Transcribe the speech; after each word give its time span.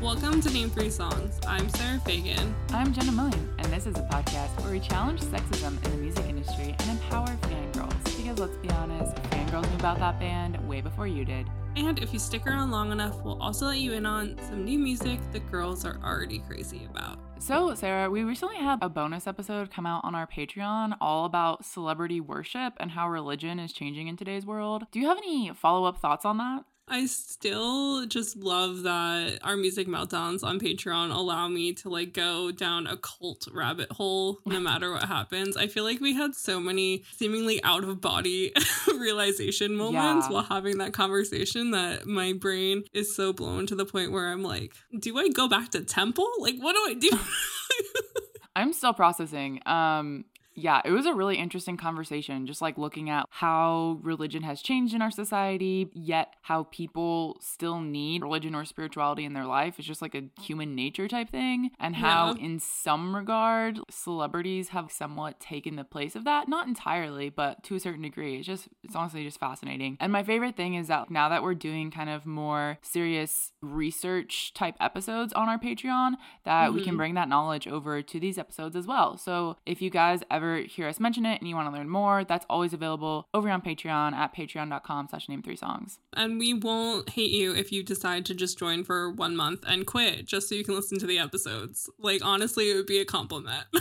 Welcome 0.00 0.40
to 0.42 0.50
Name 0.50 0.70
Three 0.70 0.90
Songs. 0.90 1.40
I'm 1.44 1.68
Sarah 1.70 1.98
Fagan. 1.98 2.54
I'm 2.68 2.92
Jenna 2.92 3.10
Millian, 3.10 3.48
and 3.58 3.66
this 3.72 3.84
is 3.84 3.96
a 3.96 4.02
podcast 4.02 4.48
where 4.62 4.70
we 4.70 4.78
challenge 4.78 5.20
sexism 5.22 5.84
in 5.84 5.90
the 5.90 5.96
music 5.96 6.24
industry 6.28 6.76
and 6.78 6.90
empower 6.90 7.26
fangirls. 7.26 8.16
Because 8.16 8.38
let's 8.38 8.56
be 8.58 8.70
honest, 8.70 9.16
fangirls 9.24 9.68
knew 9.68 9.76
about 9.76 9.98
that 9.98 10.20
band 10.20 10.56
way 10.68 10.80
before 10.80 11.08
you 11.08 11.24
did. 11.24 11.48
And 11.74 11.98
if 11.98 12.12
you 12.12 12.20
stick 12.20 12.46
around 12.46 12.70
long 12.70 12.92
enough, 12.92 13.20
we'll 13.24 13.42
also 13.42 13.66
let 13.66 13.78
you 13.78 13.92
in 13.94 14.06
on 14.06 14.38
some 14.48 14.64
new 14.64 14.78
music 14.78 15.18
the 15.32 15.40
girls 15.40 15.84
are 15.84 15.98
already 16.04 16.38
crazy 16.38 16.86
about. 16.88 17.18
So, 17.40 17.74
Sarah, 17.74 18.08
we 18.08 18.22
recently 18.22 18.58
had 18.58 18.78
a 18.80 18.88
bonus 18.88 19.26
episode 19.26 19.72
come 19.72 19.84
out 19.84 20.04
on 20.04 20.14
our 20.14 20.28
Patreon 20.28 20.96
all 21.00 21.24
about 21.24 21.64
celebrity 21.64 22.20
worship 22.20 22.74
and 22.76 22.92
how 22.92 23.08
religion 23.08 23.58
is 23.58 23.72
changing 23.72 24.06
in 24.06 24.16
today's 24.16 24.46
world. 24.46 24.86
Do 24.92 25.00
you 25.00 25.08
have 25.08 25.18
any 25.18 25.50
follow 25.52 25.86
up 25.86 25.98
thoughts 25.98 26.24
on 26.24 26.38
that? 26.38 26.62
I 26.90 27.06
still 27.06 28.06
just 28.06 28.36
love 28.36 28.82
that 28.82 29.38
our 29.42 29.56
music 29.56 29.86
meltdowns 29.86 30.42
on 30.42 30.58
Patreon 30.58 31.14
allow 31.14 31.46
me 31.48 31.72
to 31.74 31.88
like 31.88 32.12
go 32.12 32.50
down 32.50 32.86
a 32.86 32.96
cult 32.96 33.46
rabbit 33.52 33.92
hole 33.92 34.38
no 34.46 34.58
matter 34.60 34.90
what 34.92 35.04
happens. 35.04 35.56
I 35.56 35.66
feel 35.66 35.84
like 35.84 36.00
we 36.00 36.14
had 36.14 36.34
so 36.34 36.58
many 36.60 37.04
seemingly 37.16 37.62
out 37.62 37.84
of 37.84 38.00
body 38.00 38.52
realization 38.98 39.76
moments 39.76 40.26
Yeah. 40.28 40.32
while 40.32 40.42
having 40.44 40.78
that 40.78 40.92
conversation 40.92 41.72
that 41.72 42.06
my 42.06 42.32
brain 42.32 42.84
is 42.92 43.14
so 43.14 43.32
blown 43.32 43.66
to 43.66 43.74
the 43.74 43.84
point 43.84 44.12
where 44.12 44.28
I'm 44.28 44.42
like, 44.42 44.72
do 44.98 45.18
I 45.18 45.28
go 45.28 45.48
back 45.48 45.70
to 45.70 45.80
temple? 45.84 46.28
Like, 46.40 46.56
what 46.58 46.74
do 46.74 46.84
I 46.90 46.94
do? 46.94 47.10
I'm 48.56 48.72
still 48.72 48.92
processing. 48.92 49.60
Um, 49.66 50.24
yeah, 50.58 50.82
it 50.84 50.90
was 50.90 51.06
a 51.06 51.14
really 51.14 51.36
interesting 51.36 51.76
conversation, 51.76 52.46
just 52.46 52.60
like 52.60 52.76
looking 52.76 53.08
at 53.08 53.26
how 53.30 54.00
religion 54.02 54.42
has 54.42 54.60
changed 54.60 54.92
in 54.92 55.00
our 55.00 55.10
society, 55.10 55.88
yet 55.92 56.34
how 56.42 56.64
people 56.64 57.36
still 57.40 57.80
need 57.80 58.22
religion 58.22 58.54
or 58.54 58.64
spirituality 58.64 59.24
in 59.24 59.34
their 59.34 59.44
life. 59.46 59.78
It's 59.78 59.86
just 59.86 60.02
like 60.02 60.16
a 60.16 60.24
human 60.42 60.74
nature 60.74 61.06
type 61.06 61.30
thing, 61.30 61.70
and 61.78 61.94
how, 61.96 62.34
Yeah. 62.34 62.44
in 62.44 62.58
some 62.58 63.14
regard, 63.14 63.78
celebrities 63.88 64.70
have 64.70 64.90
somewhat 64.90 65.38
taken 65.38 65.76
the 65.76 65.84
place 65.84 66.16
of 66.16 66.24
that. 66.24 66.48
Not 66.48 66.66
entirely, 66.66 67.30
but 67.30 67.62
to 67.64 67.76
a 67.76 67.80
certain 67.80 68.02
degree. 68.02 68.38
It's 68.38 68.46
just, 68.46 68.68
it's 68.82 68.96
honestly 68.96 69.22
just 69.24 69.38
fascinating. 69.38 69.96
And 70.00 70.12
my 70.12 70.24
favorite 70.24 70.56
thing 70.56 70.74
is 70.74 70.88
that 70.88 71.10
now 71.10 71.28
that 71.28 71.42
we're 71.42 71.54
doing 71.54 71.90
kind 71.90 72.10
of 72.10 72.26
more 72.26 72.78
serious 72.82 73.52
research 73.62 74.52
type 74.54 74.74
episodes 74.80 75.32
on 75.34 75.48
our 75.48 75.58
Patreon, 75.58 76.14
that 76.44 76.72
we 76.72 76.80
can 76.80 76.90
mm-hmm. 76.90 76.96
bring 76.96 77.14
that 77.14 77.28
knowledge 77.28 77.68
over 77.68 78.02
to 78.02 78.18
these 78.18 78.38
episodes 78.38 78.74
as 78.74 78.86
well. 78.86 79.16
So 79.16 79.56
if 79.64 79.80
you 79.80 79.90
guys 79.90 80.22
ever 80.30 80.47
hear 80.56 80.88
us 80.88 80.98
mention 81.00 81.24
it 81.26 81.40
and 81.40 81.48
you 81.48 81.54
want 81.54 81.68
to 81.72 81.76
learn 81.76 81.88
more, 81.88 82.24
that's 82.24 82.46
always 82.50 82.72
available 82.72 83.28
over 83.34 83.48
on 83.50 83.62
Patreon 83.62 84.12
at 84.12 84.34
patreon.com 84.34 85.08
slash 85.08 85.28
name 85.28 85.42
three 85.42 85.56
songs. 85.56 85.98
and 86.14 86.38
we 86.38 86.54
won't 86.54 87.10
hate 87.10 87.30
you 87.30 87.54
if 87.54 87.70
you 87.72 87.82
decide 87.82 88.24
to 88.26 88.34
just 88.34 88.58
join 88.58 88.84
for 88.84 89.10
one 89.10 89.36
month 89.36 89.64
and 89.66 89.86
quit 89.86 90.26
just 90.26 90.48
so 90.48 90.54
you 90.54 90.64
can 90.64 90.74
listen 90.74 90.98
to 90.98 91.06
the 91.06 91.18
episodes. 91.18 91.88
Like, 91.98 92.24
honestly, 92.24 92.70
it 92.70 92.74
would 92.76 92.86
be 92.86 92.98
a 92.98 93.04
compliment. 93.04 93.64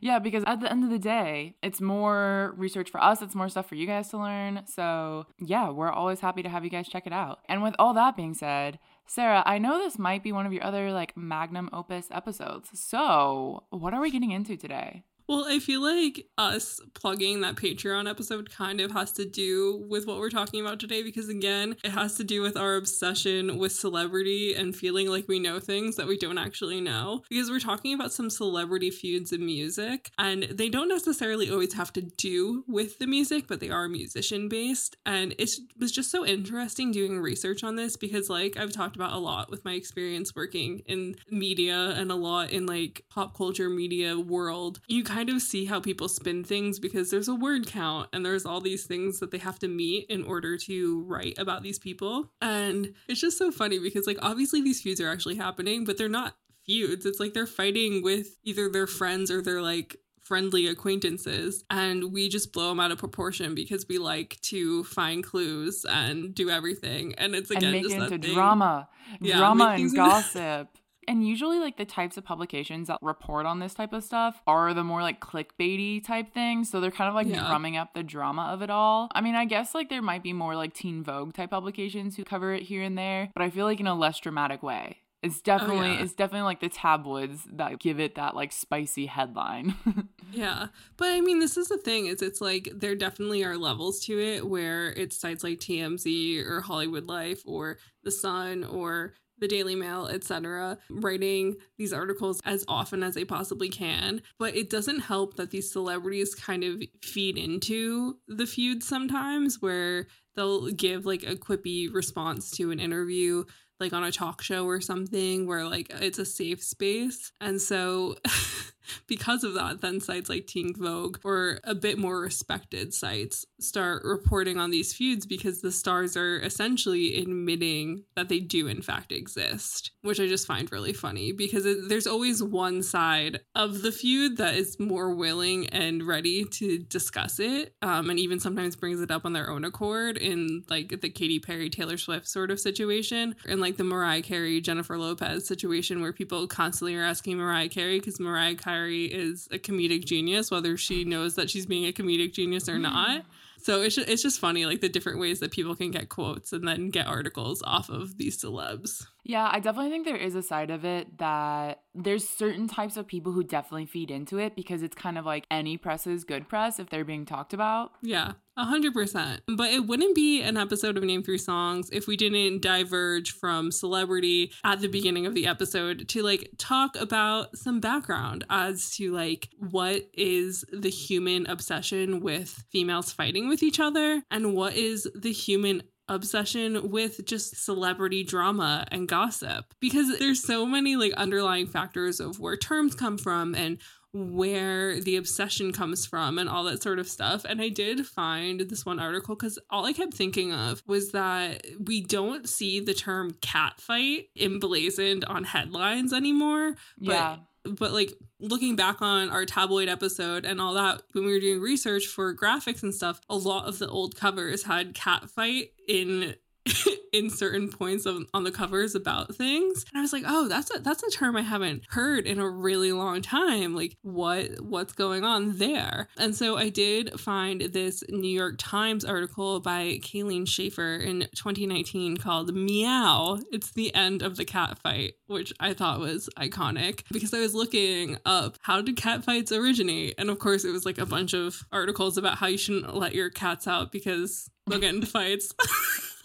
Yeah, 0.00 0.20
because 0.20 0.44
at 0.46 0.60
the 0.60 0.70
end 0.70 0.84
of 0.84 0.90
the 0.90 0.98
day, 1.00 1.56
it's 1.60 1.80
more 1.80 2.54
research 2.56 2.88
for 2.88 3.02
us, 3.02 3.20
it's 3.20 3.34
more 3.34 3.48
stuff 3.48 3.68
for 3.68 3.74
you 3.74 3.84
guys 3.84 4.08
to 4.10 4.18
learn. 4.18 4.62
So, 4.66 5.26
yeah, 5.40 5.70
we're 5.70 5.90
always 5.90 6.20
happy 6.20 6.40
to 6.44 6.48
have 6.48 6.62
you 6.62 6.70
guys 6.70 6.88
check 6.88 7.04
it 7.06 7.12
out. 7.12 7.40
And 7.48 7.64
with 7.64 7.74
all 7.80 7.94
that 7.94 8.16
being 8.16 8.34
said, 8.34 8.78
Sarah, 9.06 9.42
I 9.44 9.58
know 9.58 9.78
this 9.78 9.98
might 9.98 10.22
be 10.22 10.30
one 10.30 10.46
of 10.46 10.52
your 10.52 10.62
other 10.62 10.92
like 10.92 11.16
magnum 11.16 11.68
opus 11.72 12.06
episodes. 12.12 12.68
So, 12.78 13.64
what 13.70 13.92
are 13.92 14.00
we 14.00 14.12
getting 14.12 14.30
into 14.30 14.56
today? 14.56 15.02
Well, 15.28 15.44
I 15.46 15.58
feel 15.58 15.82
like 15.82 16.26
us 16.38 16.80
plugging 16.94 17.42
that 17.42 17.54
Patreon 17.54 18.08
episode 18.08 18.50
kind 18.50 18.80
of 18.80 18.92
has 18.92 19.12
to 19.12 19.26
do 19.26 19.84
with 19.86 20.06
what 20.06 20.16
we're 20.20 20.30
talking 20.30 20.62
about 20.62 20.80
today 20.80 21.02
because, 21.02 21.28
again, 21.28 21.76
it 21.84 21.90
has 21.90 22.14
to 22.14 22.24
do 22.24 22.40
with 22.40 22.56
our 22.56 22.76
obsession 22.76 23.58
with 23.58 23.72
celebrity 23.72 24.54
and 24.54 24.74
feeling 24.74 25.06
like 25.08 25.28
we 25.28 25.38
know 25.38 25.60
things 25.60 25.96
that 25.96 26.06
we 26.06 26.16
don't 26.16 26.38
actually 26.38 26.80
know. 26.80 27.20
Because 27.28 27.50
we're 27.50 27.60
talking 27.60 27.92
about 27.92 28.10
some 28.10 28.30
celebrity 28.30 28.90
feuds 28.90 29.30
in 29.30 29.44
music, 29.44 30.10
and 30.16 30.44
they 30.44 30.70
don't 30.70 30.88
necessarily 30.88 31.50
always 31.50 31.74
have 31.74 31.92
to 31.92 32.00
do 32.00 32.64
with 32.66 32.98
the 32.98 33.06
music, 33.06 33.48
but 33.48 33.60
they 33.60 33.68
are 33.68 33.86
musician 33.86 34.48
based. 34.48 34.96
And 35.04 35.34
it 35.38 35.50
was 35.78 35.92
just 35.92 36.10
so 36.10 36.24
interesting 36.24 36.90
doing 36.90 37.20
research 37.20 37.62
on 37.62 37.76
this 37.76 37.98
because, 37.98 38.30
like, 38.30 38.56
I've 38.56 38.72
talked 38.72 38.96
about 38.96 39.12
a 39.12 39.18
lot 39.18 39.50
with 39.50 39.62
my 39.62 39.72
experience 39.72 40.34
working 40.34 40.80
in 40.86 41.16
media 41.30 41.90
and 41.98 42.10
a 42.10 42.14
lot 42.14 42.50
in 42.50 42.64
like 42.64 43.04
pop 43.10 43.36
culture 43.36 43.68
media 43.68 44.18
world. 44.18 44.80
You 44.88 45.04
kind 45.04 45.17
of 45.24 45.42
see 45.42 45.64
how 45.64 45.80
people 45.80 46.08
spin 46.08 46.44
things 46.44 46.78
because 46.78 47.10
there's 47.10 47.28
a 47.28 47.34
word 47.34 47.66
count 47.66 48.08
and 48.12 48.24
there's 48.24 48.46
all 48.46 48.60
these 48.60 48.84
things 48.84 49.20
that 49.20 49.30
they 49.30 49.38
have 49.38 49.58
to 49.60 49.68
meet 49.68 50.06
in 50.08 50.24
order 50.24 50.56
to 50.58 51.02
write 51.04 51.38
about 51.38 51.62
these 51.62 51.78
people. 51.78 52.30
And 52.40 52.94
it's 53.08 53.20
just 53.20 53.38
so 53.38 53.50
funny 53.50 53.78
because, 53.78 54.06
like, 54.06 54.18
obviously 54.22 54.62
these 54.62 54.80
feuds 54.80 55.00
are 55.00 55.10
actually 55.10 55.36
happening, 55.36 55.84
but 55.84 55.98
they're 55.98 56.08
not 56.08 56.36
feuds. 56.64 57.06
It's 57.06 57.18
like 57.18 57.34
they're 57.34 57.46
fighting 57.46 58.02
with 58.02 58.36
either 58.44 58.68
their 58.70 58.86
friends 58.86 59.30
or 59.30 59.42
their 59.42 59.62
like 59.62 59.96
friendly 60.22 60.66
acquaintances 60.66 61.64
and 61.70 62.12
we 62.12 62.28
just 62.28 62.52
blow 62.52 62.68
them 62.68 62.78
out 62.78 62.90
of 62.90 62.98
proportion 62.98 63.54
because 63.54 63.86
we 63.88 63.96
like 63.96 64.38
to 64.42 64.84
find 64.84 65.24
clues 65.24 65.86
and 65.88 66.34
do 66.34 66.50
everything 66.50 67.14
and 67.16 67.34
it's 67.34 67.50
again 67.50 67.64
and 67.64 67.72
make 67.72 67.82
just 67.82 67.94
it 67.94 67.98
that 68.00 68.12
into 68.12 68.26
thing. 68.26 68.34
drama, 68.36 68.86
Yeah, 69.22 69.38
drama 69.38 69.74
and 69.78 69.94
gossip. 69.96 70.68
And 71.08 71.26
usually, 71.26 71.58
like 71.58 71.76
the 71.78 71.84
types 71.84 72.16
of 72.16 72.24
publications 72.24 72.86
that 72.88 72.98
report 73.02 73.46
on 73.46 73.58
this 73.58 73.74
type 73.74 73.92
of 73.92 74.04
stuff 74.04 74.40
are 74.46 74.72
the 74.74 74.84
more 74.84 75.02
like 75.02 75.20
clickbaity 75.20 76.04
type 76.04 76.32
things. 76.32 76.70
So 76.70 76.80
they're 76.80 76.90
kind 76.90 77.08
of 77.08 77.14
like 77.14 77.26
Yeah. 77.26 77.48
drumming 77.48 77.76
up 77.76 77.94
the 77.94 78.02
drama 78.02 78.42
of 78.52 78.62
it 78.62 78.70
all. 78.70 79.08
I 79.14 79.20
mean, 79.20 79.34
I 79.34 79.44
guess 79.46 79.74
like 79.74 79.88
there 79.88 80.02
might 80.02 80.22
be 80.22 80.32
more 80.32 80.54
like 80.54 80.74
Teen 80.74 81.02
Vogue 81.02 81.32
type 81.34 81.50
publications 81.50 82.16
who 82.16 82.24
cover 82.24 82.52
it 82.54 82.62
here 82.64 82.82
and 82.82 82.96
there, 82.96 83.30
but 83.34 83.42
I 83.42 83.50
feel 83.50 83.64
like 83.64 83.80
in 83.80 83.86
a 83.86 83.94
less 83.94 84.20
dramatic 84.20 84.62
way. 84.62 84.98
It's 85.20 85.38
oh, 85.38 85.42
definitely 85.44 85.88
yeah. 85.88 86.02
it's 86.02 86.12
definitely 86.12 86.44
like 86.44 86.60
the 86.60 86.68
tabloids 86.68 87.42
that 87.54 87.80
give 87.80 87.98
it 87.98 88.14
that 88.14 88.36
like 88.36 88.52
spicy 88.52 89.06
headline. 89.06 89.74
Yeah. 90.30 90.66
But 90.98 91.08
I 91.08 91.22
mean, 91.22 91.38
this 91.38 91.56
is 91.56 91.68
the 91.68 91.78
thing 91.78 92.04
is 92.06 92.20
it's 92.20 92.42
like 92.42 92.68
there 92.74 92.94
definitely 92.94 93.44
are 93.44 93.56
levels 93.56 94.04
to 94.04 94.20
it 94.20 94.46
where 94.46 94.92
it's 94.92 95.18
sites 95.18 95.42
like 95.42 95.58
TMZ 95.58 96.44
or 96.46 96.60
Hollywood 96.60 97.06
Life 97.06 97.42
or 97.46 97.78
The 98.04 98.10
Sun 98.10 98.64
or 98.64 99.14
the 99.40 99.48
Daily 99.48 99.74
Mail, 99.74 100.06
etc., 100.06 100.78
writing 100.90 101.56
these 101.76 101.92
articles 101.92 102.40
as 102.44 102.64
often 102.68 103.02
as 103.02 103.14
they 103.14 103.24
possibly 103.24 103.68
can. 103.68 104.22
But 104.38 104.56
it 104.56 104.70
doesn't 104.70 105.00
help 105.00 105.36
that 105.36 105.50
these 105.50 105.70
celebrities 105.70 106.34
kind 106.34 106.64
of 106.64 106.82
feed 107.02 107.36
into 107.36 108.18
the 108.26 108.46
feud 108.46 108.82
sometimes 108.82 109.60
where 109.60 110.06
they'll 110.34 110.68
give 110.68 111.04
like 111.04 111.22
a 111.22 111.34
quippy 111.34 111.92
response 111.92 112.50
to 112.52 112.70
an 112.70 112.80
interview 112.80 113.44
like 113.80 113.92
on 113.92 114.04
a 114.04 114.12
talk 114.12 114.42
show 114.42 114.66
or 114.66 114.80
something 114.80 115.46
where 115.46 115.64
like 115.64 115.90
it's 116.00 116.18
a 116.18 116.24
safe 116.24 116.62
space. 116.62 117.32
And 117.40 117.60
so 117.60 118.16
because 119.06 119.44
of 119.44 119.54
that, 119.54 119.80
then 119.80 120.00
sites 120.00 120.28
like 120.28 120.46
Teen 120.46 120.74
Vogue 120.74 121.18
or 121.24 121.60
a 121.64 121.74
bit 121.74 121.98
more 121.98 122.20
respected 122.20 122.94
sites 122.94 123.44
start 123.60 124.02
reporting 124.04 124.58
on 124.58 124.70
these 124.70 124.92
feuds 124.92 125.26
because 125.26 125.60
the 125.60 125.72
stars 125.72 126.16
are 126.16 126.38
essentially 126.40 127.20
admitting 127.20 128.04
that 128.16 128.28
they 128.28 128.40
do 128.40 128.66
in 128.66 128.82
fact 128.82 129.12
exist, 129.12 129.92
which 130.02 130.20
I 130.20 130.26
just 130.26 130.46
find 130.46 130.70
really 130.70 130.92
funny 130.92 131.32
because 131.32 131.66
it, 131.66 131.88
there's 131.88 132.06
always 132.06 132.42
one 132.42 132.82
side 132.82 133.40
of 133.54 133.82
the 133.82 133.92
feud 133.92 134.36
that 134.36 134.54
is 134.54 134.78
more 134.78 135.14
willing 135.14 135.66
and 135.68 136.06
ready 136.06 136.44
to 136.44 136.78
discuss 136.78 137.40
it, 137.40 137.74
um, 137.82 138.10
and 138.10 138.18
even 138.18 138.40
sometimes 138.40 138.76
brings 138.76 139.00
it 139.00 139.10
up 139.10 139.24
on 139.24 139.32
their 139.32 139.50
own 139.50 139.64
accord 139.64 140.16
in 140.16 140.62
like 140.68 141.00
the 141.00 141.10
Katy 141.10 141.40
Perry 141.40 141.70
Taylor 141.70 141.96
Swift 141.96 142.28
sort 142.28 142.50
of 142.50 142.60
situation, 142.60 143.34
and 143.46 143.60
like 143.60 143.76
the 143.76 143.84
Mariah 143.84 144.22
Carey 144.22 144.60
Jennifer 144.60 144.96
Lopez 144.96 145.46
situation 145.46 146.00
where 146.00 146.12
people 146.12 146.46
constantly 146.46 146.94
are 146.96 147.04
asking 147.04 147.38
Mariah 147.38 147.68
Carey 147.68 147.98
because 147.98 148.20
Mariah 148.20 148.54
Carey 148.54 148.77
is 148.86 149.48
a 149.50 149.58
comedic 149.58 150.04
genius, 150.04 150.50
whether 150.50 150.76
she 150.76 151.04
knows 151.04 151.34
that 151.36 151.50
she's 151.50 151.66
being 151.66 151.86
a 151.86 151.92
comedic 151.92 152.32
genius 152.32 152.68
or 152.68 152.74
mm-hmm. 152.74 152.82
not. 152.82 153.24
so 153.62 153.82
it's 153.82 153.94
just, 153.94 154.08
it's 154.08 154.22
just 154.22 154.40
funny, 154.40 154.66
like 154.66 154.80
the 154.80 154.88
different 154.88 155.18
ways 155.18 155.40
that 155.40 155.50
people 155.50 155.74
can 155.74 155.90
get 155.90 156.08
quotes 156.08 156.52
and 156.52 156.66
then 156.66 156.90
get 156.90 157.06
articles 157.06 157.62
off 157.66 157.88
of 157.88 158.16
these 158.18 158.42
celebs. 158.42 159.06
Yeah, 159.28 159.46
I 159.52 159.60
definitely 159.60 159.90
think 159.90 160.06
there 160.06 160.16
is 160.16 160.34
a 160.34 160.42
side 160.42 160.70
of 160.70 160.86
it 160.86 161.18
that 161.18 161.82
there's 161.94 162.26
certain 162.26 162.66
types 162.66 162.96
of 162.96 163.06
people 163.06 163.30
who 163.30 163.44
definitely 163.44 163.84
feed 163.84 164.10
into 164.10 164.38
it 164.38 164.56
because 164.56 164.82
it's 164.82 164.96
kind 164.96 165.18
of 165.18 165.26
like 165.26 165.44
any 165.50 165.76
press 165.76 166.06
is 166.06 166.24
good 166.24 166.48
press 166.48 166.78
if 166.78 166.88
they're 166.88 167.04
being 167.04 167.26
talked 167.26 167.52
about. 167.52 167.92
Yeah, 168.00 168.32
a 168.56 168.64
hundred 168.64 168.94
percent. 168.94 169.42
But 169.46 169.70
it 169.70 169.86
wouldn't 169.86 170.14
be 170.14 170.40
an 170.40 170.56
episode 170.56 170.96
of 170.96 171.04
Name 171.04 171.22
Three 171.22 171.36
Songs 171.36 171.90
if 171.92 172.06
we 172.06 172.16
didn't 172.16 172.62
diverge 172.62 173.32
from 173.32 173.70
celebrity 173.70 174.50
at 174.64 174.80
the 174.80 174.88
beginning 174.88 175.26
of 175.26 175.34
the 175.34 175.46
episode 175.46 176.08
to 176.08 176.22
like 176.22 176.48
talk 176.56 176.96
about 176.96 177.54
some 177.54 177.80
background 177.80 178.44
as 178.48 178.92
to 178.92 179.12
like 179.12 179.50
what 179.58 180.08
is 180.14 180.64
the 180.72 180.88
human 180.88 181.46
obsession 181.46 182.20
with 182.20 182.64
females 182.72 183.12
fighting 183.12 183.46
with 183.46 183.62
each 183.62 183.78
other 183.78 184.22
and 184.30 184.54
what 184.54 184.74
is 184.74 185.06
the 185.14 185.32
human 185.32 185.82
obsession 186.08 186.90
with 186.90 187.24
just 187.26 187.56
celebrity 187.64 188.24
drama 188.24 188.86
and 188.90 189.08
gossip 189.08 189.74
because 189.80 190.18
there's 190.18 190.42
so 190.42 190.66
many 190.66 190.96
like 190.96 191.12
underlying 191.12 191.66
factors 191.66 192.20
of 192.20 192.38
where 192.40 192.56
terms 192.56 192.94
come 192.94 193.18
from 193.18 193.54
and 193.54 193.78
where 194.14 195.00
the 195.00 195.16
obsession 195.16 195.70
comes 195.72 196.06
from 196.06 196.38
and 196.38 196.48
all 196.48 196.64
that 196.64 196.82
sort 196.82 196.98
of 196.98 197.08
stuff. 197.08 197.44
And 197.44 197.60
I 197.60 197.68
did 197.68 198.06
find 198.06 198.60
this 198.60 198.86
one 198.86 198.98
article 198.98 199.36
because 199.36 199.58
all 199.70 199.84
I 199.84 199.92
kept 199.92 200.14
thinking 200.14 200.52
of 200.52 200.82
was 200.86 201.12
that 201.12 201.66
we 201.78 202.00
don't 202.00 202.48
see 202.48 202.80
the 202.80 202.94
term 202.94 203.36
cat 203.42 203.80
fight 203.80 204.28
emblazoned 204.34 205.24
on 205.26 205.44
headlines 205.44 206.12
anymore. 206.12 206.74
But 206.98 207.12
Yeah. 207.12 207.36
But 207.64 207.92
like 207.92 208.14
looking 208.40 208.76
back 208.76 209.02
on 209.02 209.30
our 209.30 209.44
tabloid 209.44 209.88
episode 209.88 210.44
and 210.44 210.60
all 210.60 210.74
that 210.74 211.02
when 211.12 211.24
we 211.24 211.32
were 211.32 211.40
doing 211.40 211.60
research 211.60 212.06
for 212.06 212.34
graphics 212.34 212.82
and 212.82 212.94
stuff 212.94 213.20
a 213.28 213.36
lot 213.36 213.66
of 213.66 213.78
the 213.78 213.88
old 213.88 214.16
covers 214.16 214.62
had 214.64 214.94
cat 214.94 215.28
fight 215.28 215.72
in 215.88 216.34
in 217.12 217.30
certain 217.30 217.68
points 217.70 218.06
of, 218.06 218.24
on 218.34 218.44
the 218.44 218.50
covers 218.50 218.94
about 218.94 219.34
things. 219.34 219.84
And 219.92 219.98
i 219.98 220.02
was 220.02 220.12
like 220.12 220.24
oh 220.26 220.48
that's 220.48 220.74
a 220.74 220.80
that's 220.80 221.02
a 221.02 221.10
term 221.10 221.36
i 221.36 221.42
haven't 221.42 221.84
heard 221.88 222.26
in 222.26 222.38
a 222.38 222.48
really 222.48 222.92
long 222.92 223.22
time. 223.22 223.74
Like 223.74 223.96
what 224.02 224.60
what's 224.60 224.92
going 224.92 225.24
on 225.24 225.58
there? 225.58 226.08
And 226.18 226.34
so 226.34 226.56
i 226.56 226.68
did 226.68 227.18
find 227.18 227.60
this 227.60 228.02
new 228.08 228.28
york 228.28 228.56
times 228.58 229.04
article 229.04 229.60
by 229.60 229.98
kayleen 230.02 230.46
schaefer 230.46 230.96
in 230.96 231.20
2019 231.34 232.16
called 232.18 232.54
meow. 232.54 233.38
It's 233.52 233.72
the 233.72 233.94
end 233.94 234.22
of 234.22 234.36
the 234.36 234.44
cat 234.44 234.78
fight 234.78 235.14
which 235.26 235.52
i 235.60 235.72
thought 235.72 236.00
was 236.00 236.28
iconic 236.38 237.02
because 237.10 237.34
i 237.34 237.40
was 237.40 237.54
looking 237.54 238.16
up 238.24 238.56
how 238.62 238.80
did 238.80 238.96
cat 238.96 239.24
fights 239.24 239.52
originate? 239.52 240.14
And 240.18 240.30
of 240.30 240.38
course 240.38 240.64
it 240.64 240.70
was 240.70 240.84
like 240.84 240.98
a 240.98 241.06
bunch 241.06 241.32
of 241.34 241.64
articles 241.72 242.16
about 242.18 242.38
how 242.38 242.46
you 242.46 242.58
shouldn't 242.58 242.94
let 242.94 243.14
your 243.14 243.30
cats 243.30 243.66
out 243.66 243.92
because 243.92 244.50
they'll 244.66 244.80
get 244.80 244.94
into 244.94 245.06
fights 245.06 245.52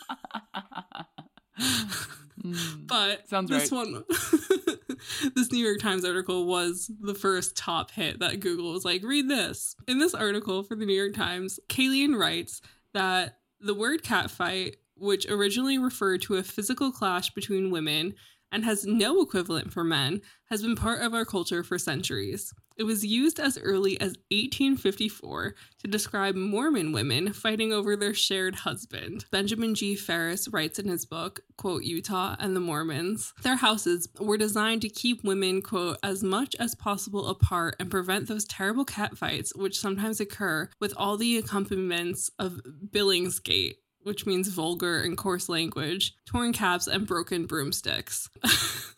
Mm. 2.44 2.88
but 2.88 3.30
Sounds 3.30 3.50
this 3.50 3.72
right. 3.72 3.86
one 3.86 4.04
this 5.36 5.52
new 5.52 5.64
york 5.64 5.80
times 5.80 6.04
article 6.04 6.46
was 6.46 6.92
the 7.00 7.14
first 7.14 7.56
top 7.56 7.92
hit 7.92 8.20
that 8.20 8.40
google 8.40 8.74
was 8.74 8.84
like 8.84 9.04
read 9.04 9.30
this 9.30 9.76
in 9.88 10.00
this 10.00 10.14
article 10.14 10.64
for 10.64 10.76
the 10.76 10.86
new 10.86 11.00
york 11.00 11.14
times 11.14 11.60
kayleen 11.70 12.20
writes 12.20 12.62
that 12.94 13.38
the 13.62 13.74
word 13.76 14.04
catfight 14.04 14.76
which 14.96 15.26
originally 15.30 15.78
referred 15.78 16.22
to 16.24 16.36
a 16.36 16.44
physical 16.44 16.92
clash 16.92 17.30
between 17.34 17.72
women 17.72 18.14
and 18.54 18.64
has 18.64 18.86
no 18.86 19.22
equivalent 19.22 19.74
for 19.74 19.84
men 19.84 20.22
has 20.50 20.62
been 20.62 20.76
part 20.76 21.02
of 21.02 21.14
our 21.14 21.26
culture 21.26 21.64
for 21.64 21.78
centuries 21.78 22.54
it 22.76 22.84
was 22.84 23.06
used 23.06 23.40
as 23.40 23.58
early 23.58 24.00
as 24.00 24.16
1854 24.32 25.56
to 25.80 25.88
describe 25.88 26.36
Mormon 26.36 26.92
women 26.92 27.32
fighting 27.34 27.72
over 27.72 27.96
their 27.96 28.14
shared 28.14 28.56
husband. 28.56 29.26
Benjamin 29.32 29.76
G. 29.76 29.96
Ferris 29.96 30.48
writes 30.48 30.80
in 30.80 30.88
his 30.88 31.06
book, 31.06 31.42
quote, 31.58 31.84
Utah 31.84 32.36
and 32.40 32.56
the 32.56 32.60
Mormons, 32.60 33.34
their 33.44 33.58
houses 33.58 34.08
were 34.20 34.38
designed 34.38 34.82
to 34.82 34.90
keep 34.90 35.24
women, 35.24 35.62
quote, 35.62 35.98
as 36.02 36.24
much 36.24 36.56
as 36.60 36.76
possible 36.76 37.28
apart 37.28 37.76
and 37.80 37.92
prevent 37.92 38.28
those 38.28 38.46
terrible 38.46 38.86
catfights 38.86 39.56
which 39.56 39.80
sometimes 39.80 40.20
occur 40.20 40.70
with 40.80 40.94
all 40.98 41.18
the 41.18 41.38
accompaniments 41.38 42.32
of 42.40 42.60
Billingsgate. 42.90 43.76
Which 44.04 44.26
means 44.26 44.50
vulgar 44.50 45.02
and 45.02 45.18
coarse 45.18 45.50
language, 45.50 46.14
torn 46.26 46.54
caps, 46.54 46.88
and 46.88 47.08
broken 47.08 47.46
broomsticks. 47.46 48.30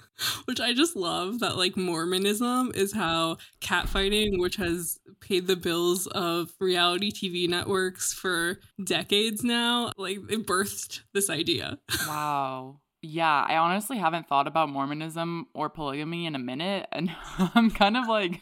which 0.45 0.59
I 0.59 0.73
just 0.73 0.95
love 0.95 1.39
that 1.39 1.57
like 1.57 1.75
Mormonism 1.75 2.71
is 2.73 2.93
how 2.93 3.37
catfighting, 3.61 4.39
which 4.39 4.55
has 4.57 4.99
paid 5.19 5.47
the 5.47 5.55
bills 5.55 6.07
of 6.07 6.53
reality 6.59 7.11
TV 7.11 7.49
networks 7.49 8.13
for 8.13 8.59
decades 8.83 9.43
now, 9.43 9.91
like 9.97 10.17
it 10.29 10.45
birthed 10.45 11.01
this 11.13 11.29
idea. 11.29 11.79
Wow. 12.07 12.81
Yeah, 13.01 13.45
I 13.47 13.57
honestly 13.57 13.97
haven't 13.97 14.27
thought 14.27 14.47
about 14.47 14.69
Mormonism 14.69 15.47
or 15.53 15.69
polygamy 15.69 16.25
in 16.25 16.33
a 16.33 16.39
minute, 16.39 16.87
and 16.91 17.11
I'm 17.55 17.69
kind 17.69 17.97
of 17.97 18.07
like, 18.07 18.41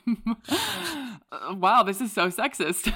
wow, 1.52 1.84
this 1.84 2.00
is 2.00 2.14
so 2.14 2.30
sexist. 2.30 2.94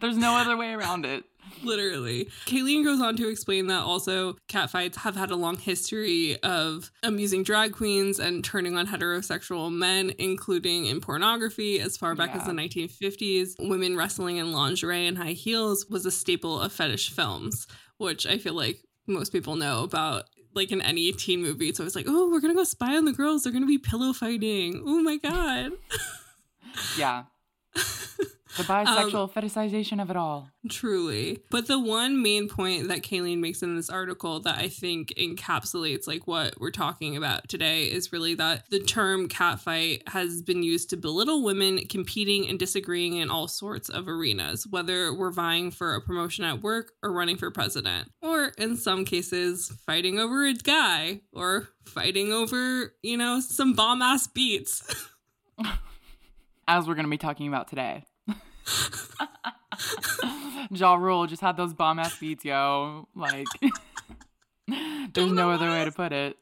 There's 0.00 0.16
no 0.16 0.36
other 0.36 0.56
way 0.56 0.72
around 0.74 1.06
it. 1.06 1.24
Literally. 1.62 2.28
Kayleen 2.46 2.84
goes 2.84 3.00
on 3.00 3.16
to 3.16 3.28
explain 3.28 3.66
that 3.68 3.82
also 3.82 4.36
catfights 4.48 4.96
have 4.96 5.16
had 5.16 5.30
a 5.30 5.36
long 5.36 5.56
history 5.56 6.36
of 6.42 6.90
amusing 7.02 7.42
drag 7.42 7.72
queens 7.72 8.18
and 8.18 8.44
turning 8.44 8.76
on 8.76 8.86
heterosexual 8.86 9.72
men, 9.72 10.12
including 10.18 10.86
in 10.86 11.00
pornography 11.00 11.80
as 11.80 11.96
far 11.96 12.14
back 12.14 12.34
as 12.34 12.44
the 12.46 12.52
1950s. 12.52 13.54
Women 13.58 13.96
wrestling 13.96 14.38
in 14.38 14.52
lingerie 14.52 15.06
and 15.06 15.16
high 15.18 15.32
heels 15.32 15.86
was 15.88 16.06
a 16.06 16.10
staple 16.10 16.60
of 16.60 16.72
fetish 16.72 17.10
films, 17.10 17.66
which 17.98 18.26
I 18.26 18.38
feel 18.38 18.54
like 18.54 18.78
most 19.06 19.32
people 19.32 19.56
know 19.56 19.84
about. 19.84 20.24
Like 20.54 20.70
in 20.70 20.82
any 20.82 21.10
teen 21.12 21.40
movie, 21.40 21.68
So 21.68 21.70
it's 21.70 21.80
always 21.80 21.96
like, 21.96 22.04
oh, 22.06 22.28
we're 22.30 22.40
gonna 22.40 22.52
go 22.54 22.64
spy 22.64 22.94
on 22.98 23.06
the 23.06 23.12
girls. 23.12 23.42
They're 23.42 23.54
gonna 23.54 23.64
be 23.64 23.78
pillow 23.78 24.12
fighting. 24.12 24.82
Oh 24.84 25.00
my 25.02 25.16
god. 25.16 25.72
Yeah. 26.96 27.24
The 28.56 28.70
um, 28.70 28.86
bisexual 28.86 29.32
fetishization 29.32 30.00
of 30.00 30.10
it 30.10 30.16
all. 30.16 30.50
Truly. 30.68 31.42
But 31.50 31.66
the 31.66 31.78
one 31.78 32.22
main 32.22 32.48
point 32.48 32.88
that 32.88 33.02
Kayleen 33.02 33.38
makes 33.38 33.62
in 33.62 33.76
this 33.76 33.88
article 33.88 34.40
that 34.40 34.58
I 34.58 34.68
think 34.68 35.14
encapsulates 35.16 36.06
like 36.06 36.26
what 36.26 36.60
we're 36.60 36.70
talking 36.70 37.16
about 37.16 37.48
today 37.48 37.84
is 37.84 38.12
really 38.12 38.34
that 38.34 38.68
the 38.70 38.80
term 38.80 39.28
catfight 39.28 40.06
has 40.08 40.42
been 40.42 40.62
used 40.62 40.90
to 40.90 40.96
belittle 40.96 41.42
women 41.42 41.78
competing 41.88 42.46
and 42.48 42.58
disagreeing 42.58 43.16
in 43.16 43.30
all 43.30 43.48
sorts 43.48 43.88
of 43.88 44.06
arenas, 44.06 44.66
whether 44.68 45.14
we're 45.14 45.32
vying 45.32 45.70
for 45.70 45.94
a 45.94 46.00
promotion 46.00 46.44
at 46.44 46.62
work 46.62 46.92
or 47.02 47.12
running 47.12 47.36
for 47.36 47.50
president, 47.50 48.10
or 48.20 48.52
in 48.58 48.76
some 48.76 49.04
cases, 49.04 49.72
fighting 49.86 50.18
over 50.18 50.44
a 50.44 50.54
guy 50.54 51.20
or 51.32 51.68
fighting 51.86 52.32
over, 52.32 52.94
you 53.02 53.16
know, 53.16 53.40
some 53.40 53.72
bomb 53.72 54.02
ass 54.02 54.26
beats. 54.26 54.82
As 56.68 56.86
we're 56.86 56.94
going 56.94 57.06
to 57.06 57.10
be 57.10 57.18
talking 57.18 57.48
about 57.48 57.68
today. 57.68 58.04
Ja 60.70 60.94
Rule 60.94 61.26
just 61.26 61.42
had 61.42 61.56
those 61.56 61.74
bomb 61.74 61.98
ass 61.98 62.18
beats, 62.18 62.44
yo. 62.44 63.08
Like, 63.14 63.46
there's 65.12 65.32
no 65.32 65.50
other 65.50 65.68
way 65.68 65.84
to 65.84 65.92
put 65.92 66.12
it. 66.12 66.36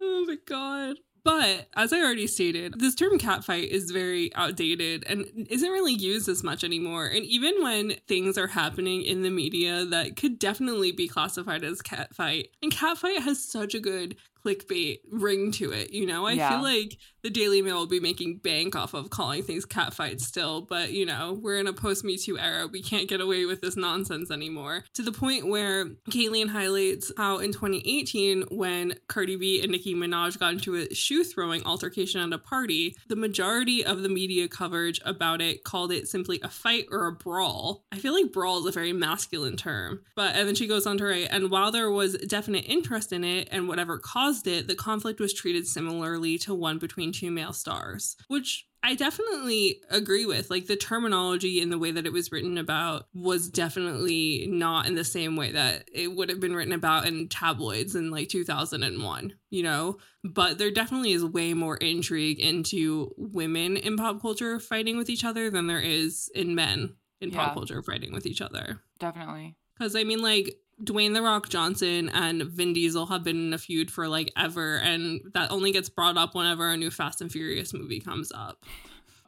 Oh 0.00 0.24
my 0.26 0.36
god. 0.46 0.96
But 1.24 1.68
as 1.76 1.92
I 1.92 2.00
already 2.00 2.26
stated, 2.26 2.80
this 2.80 2.94
term 2.94 3.18
catfight 3.18 3.68
is 3.68 3.90
very 3.90 4.34
outdated 4.34 5.04
and 5.06 5.46
isn't 5.50 5.70
really 5.70 5.92
used 5.92 6.28
as 6.28 6.42
much 6.42 6.64
anymore. 6.64 7.06
And 7.06 7.24
even 7.26 7.62
when 7.62 7.96
things 8.06 8.38
are 8.38 8.46
happening 8.46 9.02
in 9.02 9.22
the 9.22 9.30
media 9.30 9.84
that 9.84 10.16
could 10.16 10.38
definitely 10.38 10.90
be 10.90 11.06
classified 11.06 11.64
as 11.64 11.82
catfight, 11.82 12.48
and 12.62 12.72
catfight 12.72 13.18
has 13.18 13.44
such 13.44 13.74
a 13.74 13.80
good 13.80 14.16
clickbait 14.44 14.98
ring 15.10 15.50
to 15.52 15.72
it, 15.72 15.92
you 15.92 16.06
know? 16.06 16.26
I 16.26 16.32
Yeah. 16.32 16.50
feel 16.50 16.62
like 16.62 16.98
the 17.22 17.30
Daily 17.30 17.60
Mail 17.62 17.78
will 17.78 17.86
be 17.86 18.00
making 18.00 18.38
bank 18.38 18.76
off 18.76 18.94
of 18.94 19.10
calling 19.10 19.42
things 19.42 19.66
catfights 19.66 20.20
still, 20.22 20.62
but 20.62 20.92
you 20.92 21.04
know, 21.04 21.38
we're 21.42 21.58
in 21.58 21.66
a 21.66 21.72
post 21.72 22.04
Me 22.04 22.16
Too 22.16 22.38
era. 22.38 22.66
We 22.68 22.80
can't 22.82 23.08
get 23.08 23.20
away 23.20 23.44
with 23.44 23.60
this 23.60 23.76
nonsense 23.76 24.30
anymore. 24.30 24.84
To 24.94 25.02
the 25.02 25.12
point 25.12 25.46
where 25.48 25.86
Kayleen 26.10 26.48
highlights 26.48 27.10
how 27.16 27.38
in 27.38 27.52
2018, 27.52 28.42
when 28.50 28.94
Cardi 29.08 29.36
B 29.36 29.60
and 29.62 29.72
Nicki 29.72 29.94
Minaj 29.94 30.38
got 30.38 30.52
into 30.52 30.76
a 30.76 30.94
shoe 30.94 31.24
throwing 31.24 31.64
altercation 31.64 32.20
at 32.20 32.32
a 32.32 32.38
party, 32.38 32.94
the 33.08 33.16
majority 33.16 33.84
of 33.84 34.02
the 34.02 34.08
media 34.08 34.48
coverage 34.48 35.00
about 35.04 35.40
it 35.40 35.64
called 35.64 35.90
it 35.92 36.08
simply 36.08 36.40
a 36.42 36.48
fight 36.48 36.86
or 36.90 37.06
a 37.06 37.12
brawl. 37.12 37.84
I 37.92 37.98
feel 37.98 38.12
like 38.14 38.32
brawl 38.32 38.60
is 38.60 38.66
a 38.66 38.70
very 38.72 38.92
masculine 38.92 39.56
term. 39.56 40.00
But 40.14 40.34
and 40.36 40.46
then 40.46 40.54
she 40.54 40.66
goes 40.68 40.86
on 40.86 40.98
to 40.98 41.04
write, 41.04 41.28
and 41.30 41.50
while 41.50 41.72
there 41.72 41.90
was 41.90 42.14
definite 42.18 42.64
interest 42.68 43.12
in 43.12 43.24
it 43.24 43.48
and 43.50 43.66
whatever 43.68 43.98
caused 43.98 44.27
it, 44.46 44.68
the 44.68 44.74
conflict 44.74 45.20
was 45.20 45.32
treated 45.34 45.66
similarly 45.66 46.38
to 46.38 46.54
one 46.54 46.78
between 46.78 47.12
two 47.12 47.30
male 47.30 47.52
stars, 47.52 48.16
which 48.28 48.66
I 48.82 48.94
definitely 48.94 49.82
agree 49.90 50.24
with. 50.24 50.50
Like 50.50 50.66
the 50.66 50.76
terminology 50.76 51.60
and 51.60 51.72
the 51.72 51.78
way 51.78 51.90
that 51.90 52.06
it 52.06 52.12
was 52.12 52.30
written 52.30 52.56
about 52.58 53.06
was 53.12 53.48
definitely 53.48 54.46
not 54.48 54.86
in 54.86 54.94
the 54.94 55.04
same 55.04 55.34
way 55.36 55.50
that 55.52 55.88
it 55.92 56.14
would 56.14 56.28
have 56.28 56.38
been 56.40 56.54
written 56.54 56.72
about 56.72 57.06
in 57.06 57.28
tabloids 57.28 57.96
in 57.96 58.10
like 58.10 58.28
2001, 58.28 59.34
you 59.50 59.62
know? 59.62 59.98
But 60.22 60.58
there 60.58 60.70
definitely 60.70 61.12
is 61.12 61.24
way 61.24 61.54
more 61.54 61.76
intrigue 61.76 62.38
into 62.38 63.12
women 63.16 63.76
in 63.76 63.96
pop 63.96 64.20
culture 64.20 64.60
fighting 64.60 64.96
with 64.96 65.10
each 65.10 65.24
other 65.24 65.50
than 65.50 65.66
there 65.66 65.80
is 65.80 66.30
in 66.34 66.54
men 66.54 66.94
in 67.20 67.30
Yeah. 67.30 67.46
pop 67.46 67.54
culture 67.54 67.82
fighting 67.82 68.12
with 68.12 68.26
each 68.26 68.40
other. 68.40 68.80
Definitely. 69.00 69.56
Because 69.76 69.96
I 69.96 70.04
mean, 70.04 70.20
like 70.22 70.56
Dwayne 70.82 71.14
the 71.14 71.22
Rock 71.22 71.48
Johnson 71.48 72.08
and 72.10 72.42
Vin 72.44 72.72
Diesel 72.72 73.06
have 73.06 73.24
been 73.24 73.36
in 73.48 73.52
a 73.52 73.58
feud 73.58 73.90
for 73.90 74.08
like 74.08 74.32
ever, 74.36 74.76
and 74.78 75.20
that 75.34 75.50
only 75.50 75.72
gets 75.72 75.88
brought 75.88 76.16
up 76.16 76.34
whenever 76.34 76.70
a 76.70 76.76
new 76.76 76.90
Fast 76.90 77.20
and 77.20 77.30
Furious 77.32 77.72
movie 77.74 78.00
comes 78.00 78.30
up. 78.32 78.64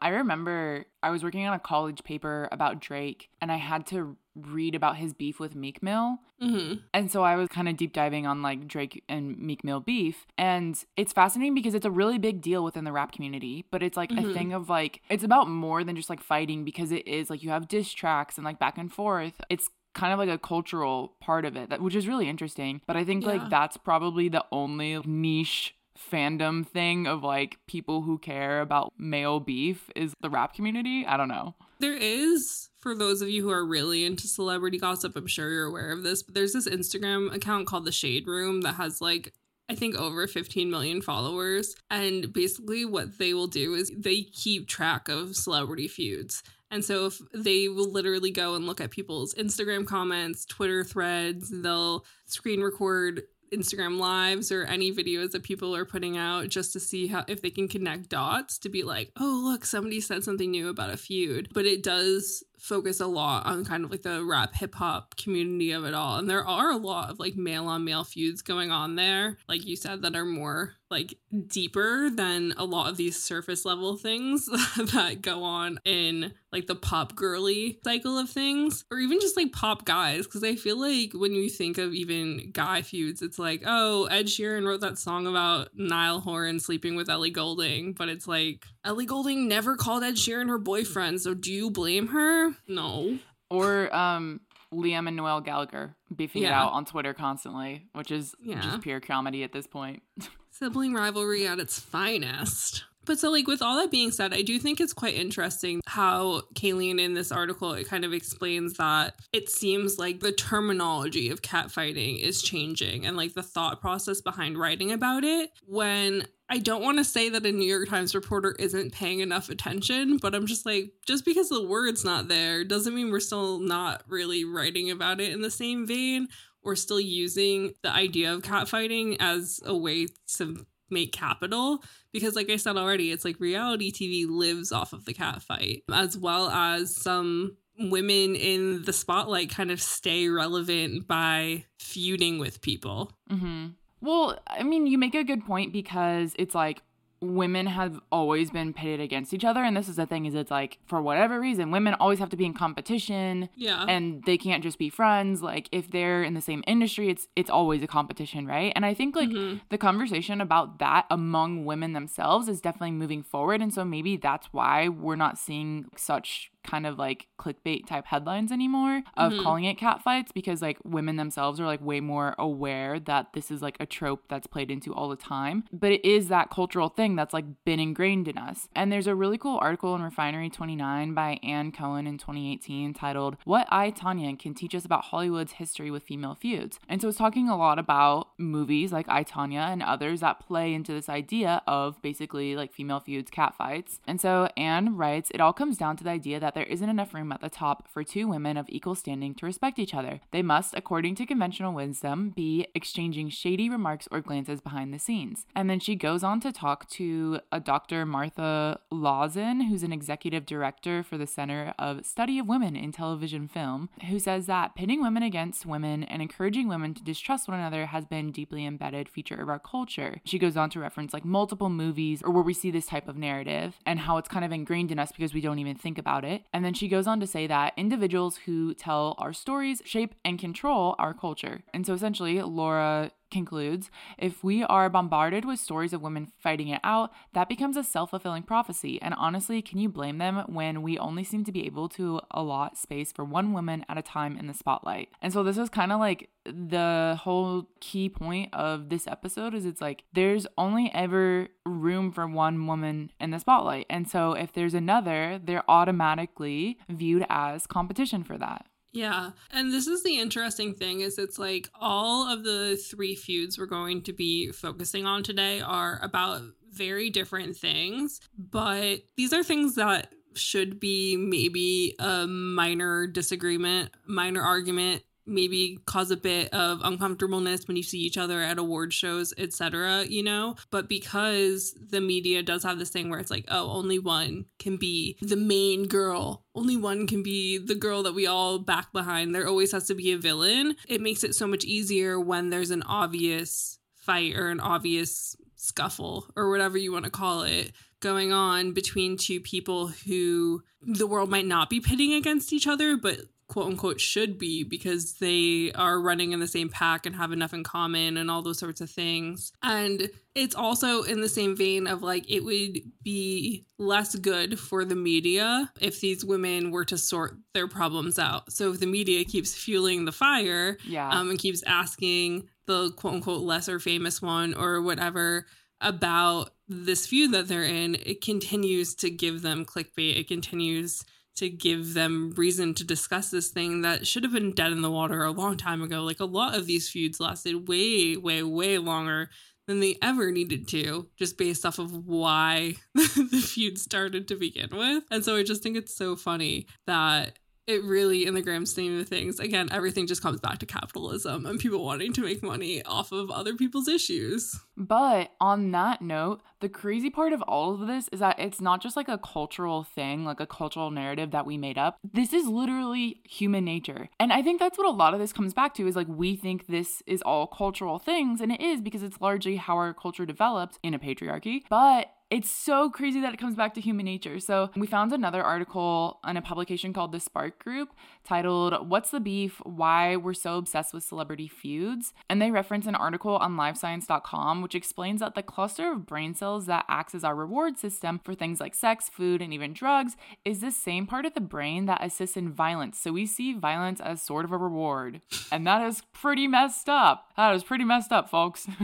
I 0.02 0.09
remember 0.11 0.87
I 1.02 1.11
was 1.11 1.23
working 1.23 1.47
on 1.47 1.52
a 1.52 1.59
college 1.59 2.02
paper 2.04 2.49
about 2.52 2.80
Drake 2.80 3.28
and 3.42 3.52
I 3.52 3.57
had 3.57 3.87
to 3.88 4.16
read 4.35 4.75
about 4.75 4.97
his 4.97 5.12
beef 5.12 5.38
with 5.38 5.54
Meek 5.54 5.83
Mill. 5.83 6.21
hmm 6.40 6.75
And 6.95 7.11
so 7.11 7.23
I 7.23 7.37
was 7.37 7.49
kind 7.50 7.69
of 7.69 7.76
deep 7.76 7.92
diving 7.92 8.26
on 8.26 8.40
like 8.40 8.66
Drake 8.66 9.04
and 9.11 9.37
Meek 9.38 9.62
Mill 9.62 9.80
beef. 9.80 10.26
And 10.38 10.83
it's 10.97 11.12
fascinating 11.12 11.54
because 11.54 11.75
it's 11.75 11.85
a 11.85 11.90
really 11.90 12.16
big 12.16 12.40
deal 12.40 12.64
within 12.64 12.85
the 12.85 12.92
rap 12.92 13.12
community, 13.12 13.66
but 13.71 13.83
it's 13.83 13.97
like 13.99 14.11
a 14.12 14.23
Mhm. 14.23 14.33
thing 14.33 14.52
of 14.54 14.71
like, 14.71 15.02
it's 15.11 15.25
about 15.25 15.50
more 15.50 15.85
than 15.85 15.97
just 15.97 16.09
like 16.09 16.23
fighting 16.23 16.64
because 16.64 16.92
it 16.92 17.07
is 17.07 17.28
like 17.28 17.42
you 17.42 17.50
have 17.50 17.69
diss 17.69 17.92
tracks 17.92 18.38
and 18.38 18.45
like 18.47 18.59
back 18.59 18.78
and 18.78 18.90
forth. 18.90 19.38
It's 19.50 19.69
kind 19.95 20.13
of 20.13 20.19
like 20.19 20.29
a 20.29 20.39
cultural 20.39 21.17
part 21.21 21.45
of 21.45 21.57
it, 21.57 21.71
that, 21.71 21.81
which 21.81 21.95
is 21.95 22.07
really 22.07 22.29
interesting. 22.29 22.81
But 22.87 22.97
I 22.97 23.05
think 23.05 23.25
Yeah. 23.25 23.33
like 23.33 23.51
that's 23.51 23.77
probably 23.77 24.29
the 24.29 24.45
only 24.53 24.99
niche 25.05 25.75
fandom 25.99 26.67
thing 26.67 27.07
of 27.07 27.23
like 27.23 27.59
people 27.67 28.03
who 28.03 28.17
care 28.19 28.61
about 28.61 28.93
male 28.97 29.41
beef 29.41 29.91
is 29.95 30.15
the 30.21 30.31
rap 30.31 30.55
community. 30.55 31.05
I 31.07 31.17
don't 31.17 31.29
know. 31.29 31.55
There 31.81 31.97
is, 31.97 32.71
for 32.79 32.95
those 32.95 33.21
of 33.23 33.29
you 33.29 33.43
who 33.43 33.51
are 33.51 33.65
really 33.67 34.05
into 34.05 34.27
celebrity 34.29 34.79
gossip, 34.79 35.17
I'm 35.17 35.27
sure 35.27 35.51
you're 35.51 35.67
aware 35.67 35.93
of 35.93 36.03
this, 36.03 36.23
but 36.23 36.35
there's 36.35 36.53
this 36.53 36.69
Instagram 36.69 37.35
account 37.35 37.67
called 37.67 37.85
The 37.85 37.93
Shade 37.93 38.27
Room 38.27 38.63
that 38.63 38.75
has 38.77 39.01
like, 39.01 39.33
I 39.69 39.75
think 39.75 39.95
over 39.95 40.27
15 40.27 40.71
million 40.71 41.01
followers. 41.01 41.75
And 41.91 42.33
basically, 42.33 42.85
what 42.85 43.19
they 43.19 43.35
will 43.35 43.47
do 43.47 43.75
is 43.75 43.93
they 43.97 44.23
keep 44.23 44.69
track 44.69 45.09
of 45.09 45.37
celebrity 45.37 45.87
feuds. 45.89 46.43
And 46.71 46.85
so, 46.85 47.07
if 47.07 47.21
they 47.35 47.69
will 47.69 47.91
literally 47.91 48.31
go 48.31 48.55
and 48.55 48.67
look 48.67 48.81
at 48.81 48.91
people's 48.91 49.35
Instagram 49.35 49.87
comments, 49.87 50.45
Twitter 50.45 50.85
threads, 50.85 51.50
they'll 51.50 52.05
screen 52.27 52.61
record 52.61 53.23
Instagram 53.53 53.99
lives 53.99 54.53
or 54.53 54.65
any 54.65 54.93
videos 54.93 55.33
that 55.33 55.43
people 55.43 55.75
are 55.75 55.85
putting 55.85 56.17
out 56.17 56.49
just 56.49 56.73
to 56.73 56.81
see 56.81 57.07
how 57.09 57.25
if 57.29 57.43
they 57.43 57.50
can 57.50 57.69
connect 57.69 58.09
dots 58.09 58.59
to 58.59 58.69
be 58.69 58.83
like, 58.83 59.11
oh 59.19 59.43
look, 59.45 59.65
somebody 59.65 60.00
said 60.00 60.25
something 60.25 60.50
new 60.50 60.69
about 60.69 60.91
a 60.91 60.97
feud. 60.97 61.49
But 61.53 61.67
it 61.67 61.83
does 61.83 62.45
focus 62.61 63.00
a 63.00 63.07
lot 63.07 63.47
on 63.47 63.64
kind 63.64 63.85
of 63.85 63.90
like 63.90 64.02
the 64.02 64.25
rap 64.25 64.55
hip 64.55 64.75
hop 64.75 65.17
community 65.17 65.73
of 65.73 65.85
it 65.85 65.95
all. 65.95 66.17
And 66.19 66.29
there 66.29 66.47
are 66.47 66.71
a 66.71 66.76
lot 66.76 67.11
of 67.11 67.19
like 67.19 67.37
male 67.37 67.67
on 67.67 67.85
male 67.85 68.05
feuds 68.05 68.43
going 68.43 68.71
on 68.71 68.97
there, 68.97 69.38
like 69.49 69.64
you 69.64 69.76
said, 69.76 70.02
that 70.02 70.14
are 70.14 70.25
more 70.25 70.75
like 70.90 71.14
deeper 71.47 72.11
than 72.11 72.52
a 72.57 72.64
lot 72.64 72.90
of 72.90 72.97
these 72.97 73.21
surface 73.21 73.64
level 73.64 73.97
things 73.97 74.47
that 74.76 75.23
go 75.23 75.45
on 75.45 75.79
in 75.85 76.33
like 76.52 76.67
the 76.67 76.75
pop 76.75 77.14
girly 77.14 77.79
cycle 77.85 78.19
of 78.19 78.29
things 78.29 78.85
or 78.90 78.99
even 78.99 79.21
just 79.21 79.37
like 79.37 79.52
pop 79.52 79.85
guys 79.85 80.26
because 80.26 80.43
i 80.43 80.57
feel 80.57 80.79
like 80.79 81.12
when 81.12 81.33
you 81.33 81.49
think 81.49 81.79
of 81.79 81.95
even 81.95 82.50
guy 82.52 82.83
feuds 82.83 83.23
it's 83.23 83.38
like 83.38 83.62
oh 83.64 84.07
ed 84.07 84.26
sheeran 84.26 84.67
wrote 84.67 84.81
that 84.81 84.99
song 84.99 85.29
about 85.29 85.69
niall 85.75 86.19
horan 86.21 86.59
sleeping 86.59 86.97
with 86.97 87.09
ellie 87.09 87.31
goulding 87.31 87.93
but 87.93 88.09
it's 88.09 88.26
like 88.26 88.64
ellie 88.85 89.07
Goulding 89.07 89.49
never 89.49 89.77
called 89.77 90.03
ed 90.03 90.15
sheeran 90.15 90.49
her 90.49 90.59
boyfriend 90.59 91.21
so 91.21 91.35
do 91.35 91.53
you 91.53 91.71
blame 91.71 92.09
her 92.09 92.51
no 92.69 93.19
Or 93.51 93.95
um 93.95 94.41
Liam 94.73 95.09
and 95.09 95.17
Noel 95.17 95.41
Gallagher 95.41 95.97
beefing 96.15 96.45
it 96.45 96.53
out 96.53 96.71
on 96.73 96.85
Twitter 96.85 97.13
constantly, 97.13 97.89
which 97.93 98.13
is 98.13 98.37
Yeah. 98.41 98.61
just 98.61 98.83
pure 98.83 99.01
comedy 99.01 99.43
at 99.43 99.53
this 99.53 99.67
point. 99.67 100.01
sibling 100.51 100.95
rivalry 100.95 101.45
at 101.49 101.59
its 101.59 101.81
finest. 101.81 102.85
But 103.04 103.19
so, 103.19 103.30
like, 103.30 103.47
with 103.47 103.62
all 103.62 103.76
that 103.76 103.90
being 103.90 104.11
said, 104.11 104.35
I 104.35 104.42
do 104.42 104.59
think 104.59 104.80
it's 104.80 104.92
quite 104.92 105.14
interesting 105.14 105.80
how 105.87 106.42
Kayleen 106.54 107.00
in 107.00 107.14
this 107.14 107.33
article 107.33 107.73
it 107.73 107.88
kind 107.88 108.04
of 108.04 108.12
explains 108.12 108.75
that 108.75 109.14
it 109.33 109.49
seems 109.49 109.99
like 109.99 110.21
the 110.21 110.33
terminology 110.33 111.30
of 111.30 111.42
catfighting 111.42 112.21
is 112.21 112.42
changing 112.42 113.07
and 113.07 113.16
like 113.16 113.35
the 113.35 113.42
thought 113.42 113.80
process 113.80 114.21
behind 114.21 114.59
writing 114.59 114.92
about 114.92 115.25
it. 115.25 115.50
When 115.64 116.26
I 116.49 116.59
don't 116.59 116.83
want 116.83 116.99
to 116.99 117.04
say 117.04 117.28
that 117.28 117.47
a 117.47 117.52
New 117.52 117.69
York 117.69 117.88
Times 117.88 118.14
reporter 118.14 118.57
isn't 118.59 118.92
paying 118.92 119.21
enough 119.21 119.49
attention, 119.49 120.19
but 120.19 120.35
I'm 120.35 120.47
just 120.47 120.66
like, 120.66 120.92
just 121.07 121.25
because 121.25 121.49
the 121.49 121.66
word's 121.66 122.04
not 122.04 122.28
there 122.28 122.64
doesn't 122.64 122.95
mean 122.95 123.11
we're 123.11 123.21
still 123.21 123.61
not 123.61 124.02
really 124.09 124.45
writing 124.45 124.90
about 124.90 125.21
it 125.21 125.33
in 125.33 125.42
the 125.42 125.50
same 125.50 125.87
vein 125.87 126.28
or 126.62 126.76
still 126.76 127.00
using 127.00 127.73
the 127.83 127.90
idea 127.90 128.35
of 128.35 128.42
catfighting 128.42 129.16
as 129.21 129.61
a 129.64 129.76
way 129.76 130.09
to 130.37 130.66
make 130.91 131.13
capital 131.13 131.83
because 132.13 132.35
like 132.37 132.51
i 132.51 132.57
said 132.57 132.77
already 132.77 133.11
it's 133.11 133.25
like 133.25 133.39
reality 133.41 133.93
tv 133.93 134.27
lives 134.29 134.73
off 134.73 134.93
of 134.93 135.05
the 135.05 135.15
catfight 135.15 135.83
as 135.93 136.17
well 136.17 136.51
as 136.51 136.95
some 136.95 137.57
women 137.81 138.35
in 138.35 138.83
the 138.83 138.93
spotlight 138.93 139.51
kind 139.51 139.71
of 139.71 139.81
stay 139.81 140.29
relevant 140.29 141.07
by 141.07 141.65
feuding 141.79 142.39
with 142.39 142.61
people. 142.61 143.13
Hmm 143.29 143.69
Well, 144.01 144.39
I 144.47 144.63
mean, 144.63 144.87
you 144.87 144.99
make 144.99 145.15
a 145.15 145.25
good 145.25 145.45
point 145.47 145.73
because 145.73 146.35
it's 146.39 146.55
like 146.55 146.83
women 147.21 147.67
have 147.67 148.00
always 148.11 148.50
been 148.50 148.73
pitted 148.73 149.00
against 149.00 149.35
each 149.35 149.45
other, 149.45 149.62
and 149.62 149.77
this 149.77 149.89
is 149.89 149.97
the 149.97 150.07
thing: 150.07 150.27
is 150.27 150.35
it's 150.35 150.50
like 150.50 150.79
for 150.87 151.03
whatever 151.03 151.39
reason, 151.41 151.71
women 151.71 151.95
always 151.95 152.19
have 152.19 152.31
to 152.31 152.37
be 152.37 152.45
in 152.47 152.55
competition. 152.55 153.49
yeah 153.57 153.85
and 153.89 154.23
they 154.25 154.39
can't 154.39 154.62
just 154.62 154.79
be 154.79 154.89
friends 154.89 155.43
like 155.43 155.69
if 155.73 155.91
they're 155.91 156.23
in 156.23 156.35
the 156.35 156.41
same 156.41 156.62
industry 156.67 157.09
it's 157.09 157.29
it's 157.37 157.50
always 157.50 157.83
a 157.83 157.87
competition 157.87 158.47
right 158.47 158.73
and 158.77 158.85
i 158.87 158.95
think 158.95 159.15
like 159.17 159.29
Mhm. 159.31 159.61
the 159.69 159.79
conversation 159.79 160.41
about 160.41 160.79
that 160.79 161.07
among 161.11 161.65
women 161.65 161.93
themselves 161.93 162.49
is 162.49 162.61
definitely 162.61 162.93
moving 162.93 163.23
forward 163.23 163.61
and 163.61 163.73
so 163.73 163.85
maybe 163.85 164.17
that's 164.17 164.47
why 164.53 164.89
we're 164.89 165.17
not 165.17 165.39
seeing 165.39 165.87
such 165.97 166.50
kind 166.62 166.87
of 166.87 166.99
like 166.99 167.27
clickbait 167.39 167.87
type 167.87 168.07
headlines 168.07 168.53
anymore 168.53 169.03
of 169.17 169.33
Mhm. 169.33 169.43
calling 169.43 169.65
it 169.65 169.79
catfights 169.79 170.33
because 170.35 170.61
like 170.61 170.79
women 170.85 171.17
themselves 171.17 171.59
are 171.59 171.67
like 171.67 171.81
way 171.83 172.00
more 172.00 172.35
aware 172.39 173.00
that 173.00 173.33
this 173.33 173.50
is 173.50 173.62
like 173.62 173.77
a 173.81 173.87
trope 173.87 174.25
that's 174.29 174.47
played 174.47 174.71
into 174.71 174.93
all 174.95 175.09
the 175.09 175.17
time 175.17 175.65
but 175.73 175.91
it 175.93 176.05
is 176.05 176.29
that 176.29 176.50
cultural 176.50 176.89
thing 176.89 177.10
that's 177.17 177.35
like 177.35 177.45
been 177.64 177.81
ingrained 177.81 178.29
in 178.29 178.38
us 178.38 178.69
and 178.75 178.90
there's 178.90 179.07
a 179.07 179.14
really 179.14 179.38
cool 179.38 179.59
article 179.61 179.95
in 179.95 180.02
refinery 180.02 180.50
29 180.50 181.14
by 181.14 181.38
anne 181.43 181.73
cohen 181.73 182.07
in 182.07 182.19
2018 182.19 182.95
titled 182.95 183.37
what 183.45 183.67
i 183.71 183.90
tonya 183.90 184.38
can 184.38 184.55
teach 184.55 184.75
us 184.75 184.85
about 184.85 185.07
hollywood's 185.07 185.52
history 185.52 185.90
with 185.90 186.02
female 186.02 186.35
feuds 186.35 186.79
and 186.88 187.00
so 187.00 187.09
it's 187.09 187.19
talking 187.19 187.49
a 187.49 187.57
lot 187.57 187.79
about 187.79 188.29
movies 188.38 188.93
like 188.93 189.09
i 189.09 189.25
tonya 189.25 189.73
and 189.73 189.83
others 189.83 190.21
that 190.21 190.40
play 190.40 190.73
into 190.73 190.93
this 190.93 191.09
idea 191.09 191.62
of 191.67 192.00
basically 192.02 192.55
like 192.57 192.73
female 192.73 193.00
feuds 193.00 193.31
catfights 193.31 193.99
and 194.07 194.21
so 194.21 194.49
anne 194.57 194.97
writes 194.97 195.31
it 195.35 195.40
all 195.40 195.52
comes 195.52 195.76
down 195.76 195.97
to 195.97 196.05
the 196.05 196.11
idea 196.11 196.40
that 196.40 196.55
there 196.55 196.64
isn't 196.64 196.88
enough 196.88 197.14
room 197.14 197.33
at 197.33 197.40
the 197.40 197.50
top 197.50 197.88
for 197.88 198.05
two 198.05 198.29
women 198.29 198.57
of 198.57 198.67
equal 198.69 198.95
standing 198.95 199.35
to 199.35 199.47
respect 199.47 199.79
each 199.79 199.95
other. 199.95 200.21
They 200.31 200.43
must, 200.43 200.75
according 200.76 201.14
to 201.17 201.26
conventional 201.26 201.75
wisdom, 201.75 202.31
be 202.31 202.67
exchanging 202.75 203.31
shady 203.31 203.69
remarks 203.69 204.09
or 204.11 204.21
glances 204.21 204.61
behind 204.61 204.93
the 204.93 204.99
scenes. 204.99 205.47
And 205.55 205.69
then 205.69 205.81
she 205.81 205.95
goes 205.95 206.23
on 206.23 206.40
to 206.40 206.52
talk 206.52 206.88
to 206.90 207.00
a 207.00 207.61
Dr. 207.61 208.04
Martha 208.04 208.78
Lauzen, 208.92 209.69
who's 209.69 209.83
an 209.83 209.92
executive 209.92 210.45
director 210.45 211.02
for 211.02 211.16
the 211.16 211.26
Center 211.26 211.73
of 211.78 212.04
Study 212.04 212.38
of 212.38 212.47
Women 212.47 212.76
in 212.76 212.92
Television 212.92 213.49
Film, 213.49 213.88
who 214.09 214.19
says 214.19 214.45
that 214.47 214.75
pitting 214.75 215.00
women 215.02 215.23
against 215.23 215.64
women 215.64 216.04
and 216.04 216.21
encouraging 216.21 216.69
women 216.69 216.92
to 216.92 217.02
distrust 217.02 217.49
one 217.49 217.59
another 217.59 217.87
has 217.87 218.04
been 218.04 218.33
deeply 218.33 218.66
embedded 218.66 219.09
feature 219.09 219.40
of 219.40 219.49
our 219.49 219.59
culture. 219.59 220.21
She 220.25 220.38
goes 220.38 220.59
on 220.59 220.69
to 220.71 220.80
reference 220.80 221.14
like 221.14 221.25
multiple 221.25 221.71
movies 221.71 222.23
or 222.23 222.30
where 222.30 222.42
we 222.42 222.52
see 222.52 222.71
this 222.71 222.87
type 222.87 223.09
of 223.09 223.16
narrative 223.16 223.78
and 223.87 224.00
how 224.00 224.19
it's 224.19 224.28
kind 224.28 224.45
of 224.45 224.52
ingrained 224.52 224.92
in 224.92 224.99
us 224.99 225.11
because 225.11 225.33
we 225.33 225.40
don't 225.40 225.59
even 225.59 225.76
think 225.76 225.97
about 225.97 226.25
it. 226.25 226.42
And 226.52 226.64
then 226.64 226.75
she 226.75 226.87
goes 226.87 227.07
on 227.07 227.19
to 227.21 227.26
say 227.26 227.47
that 227.47 227.73
individuals 227.78 228.40
who 228.45 228.75
tell 228.75 229.14
our 229.16 229.33
stories 229.33 229.80
shape 229.87 230.14
and 230.23 230.38
control 230.38 230.97
our 230.99 231.14
culture. 231.14 231.62
And 231.73 231.87
so 231.87 231.95
essentially, 231.95 232.42
Laura 232.42 233.11
concludes 233.31 233.91
if 234.19 234.43
we 234.43 234.63
are 234.65 234.89
bombarded 234.89 235.45
with 235.45 235.59
stories 235.59 235.93
of 235.93 236.03
women 236.03 236.33
fighting 236.39 236.69
it 236.69 236.81
out, 236.85 237.13
that 237.33 237.49
becomes 237.49 237.77
a 237.77 237.85
self 237.85 238.11
fulfilling 238.11 238.43
prophecy. 238.43 239.01
And 239.01 239.15
honestly, 239.15 239.63
can 239.63 239.79
you 239.79 239.89
blame 239.89 240.19
them 240.19 240.45
when 240.47 240.83
we 240.83 240.99
only 240.99 241.25
seem 241.25 241.45
to 241.45 241.53
be 241.53 241.67
able 241.67 241.89
to 241.91 242.21
allot 242.31 242.77
space 242.77 243.13
for 243.13 243.25
one 243.25 243.53
woman 243.53 243.85
at 243.89 243.99
a 243.99 244.03
time 244.03 244.37
in 244.37 244.47
the 244.47 244.55
spotlight? 244.55 245.09
And 245.23 245.33
so 245.33 245.43
this 245.43 245.59
is 245.59 245.69
kind 245.69 245.93
of 245.93 246.01
like 246.01 246.31
the 246.45 247.19
whole 247.21 247.69
key 247.81 248.09
point 248.09 248.53
of 248.55 248.89
this 248.89 249.07
episode 249.07 249.55
is 249.55 249.67
it's 249.67 249.81
like 249.81 250.05
there's 250.13 250.47
only 250.57 250.91
ever 250.95 251.49
room 251.67 252.13
for 252.13 252.27
one 252.27 252.67
woman 252.67 253.11
in 253.21 253.31
the 253.31 253.39
spotlight. 253.39 253.87
And 253.91 254.09
so 254.09 254.33
if 254.33 254.53
there's 254.53 254.75
another, 254.75 255.41
they're 255.43 255.69
automatically 255.69 256.79
viewed 256.89 257.27
as 257.29 257.67
competition 257.67 258.25
for 258.25 258.39
that. 258.39 258.67
Yeah. 258.93 259.31
And 259.53 259.73
this 259.73 259.87
is 259.87 260.03
the 260.03 260.19
interesting 260.19 260.75
thing 260.75 261.01
is 261.01 261.19
it's 261.19 261.39
like 261.39 261.69
all 261.79 262.33
of 262.33 262.43
the 262.43 262.77
three 262.77 263.15
feuds 263.15 263.59
we're 263.59 263.67
going 263.67 264.03
to 264.03 264.13
be 264.13 264.51
focusing 264.51 265.07
on 265.07 265.23
today 265.23 265.61
are 265.61 266.01
about 266.03 266.43
very 266.73 267.11
different 267.11 267.57
things, 267.57 268.21
but 268.37 269.01
these 269.17 269.33
are 269.33 269.43
things 269.43 269.77
that 269.77 270.13
should 270.35 270.79
be 270.79 271.17
maybe 271.17 271.95
a 271.99 272.27
minor 272.27 273.07
disagreement, 273.07 273.91
minor 274.07 274.43
argument, 274.43 275.03
maybe 275.31 275.79
cause 275.87 276.11
a 276.11 276.17
bit 276.17 276.53
of 276.53 276.81
uncomfortableness 276.83 277.67
when 277.67 277.77
you 277.77 277.83
see 277.83 277.99
each 277.99 278.19
other 278.19 278.43
at 278.43 278.59
award 278.59 278.93
shows, 278.93 279.33
etc., 279.39 280.05
you 280.09 280.23
know? 280.23 280.57
But 280.71 280.89
because 280.89 281.75
the 281.81 282.01
media 282.01 282.43
does 282.43 282.65
have 282.65 282.79
this 282.79 282.91
thing 282.91 283.09
where 283.09 283.21
it's 283.21 283.31
like, 283.31 283.45
oh, 283.49 283.71
only 283.71 283.99
one 283.99 284.47
can 284.59 284.77
be 284.77 285.17
the 285.23 285.37
main 285.37 285.87
girl, 285.87 286.45
only 286.55 286.77
one 286.77 287.07
can 287.07 287.23
be 287.23 287.59
the 287.59 287.75
girl 287.75 288.03
that 288.03 288.15
we 288.15 288.27
all 288.27 288.59
back 288.59 288.93
behind. 288.93 289.35
There 289.35 289.49
always 289.49 289.73
has 289.73 289.87
to 289.87 289.95
be 289.95 290.13
a 290.13 290.19
villain. 290.19 290.77
It 290.89 291.01
makes 291.01 291.25
it 291.25 291.35
so 291.35 291.47
much 291.47 291.65
easier 291.65 292.19
when 292.19 292.51
there's 292.51 292.71
an 292.71 292.83
obvious 292.83 293.79
fight 293.95 294.35
or 294.37 294.49
an 294.49 294.61
obvious 294.61 295.37
scuffle 295.57 296.27
or 296.37 296.51
whatever 296.51 296.79
you 296.79 296.91
want 296.91 297.05
to 297.05 297.11
call 297.11 297.43
it 297.43 297.73
going 298.01 298.33
on 298.33 298.73
between 298.73 299.17
two 299.17 299.41
people 299.41 299.89
who 299.89 300.63
the 300.81 301.07
world 301.07 301.31
might 301.31 301.47
not 301.47 301.69
be 301.69 301.81
pitting 301.81 302.15
against 302.15 302.53
each 302.53 302.67
other, 302.67 302.97
but 302.97 303.21
quote 303.50 303.66
unquote 303.66 304.00
should 304.00 304.38
be 304.38 304.62
because 304.64 305.14
they 305.14 305.73
are 305.75 306.00
running 306.00 306.33
in 306.33 306.40
the 306.40 306.47
same 306.47 306.69
pack 306.71 307.04
and 307.04 307.16
have 307.16 307.33
enough 307.33 307.52
in 307.52 307.62
common 307.64 308.16
and 308.16 308.30
all 308.30 308.40
those 308.42 308.59
sorts 308.59 308.80
of 308.80 308.88
things. 308.88 309.52
And 309.62 310.09
it's 310.35 310.54
also 310.54 311.02
in 311.02 311.21
the 311.21 311.28
same 311.28 311.57
vein 311.57 311.87
of 311.88 312.02
like 312.02 312.30
it 312.30 312.45
would 312.45 312.78
be 313.02 313.66
less 313.76 314.14
good 314.14 314.59
for 314.59 314.85
the 314.85 314.95
media 314.95 315.71
if 315.80 316.00
these 316.00 316.25
women 316.25 316.71
were 316.71 316.85
to 316.87 316.97
sort 316.97 317.37
their 317.52 317.66
problems 317.66 318.19
out. 318.19 318.52
So 318.52 318.73
if 318.73 318.80
the 318.80 318.87
media 318.87 319.25
keeps 319.25 319.54
fueling 319.54 320.04
the 320.04 320.12
fire 320.12 320.78
Yeah. 320.87 321.11
um, 321.11 321.28
and 321.30 321.38
keeps 321.38 321.62
asking 321.64 322.49
the 322.66 322.92
quote 322.92 323.14
unquote 323.14 323.42
lesser 323.42 323.80
famous 323.80 324.23
one 324.23 324.54
or 324.54 324.80
whatever 324.80 325.47
about 325.80 326.50
this 326.69 327.07
feud 327.07 327.33
that 327.33 327.49
they're 327.49 327.64
in, 327.64 327.97
it 328.07 328.21
continues 328.21 328.95
to 328.97 329.11
give 329.11 329.42
them 329.42 329.64
clickbait. 329.64 330.16
It 330.21 330.28
continues 330.28 331.04
to 331.41 331.49
give 331.49 331.95
them 331.95 332.35
reason 332.37 332.75
to 332.75 332.85
discuss 332.85 333.31
this 333.31 333.49
thing 333.49 333.81
that 333.81 334.07
should 334.07 334.25
have 334.25 334.33
been 334.35 334.53
dead 334.53 334.73
in 334.73 334.83
the 334.83 334.91
water 334.91 335.25
a 335.25 335.31
long 335.31 335.57
time 335.57 335.81
ago. 335.81 336.05
Like 336.05 336.21
a 336.21 336.27
lot 336.27 336.55
of 336.55 336.67
these 336.67 336.91
feuds 336.91 337.19
lasted 337.19 337.67
way, 337.67 338.15
way, 338.19 338.43
way 338.43 338.77
longer 338.77 339.31
than 339.67 339.81
they 339.81 339.97
ever 340.03 340.31
needed 340.31 340.69
to, 340.69 341.09
just 341.17 341.39
based 341.39 341.65
off 341.65 341.79
of 341.79 342.07
why 342.07 342.75
the 342.95 343.43
feud 343.43 343.79
started 343.79 344.29
to 344.29 344.37
begin 344.37 344.69
with. 344.71 345.05
And 345.11 345.25
so 345.25 345.35
I 345.35 345.43
just 345.43 345.63
think 345.63 345.79
it's 345.79 345.97
so 345.97 346.15
funny 346.15 346.67
that 346.87 347.39
it 347.67 347.85
really, 347.85 348.26
in 348.26 348.35
the 348.35 348.43
grand 348.43 348.69
scheme 348.69 348.99
of 348.99 349.09
things, 349.09 349.38
again, 349.38 349.69
everything 349.71 350.07
just 350.07 350.23
comes 350.23 350.40
back 350.40 350.59
to 350.59 350.67
capitalism 350.67 351.47
and 351.47 351.61
people 351.61 351.85
wanting 351.85 352.12
to 352.14 352.23
make 352.23 352.43
money 352.43 352.83
off 352.85 353.12
of 353.12 353.31
other 353.31 353.55
people's 353.55 353.88
issues. 353.88 354.59
But 354.76 355.31
on 355.40 355.71
that 355.73 356.02
note, 356.02 356.43
the 356.61 356.69
crazy 356.69 357.11
part 357.11 357.33
of 357.33 357.43
all 357.43 357.75
of 357.75 357.87
this 357.87 358.09
is 358.12 358.21
that 358.21 358.38
it's 358.38 358.61
not 358.61 358.83
just 358.83 358.97
like 358.97 359.09
a 359.09 359.19
cultural 359.19 359.85
thing, 359.85 360.25
like 360.25 360.40
a 360.40 360.47
cultural 360.47 360.90
narrative 360.90 361.31
that 361.31 361.47
we 361.47 361.57
made 361.57 361.79
up. 361.79 361.99
This 362.02 362.33
is 362.33 362.47
literally 362.47 363.21
human 363.25 363.64
nature. 363.64 364.09
And 364.19 364.33
I 364.33 364.43
think 364.43 364.59
that's 364.59 364.79
what 364.79 364.87
a 364.87 364.90
lot 364.90 365.14
of 365.14 365.21
this 365.21 365.33
comes 365.33 365.55
back 365.55 365.75
to 365.75 365.87
is 365.87 365.97
like 365.97 366.09
we 366.09 366.37
think 366.37 366.67
this 366.67 367.02
is 367.07 367.23
all 367.23 367.47
cultural 367.47 367.99
things, 367.99 368.40
and 368.40 368.50
it 368.50 368.61
is 368.61 368.81
because 368.81 369.02
it's 369.02 369.21
largely 369.21 369.57
how 369.57 369.76
our 369.76 369.95
culture 369.95 370.26
developed 370.26 370.79
in 370.83 370.95
a 370.95 370.99
patriarchy. 370.99 371.62
But 371.69 372.11
it's 372.31 372.51
so 372.51 372.91
crazy 372.91 373.21
that 373.21 373.35
it 373.35 373.39
comes 373.39 373.57
back 373.57 373.75
to 373.75 373.81
human 373.81 374.05
nature. 374.05 374.39
So, 374.39 374.71
we 374.77 374.87
found 374.87 375.13
another 375.13 375.43
article 375.43 376.21
on 376.23 376.37
a 376.37 376.43
publication 376.43 376.93
called 376.93 377.11
The 377.11 377.19
Spark 377.19 377.63
Group 377.63 377.91
titled 378.25 378.89
What's 378.89 379.11
the 379.11 379.19
Beef? 379.19 379.61
Why 379.65 380.17
We're 380.17 380.35
So 380.35 380.59
Obsessed 380.59 380.95
with 380.95 381.03
Celebrity 381.03 381.49
Feuds. 381.49 382.13
And 382.29 382.41
they 382.41 382.53
reference 382.53 382.87
an 382.87 382.95
article 382.95 383.37
on 383.37 383.57
livescience.com 383.57 384.63
which 384.63 384.77
explains 384.77 385.21
that 385.21 385.35
the 385.35 385.43
cluster 385.43 385.91
of 385.91 386.07
brain 386.07 386.35
cells 386.35 386.67
that 386.67 386.85
acts 386.89 387.15
as 387.15 387.25
our 387.25 387.35
reward 387.35 387.79
system 387.79 388.21
for 388.23 388.35
things 388.35 388.61
like 388.61 388.75
sex, 388.75 389.09
food, 389.09 389.43
and 389.43 389.53
even 389.53 389.73
drugs 389.73 390.17
is 390.45 390.61
the 390.61 390.71
same 390.71 391.07
part 391.07 391.27
of 391.27 391.35
the 391.35 391.41
brain 391.41 391.87
that 391.87 392.05
assists 392.05 392.37
in 392.37 392.53
violence. 392.53 392.99
So, 392.99 393.13
we 393.13 393.27
see 393.27 393.55
violence 393.55 394.01
as 394.01 394.23
sort 394.23 394.45
of 394.45 394.53
a 394.53 394.59
reward. 394.59 395.21
And 395.51 395.67
that 395.67 395.85
is 395.85 396.03
pretty 396.13 396.47
messed 396.47 396.89
up. 396.89 397.33
That 397.37 397.55
is 397.57 397.65
pretty 397.65 397.85
messed 397.85 398.13
up, 398.13 398.31
folks. 398.31 398.69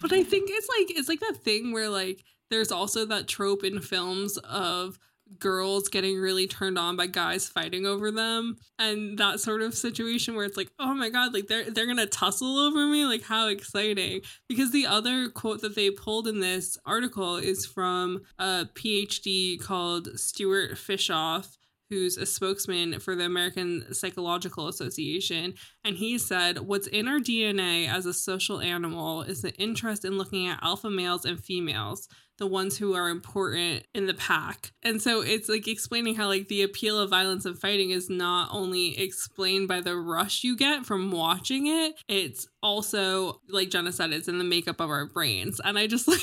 But 0.00 0.12
I 0.12 0.22
think 0.24 0.48
it's 0.50 0.68
like 0.68 0.98
it's 0.98 1.08
like 1.08 1.20
that 1.20 1.36
thing 1.36 1.72
where 1.72 1.90
like 1.90 2.24
there's 2.50 2.72
also 2.72 3.04
that 3.06 3.28
trope 3.28 3.64
in 3.64 3.80
films 3.80 4.36
of 4.38 4.98
girls 5.38 5.88
getting 5.88 6.18
really 6.18 6.46
turned 6.46 6.76
on 6.76 6.96
by 6.96 7.06
guys 7.06 7.48
fighting 7.48 7.86
over 7.86 8.10
them 8.10 8.56
and 8.80 9.16
that 9.18 9.38
sort 9.38 9.62
of 9.62 9.72
situation 9.74 10.34
where 10.34 10.44
it's 10.44 10.56
like 10.56 10.72
oh 10.80 10.92
my 10.92 11.08
god 11.08 11.32
like 11.32 11.46
they're 11.46 11.70
they're 11.70 11.86
gonna 11.86 12.06
tussle 12.06 12.58
over 12.58 12.86
me? 12.86 13.04
Like 13.04 13.22
how 13.22 13.48
exciting. 13.48 14.22
Because 14.48 14.72
the 14.72 14.86
other 14.86 15.28
quote 15.28 15.60
that 15.60 15.76
they 15.76 15.90
pulled 15.90 16.26
in 16.26 16.40
this 16.40 16.76
article 16.84 17.36
is 17.36 17.64
from 17.64 18.22
a 18.38 18.66
phd 18.74 19.62
called 19.62 20.18
stuart 20.18 20.72
fischoff 20.72 21.56
who's 21.90 22.16
a 22.16 22.24
spokesman 22.24 23.00
for 23.00 23.16
the 23.16 23.24
American 23.24 23.92
Psychological 23.92 24.68
Association, 24.68 25.54
and 25.84 25.96
he 25.96 26.18
said, 26.18 26.58
What's 26.58 26.86
in 26.86 27.08
our 27.08 27.18
DNA 27.18 27.88
as 27.88 28.06
a 28.06 28.14
social 28.14 28.60
animal 28.60 29.22
is 29.22 29.42
the 29.42 29.54
interest 29.54 30.04
in 30.04 30.18
looking 30.18 30.46
at 30.46 30.62
alpha 30.62 30.90
males 30.90 31.24
and 31.24 31.42
females, 31.42 32.08
the 32.40 32.46
ones 32.46 32.76
who 32.78 32.94
are 32.94 33.08
important 33.08 33.84
in 33.94 34.06
the 34.06 34.14
pack. 34.14 34.72
And 34.82 35.00
so 35.00 35.20
it's 35.20 35.48
like 35.48 35.68
explaining 35.68 36.16
how, 36.16 36.26
like, 36.26 36.48
the 36.48 36.62
appeal 36.62 36.98
of 36.98 37.10
violence 37.10 37.44
and 37.44 37.58
fighting 37.58 37.90
is 37.90 38.10
not 38.10 38.48
only 38.50 38.98
explained 38.98 39.68
by 39.68 39.80
the 39.80 39.96
rush 39.96 40.42
you 40.42 40.56
get 40.56 40.86
from 40.86 41.10
watching 41.10 41.66
it, 41.66 41.94
it's 42.08 42.48
also, 42.62 43.40
like 43.48 43.70
Jenna 43.70 43.92
said, 43.92 44.12
it's 44.12 44.28
in 44.28 44.38
the 44.38 44.44
makeup 44.44 44.80
of 44.80 44.90
our 44.90 45.06
brains. 45.06 45.60
And 45.62 45.78
I 45.78 45.86
just 45.86 46.08
like 46.08 46.22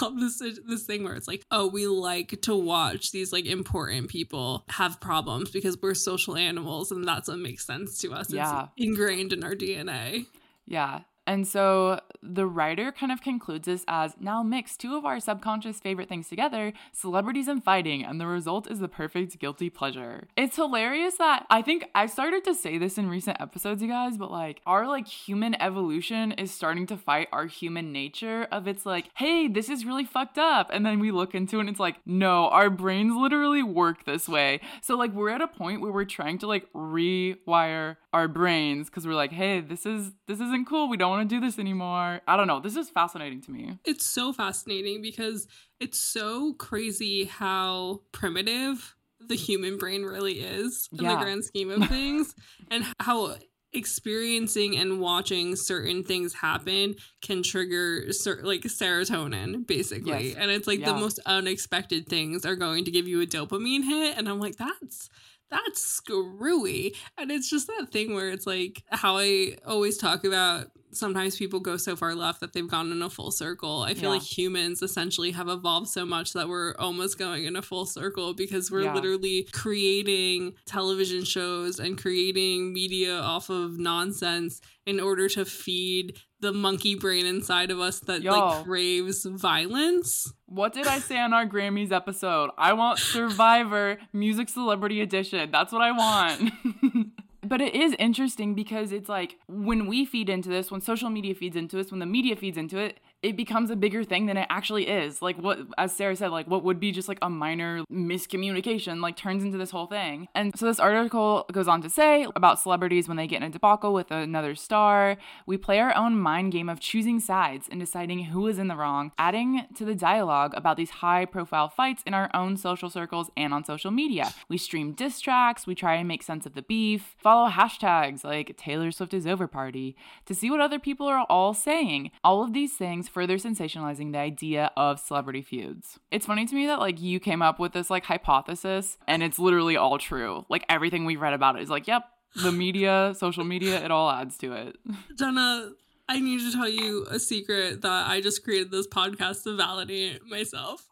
love 0.00 0.18
this 0.18 0.42
this 0.66 0.84
thing 0.84 1.04
where 1.04 1.14
it's 1.14 1.28
like, 1.28 1.44
oh, 1.50 1.68
we 1.68 1.86
like 1.86 2.40
to 2.42 2.56
watch 2.56 3.12
these 3.12 3.32
like 3.32 3.46
important 3.46 4.08
people 4.08 4.64
have 4.70 5.00
problems 5.00 5.50
because 5.50 5.76
we're 5.80 5.94
social 5.94 6.36
animals 6.36 6.90
and 6.90 7.06
that's 7.06 7.28
what 7.28 7.38
makes 7.38 7.66
sense 7.66 7.98
to 7.98 8.12
us. 8.12 8.32
Yeah. 8.32 8.68
It's 8.76 8.89
ingrained 8.90 9.32
in 9.32 9.44
our 9.44 9.54
DNA. 9.54 10.26
Yeah. 10.66 11.00
And 11.30 11.46
so 11.46 12.00
the 12.24 12.44
writer 12.44 12.90
kind 12.90 13.12
of 13.12 13.22
concludes 13.22 13.66
this 13.66 13.84
as 13.86 14.16
now 14.18 14.42
mix 14.42 14.76
two 14.76 14.96
of 14.96 15.04
our 15.04 15.20
subconscious 15.20 15.78
favorite 15.78 16.08
things 16.08 16.28
together, 16.28 16.72
celebrities 16.92 17.46
and 17.46 17.62
fighting, 17.62 18.04
and 18.04 18.20
the 18.20 18.26
result 18.26 18.68
is 18.68 18.80
the 18.80 18.88
perfect 18.88 19.38
guilty 19.38 19.70
pleasure. 19.70 20.26
It's 20.36 20.56
hilarious 20.56 21.14
that 21.18 21.46
I 21.48 21.62
think 21.62 21.84
I 21.94 22.06
started 22.06 22.42
to 22.46 22.54
say 22.54 22.78
this 22.78 22.98
in 22.98 23.08
recent 23.08 23.40
episodes, 23.40 23.80
you 23.80 23.86
guys, 23.86 24.18
but 24.18 24.32
like 24.32 24.60
our 24.66 24.88
like 24.88 25.06
human 25.06 25.54
evolution 25.62 26.32
is 26.32 26.50
starting 26.50 26.84
to 26.88 26.96
fight 26.96 27.28
our 27.32 27.46
human 27.46 27.92
nature 27.92 28.48
of 28.50 28.66
it's 28.66 28.84
like, 28.84 29.10
hey, 29.14 29.46
this 29.46 29.68
is 29.68 29.86
really 29.86 30.04
fucked 30.04 30.36
up. 30.36 30.68
And 30.72 30.84
then 30.84 30.98
we 30.98 31.12
look 31.12 31.36
into 31.36 31.58
it 31.58 31.60
and 31.60 31.68
it's 31.68 31.78
like, 31.78 31.98
no, 32.04 32.48
our 32.48 32.70
brains 32.70 33.14
literally 33.14 33.62
work 33.62 34.04
this 34.04 34.28
way. 34.28 34.60
So 34.82 34.96
like 34.96 35.12
we're 35.12 35.30
at 35.30 35.40
a 35.40 35.46
point 35.46 35.80
where 35.80 35.92
we're 35.92 36.06
trying 36.06 36.38
to 36.38 36.48
like 36.48 36.66
rewire 36.72 37.98
our 38.12 38.26
brains 38.26 38.90
because 38.90 39.06
we're 39.06 39.14
like, 39.14 39.30
hey, 39.30 39.60
this 39.60 39.86
is 39.86 40.10
this 40.26 40.40
isn't 40.40 40.66
cool. 40.66 40.88
We 40.88 40.96
don't 40.96 41.19
want 41.20 41.30
to 41.30 41.36
do 41.36 41.40
this 41.40 41.58
anymore. 41.58 42.20
I 42.26 42.36
don't 42.36 42.46
know. 42.46 42.60
This 42.60 42.76
is 42.76 42.88
fascinating 42.90 43.40
to 43.42 43.50
me. 43.50 43.78
It's 43.84 44.06
so 44.06 44.32
fascinating 44.32 45.02
because 45.02 45.46
it's 45.78 45.98
so 45.98 46.54
crazy 46.54 47.24
how 47.24 48.00
primitive 48.12 48.96
the 49.20 49.34
human 49.34 49.76
brain 49.78 50.02
really 50.02 50.40
is 50.40 50.88
in 50.92 51.04
Yeah. 51.04 51.14
the 51.16 51.20
grand 51.24 51.44
scheme 51.44 51.70
of 51.70 51.88
things 51.88 52.34
and 52.70 52.84
how 53.00 53.36
experiencing 53.72 54.76
and 54.76 54.98
watching 54.98 55.54
certain 55.56 56.02
things 56.02 56.34
happen 56.34 56.96
can 57.22 57.42
trigger 57.42 58.12
cer- 58.12 58.40
like 58.42 58.62
serotonin 58.62 59.64
basically 59.66 60.28
Yes. 60.30 60.36
and 60.38 60.50
it's 60.50 60.66
like 60.66 60.84
the 60.84 60.94
most 60.94 61.20
unexpected 61.26 62.08
things 62.08 62.44
are 62.44 62.56
going 62.56 62.84
to 62.86 62.90
give 62.90 63.06
you 63.06 63.20
a 63.20 63.26
dopamine 63.26 63.84
hit 63.84 64.18
and 64.18 64.28
i'm 64.28 64.40
like 64.40 64.56
that's 64.56 65.08
that's 65.50 65.80
screwy 65.82 66.94
and 67.16 67.30
it's 67.30 67.48
just 67.48 67.68
that 67.68 67.88
thing 67.92 68.12
where 68.14 68.30
it's 68.30 68.46
like 68.46 68.82
how 68.90 69.18
i 69.18 69.56
always 69.66 69.98
talk 69.98 70.24
about 70.24 70.66
sometimes 70.92 71.36
people 71.36 71.60
go 71.60 71.76
so 71.76 71.94
far 71.96 72.14
left 72.14 72.40
that 72.40 72.52
they've 72.52 72.68
gone 72.68 72.90
in 72.92 73.02
a 73.02 73.10
full 73.10 73.30
circle 73.30 73.82
i 73.82 73.94
feel 73.94 74.04
Yeah. 74.10 74.18
like 74.18 74.22
humans 74.22 74.82
essentially 74.82 75.30
have 75.32 75.48
evolved 75.48 75.88
so 75.88 76.04
much 76.04 76.32
that 76.32 76.48
we're 76.48 76.74
almost 76.78 77.18
going 77.18 77.44
in 77.44 77.56
a 77.56 77.62
full 77.62 77.86
circle 77.86 78.34
because 78.34 78.70
we're 78.70 78.82
Yeah. 78.82 78.94
literally 78.94 79.48
creating 79.52 80.54
television 80.66 81.24
shows 81.24 81.78
and 81.80 81.96
creating 82.00 82.72
media 82.72 83.14
off 83.18 83.50
of 83.50 83.78
nonsense 83.78 84.60
in 84.86 84.98
order 85.00 85.28
to 85.28 85.44
feed 85.44 86.18
the 86.40 86.52
monkey 86.52 86.94
brain 86.94 87.26
inside 87.26 87.70
of 87.70 87.78
us 87.78 88.00
that 88.00 88.22
Yo. 88.22 88.32
like 88.32 88.64
craves 88.64 89.24
violence 89.24 90.32
What 90.46 90.72
did 90.72 90.86
I 90.86 90.98
say 90.98 91.18
on 91.20 91.32
our 91.32 91.46
Grammys 91.46 91.92
episode? 91.92 92.50
I 92.58 92.72
want 92.72 92.98
Survivor 92.98 93.98
Music 94.12 94.48
Celebrity 94.48 95.00
Edition. 95.00 95.50
That's 95.52 95.72
what 95.72 95.82
I 95.82 95.92
want. 95.92 96.50
But 97.50 97.60
it 97.60 97.74
is 97.74 97.96
interesting 97.98 98.54
because 98.54 98.92
it's 98.92 99.08
like 99.08 99.36
when 99.48 99.88
we 99.88 100.04
feed 100.04 100.28
into 100.28 100.48
this, 100.48 100.70
when 100.70 100.80
social 100.80 101.10
media 101.10 101.34
feeds 101.34 101.56
into 101.56 101.80
us, 101.80 101.90
when 101.90 101.98
the 101.98 102.06
media 102.06 102.36
feeds 102.36 102.56
into 102.56 102.78
it, 102.78 103.00
it 103.22 103.36
becomes 103.36 103.70
a 103.70 103.76
bigger 103.76 104.02
thing 104.02 104.26
than 104.26 104.36
it 104.36 104.46
actually 104.50 104.88
is. 104.88 105.20
Like 105.20 105.36
what 105.38 105.58
as 105.76 105.94
Sarah 105.94 106.16
said, 106.16 106.30
like 106.30 106.46
what 106.46 106.64
would 106.64 106.80
be 106.80 106.92
just 106.92 107.08
like 107.08 107.18
a 107.22 107.28
minor 107.28 107.84
miscommunication 107.92 109.00
like 109.00 109.16
turns 109.16 109.44
into 109.44 109.58
this 109.58 109.70
whole 109.70 109.86
thing. 109.86 110.28
And 110.34 110.58
so 110.58 110.66
this 110.66 110.80
article 110.80 111.46
goes 111.52 111.68
on 111.68 111.82
to 111.82 111.90
say 111.90 112.26
about 112.34 112.60
celebrities 112.60 113.08
when 113.08 113.16
they 113.16 113.26
get 113.26 113.38
in 113.38 113.42
a 113.48 113.50
debacle 113.50 113.92
with 113.92 114.10
another 114.10 114.54
star, 114.54 115.16
we 115.46 115.56
play 115.56 115.78
our 115.80 115.94
own 115.94 116.18
mind 116.18 116.52
game 116.52 116.68
of 116.68 116.80
choosing 116.80 117.20
sides 117.20 117.68
and 117.70 117.78
deciding 117.78 118.24
who 118.24 118.46
is 118.46 118.58
in 118.58 118.68
the 118.68 118.76
wrong, 118.76 119.12
adding 119.18 119.66
to 119.74 119.84
the 119.84 119.94
dialogue 119.94 120.52
about 120.56 120.76
these 120.76 120.90
high 120.90 121.24
profile 121.24 121.68
fights 121.68 122.02
in 122.06 122.14
our 122.14 122.30
own 122.34 122.56
social 122.56 122.88
circles 122.88 123.30
and 123.36 123.52
on 123.52 123.64
social 123.64 123.90
media. 123.90 124.32
We 124.48 124.56
stream 124.56 124.92
diss 124.92 125.20
tracks, 125.20 125.66
we 125.66 125.74
try 125.74 125.94
and 125.96 126.08
make 126.08 126.22
sense 126.22 126.46
of 126.46 126.54
the 126.54 126.62
beef, 126.62 127.14
follow 127.18 127.50
hashtags 127.50 128.24
like 128.24 128.56
Taylor 128.56 128.90
Swift 128.90 129.12
is 129.12 129.26
over 129.26 129.46
party 129.46 129.96
to 130.24 130.34
see 130.34 130.50
what 130.50 130.60
other 130.60 130.78
people 130.78 131.06
are 131.06 131.26
all 131.28 131.52
saying. 131.52 132.10
All 132.24 132.42
of 132.42 132.52
these 132.52 132.74
things 132.74 133.08
further 133.10 133.36
sensationalizing 133.36 134.12
the 134.12 134.18
idea 134.18 134.70
of 134.76 135.00
celebrity 135.00 135.42
feuds. 135.42 135.98
It's 136.10 136.26
funny 136.26 136.46
to 136.46 136.54
me 136.54 136.66
that 136.66 136.78
like 136.78 137.00
you 137.00 137.20
came 137.20 137.42
up 137.42 137.58
with 137.58 137.72
this 137.72 137.90
like 137.90 138.04
hypothesis 138.04 138.96
and 139.06 139.22
it's 139.22 139.38
literally 139.38 139.76
all 139.76 139.98
true. 139.98 140.46
Like 140.48 140.64
everything 140.68 141.04
we've 141.04 141.20
read 141.20 141.34
about 141.34 141.56
it 141.56 141.62
is 141.62 141.70
like, 141.70 141.86
yep, 141.86 142.04
the 142.36 142.52
media, 142.52 143.14
social 143.16 143.44
media, 143.44 143.84
it 143.84 143.90
all 143.90 144.10
adds 144.10 144.38
to 144.38 144.52
it. 144.52 144.76
Jenna, 145.18 145.72
I 146.08 146.20
need 146.20 146.40
to 146.40 146.52
tell 146.52 146.68
you 146.68 147.06
a 147.10 147.18
secret 147.18 147.82
that 147.82 148.08
I 148.08 148.20
just 148.20 148.44
created 148.44 148.70
this 148.70 148.86
podcast 148.86 149.44
to 149.44 149.56
validate 149.56 150.24
myself. 150.26 150.86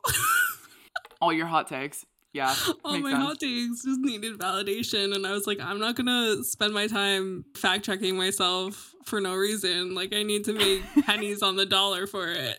all 1.21 1.33
your 1.33 1.47
hot 1.47 1.69
takes. 1.69 2.05
Yeah. 2.33 2.55
All 2.85 2.99
my 2.99 3.11
sense. 3.11 3.25
hot 3.25 3.41
takes 3.41 3.85
just 3.85 4.01
needed 4.01 4.38
validation. 4.38 5.14
And 5.14 5.27
I 5.27 5.33
was 5.33 5.47
like, 5.47 5.61
I'm 5.61 5.79
not 5.79 5.97
going 5.97 6.07
to 6.07 6.45
spend 6.45 6.75
my 6.75 6.87
time 6.87 7.45
fact 7.57 7.85
checking 7.85 8.17
myself 8.17 8.95
for 9.05 9.21
no 9.21 9.35
reason. 9.35 9.95
Like, 9.95 10.14
I 10.14 10.23
need 10.23 10.45
to 10.45 10.53
make 10.53 10.83
pennies 11.07 11.43
on 11.43 11.57
the 11.57 11.67
dollar 11.67 12.07
for 12.07 12.29
it. 12.29 12.59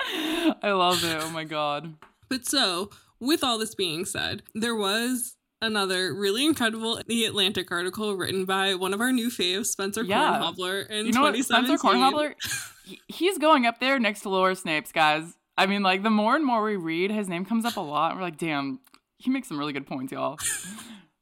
I 0.62 0.72
love 0.72 1.04
it. 1.04 1.18
Oh 1.20 1.30
my 1.30 1.44
God. 1.44 1.94
But 2.28 2.46
so, 2.46 2.90
with 3.20 3.42
all 3.42 3.58
this 3.58 3.74
being 3.74 4.04
said, 4.04 4.42
there 4.54 4.76
was 4.76 5.36
another 5.60 6.14
really 6.14 6.44
incredible 6.46 7.00
The 7.06 7.24
Atlantic 7.24 7.72
article 7.72 8.16
written 8.16 8.44
by 8.44 8.74
one 8.74 8.94
of 8.94 9.00
our 9.00 9.12
new 9.12 9.28
faves, 9.28 9.66
Spencer 9.66 10.02
yeah. 10.02 10.40
Kornhaber, 10.40 10.88
in 10.88 11.06
you 11.06 11.12
know 11.12 11.30
2017. 11.32 11.70
What? 11.70 11.80
Spencer 11.80 11.84
Kornhaber, 11.84 12.98
he's 13.08 13.38
going 13.38 13.66
up 13.66 13.80
there 13.80 13.98
next 13.98 14.20
to 14.20 14.28
Laura 14.28 14.54
Snapes, 14.54 14.92
guys. 14.92 15.34
I 15.58 15.66
mean, 15.66 15.82
like 15.82 16.02
the 16.02 16.10
more 16.10 16.36
and 16.36 16.44
more 16.44 16.62
we 16.62 16.76
read, 16.76 17.10
his 17.10 17.28
name 17.28 17.44
comes 17.44 17.64
up 17.64 17.76
a 17.76 17.80
lot. 17.80 18.14
We're 18.14 18.22
like, 18.22 18.38
damn, 18.38 18.80
he 19.18 19.30
makes 19.30 19.48
some 19.48 19.58
really 19.58 19.72
good 19.72 19.86
points, 19.86 20.12
y'all. 20.12 20.38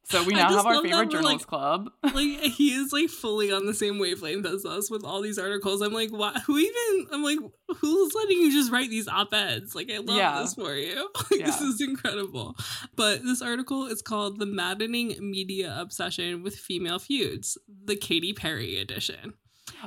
So 0.09 0.23
we 0.23 0.33
now 0.33 0.47
have 0.47 0.65
our 0.65 0.81
favorite 0.81 1.09
journalist 1.09 1.39
like, 1.39 1.47
club. 1.47 1.89
like 2.03 2.15
he 2.15 2.69
is 2.69 2.93
like 2.93 3.09
fully 3.09 3.51
on 3.51 3.65
the 3.65 3.73
same 3.73 3.99
wavelength 3.99 4.45
as 4.45 4.65
us 4.65 4.89
with 4.89 5.03
all 5.03 5.21
these 5.21 5.37
articles. 5.37 5.81
I'm 5.81 5.91
like, 5.91 6.11
what? 6.11 6.41
Who 6.43 6.57
even? 6.57 7.07
I'm 7.11 7.23
like, 7.23 7.39
who's 7.67 8.13
letting 8.15 8.37
you 8.37 8.49
just 8.49 8.71
write 8.71 8.89
these 8.89 9.09
op 9.09 9.33
eds? 9.33 9.75
Like, 9.75 9.91
I 9.91 9.97
love 9.97 10.15
yeah. 10.15 10.39
this 10.39 10.53
for 10.53 10.73
you. 10.73 11.09
Like, 11.29 11.41
yeah. 11.41 11.45
This 11.47 11.59
is 11.59 11.81
incredible. 11.81 12.55
But 12.95 13.23
this 13.23 13.41
article 13.41 13.85
is 13.87 14.01
called 14.01 14.39
"The 14.39 14.45
Maddening 14.45 15.17
Media 15.19 15.75
Obsession 15.77 16.41
with 16.41 16.55
Female 16.55 16.99
Feuds," 16.99 17.57
the 17.67 17.97
Katy 17.97 18.31
Perry 18.31 18.79
edition. 18.79 19.33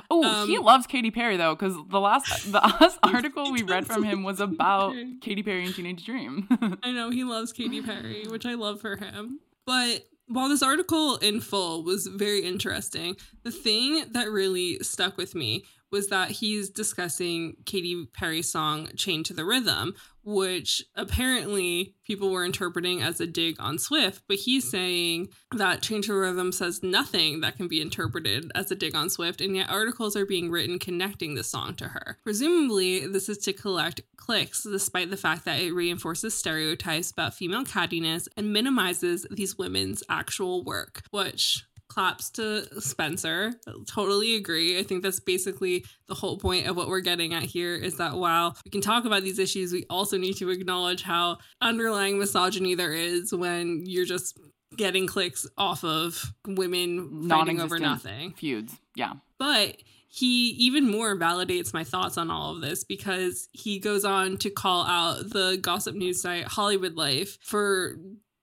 Oh, 0.09 0.23
um, 0.23 0.47
he 0.47 0.57
loves 0.57 0.87
Katy 0.87 1.11
Perry 1.11 1.37
though, 1.37 1.55
because 1.55 1.75
the 1.89 1.99
last 1.99 2.51
the 2.51 2.59
last 2.81 2.99
article 3.03 3.51
we 3.51 3.63
read 3.63 3.87
from 3.87 4.03
him 4.03 4.23
was 4.23 4.39
about 4.39 4.93
Perry. 4.93 5.15
Katy 5.21 5.43
Perry 5.43 5.65
and 5.65 5.75
Teenage 5.75 6.05
Dream. 6.05 6.47
I 6.83 6.91
know 6.91 7.09
he 7.09 7.23
loves 7.23 7.51
Katy 7.51 7.81
Perry, 7.81 8.25
which 8.27 8.45
I 8.45 8.53
love 8.55 8.81
for 8.81 8.95
him. 8.97 9.39
But 9.65 10.05
while 10.27 10.49
this 10.49 10.63
article 10.63 11.17
in 11.17 11.41
full 11.41 11.83
was 11.83 12.07
very 12.07 12.41
interesting, 12.41 13.15
the 13.43 13.51
thing 13.51 14.05
that 14.11 14.29
really 14.29 14.79
stuck 14.79 15.17
with 15.17 15.35
me 15.35 15.65
was 15.91 16.07
that 16.07 16.31
he's 16.31 16.69
discussing 16.69 17.57
Katy 17.65 18.07
Perry's 18.13 18.51
song 18.51 18.89
Chained 18.95 19.25
to 19.27 19.33
the 19.33 19.45
Rhythm, 19.45 19.93
which 20.23 20.83
apparently 20.95 21.95
people 22.05 22.31
were 22.31 22.45
interpreting 22.45 23.01
as 23.01 23.19
a 23.19 23.27
dig 23.27 23.55
on 23.59 23.79
Swift, 23.79 24.21
but 24.27 24.37
he's 24.37 24.69
saying 24.69 25.29
that 25.55 25.81
Chained 25.81 26.03
to 26.05 26.13
the 26.13 26.19
Rhythm 26.19 26.51
says 26.51 26.83
nothing 26.83 27.41
that 27.41 27.57
can 27.57 27.67
be 27.67 27.81
interpreted 27.81 28.51
as 28.53 28.71
a 28.71 28.75
dig 28.75 28.95
on 28.95 29.09
Swift, 29.09 29.41
and 29.41 29.55
yet 29.55 29.69
articles 29.69 30.15
are 30.15 30.25
being 30.25 30.51
written 30.51 30.79
connecting 30.79 31.35
the 31.35 31.43
song 31.43 31.75
to 31.75 31.89
her. 31.89 32.17
Presumably, 32.23 33.07
this 33.07 33.29
is 33.29 33.39
to 33.39 33.53
collect 33.53 34.01
clicks, 34.15 34.63
despite 34.63 35.09
the 35.09 35.17
fact 35.17 35.45
that 35.45 35.59
it 35.59 35.73
reinforces 35.73 36.33
stereotypes 36.33 37.11
about 37.11 37.33
female 37.33 37.65
cattiness 37.65 38.27
and 38.37 38.53
minimizes 38.53 39.25
these 39.31 39.57
women's 39.57 40.03
actual 40.07 40.63
work, 40.63 41.01
which 41.09 41.65
claps 41.91 42.29
to 42.31 42.79
Spencer. 42.79 43.51
Totally 43.85 44.35
agree. 44.35 44.79
I 44.79 44.83
think 44.83 45.03
that's 45.03 45.19
basically 45.19 45.83
the 46.07 46.15
whole 46.15 46.37
point 46.37 46.67
of 46.67 46.77
what 46.77 46.87
we're 46.87 47.01
getting 47.01 47.33
at 47.33 47.43
here 47.43 47.75
is 47.75 47.97
that 47.97 48.15
while 48.15 48.55
we 48.63 48.71
can 48.71 48.79
talk 48.79 49.03
about 49.03 49.23
these 49.23 49.39
issues, 49.39 49.73
we 49.73 49.85
also 49.89 50.17
need 50.17 50.37
to 50.37 50.49
acknowledge 50.49 51.03
how 51.03 51.37
underlying 51.59 52.17
misogyny 52.17 52.75
there 52.75 52.93
is 52.93 53.33
when 53.33 53.83
you're 53.85 54.05
just 54.05 54.39
getting 54.77 55.05
clicks 55.05 55.45
off 55.57 55.83
of 55.83 56.33
women 56.47 57.27
fighting 57.27 57.59
over 57.59 57.77
nothing. 57.77 58.31
Feuds. 58.31 58.73
Yeah. 58.95 59.13
But 59.37 59.75
he 60.07 60.49
even 60.51 60.89
more 60.89 61.17
validates 61.17 61.73
my 61.73 61.83
thoughts 61.83 62.17
on 62.17 62.31
all 62.31 62.55
of 62.55 62.61
this 62.61 62.85
because 62.85 63.49
he 63.51 63.79
goes 63.79 64.05
on 64.05 64.37
to 64.37 64.49
call 64.49 64.85
out 64.85 65.29
the 65.29 65.57
gossip 65.61 65.93
news 65.95 66.21
site 66.21 66.45
Hollywood 66.45 66.95
Life 66.95 67.37
for 67.41 67.97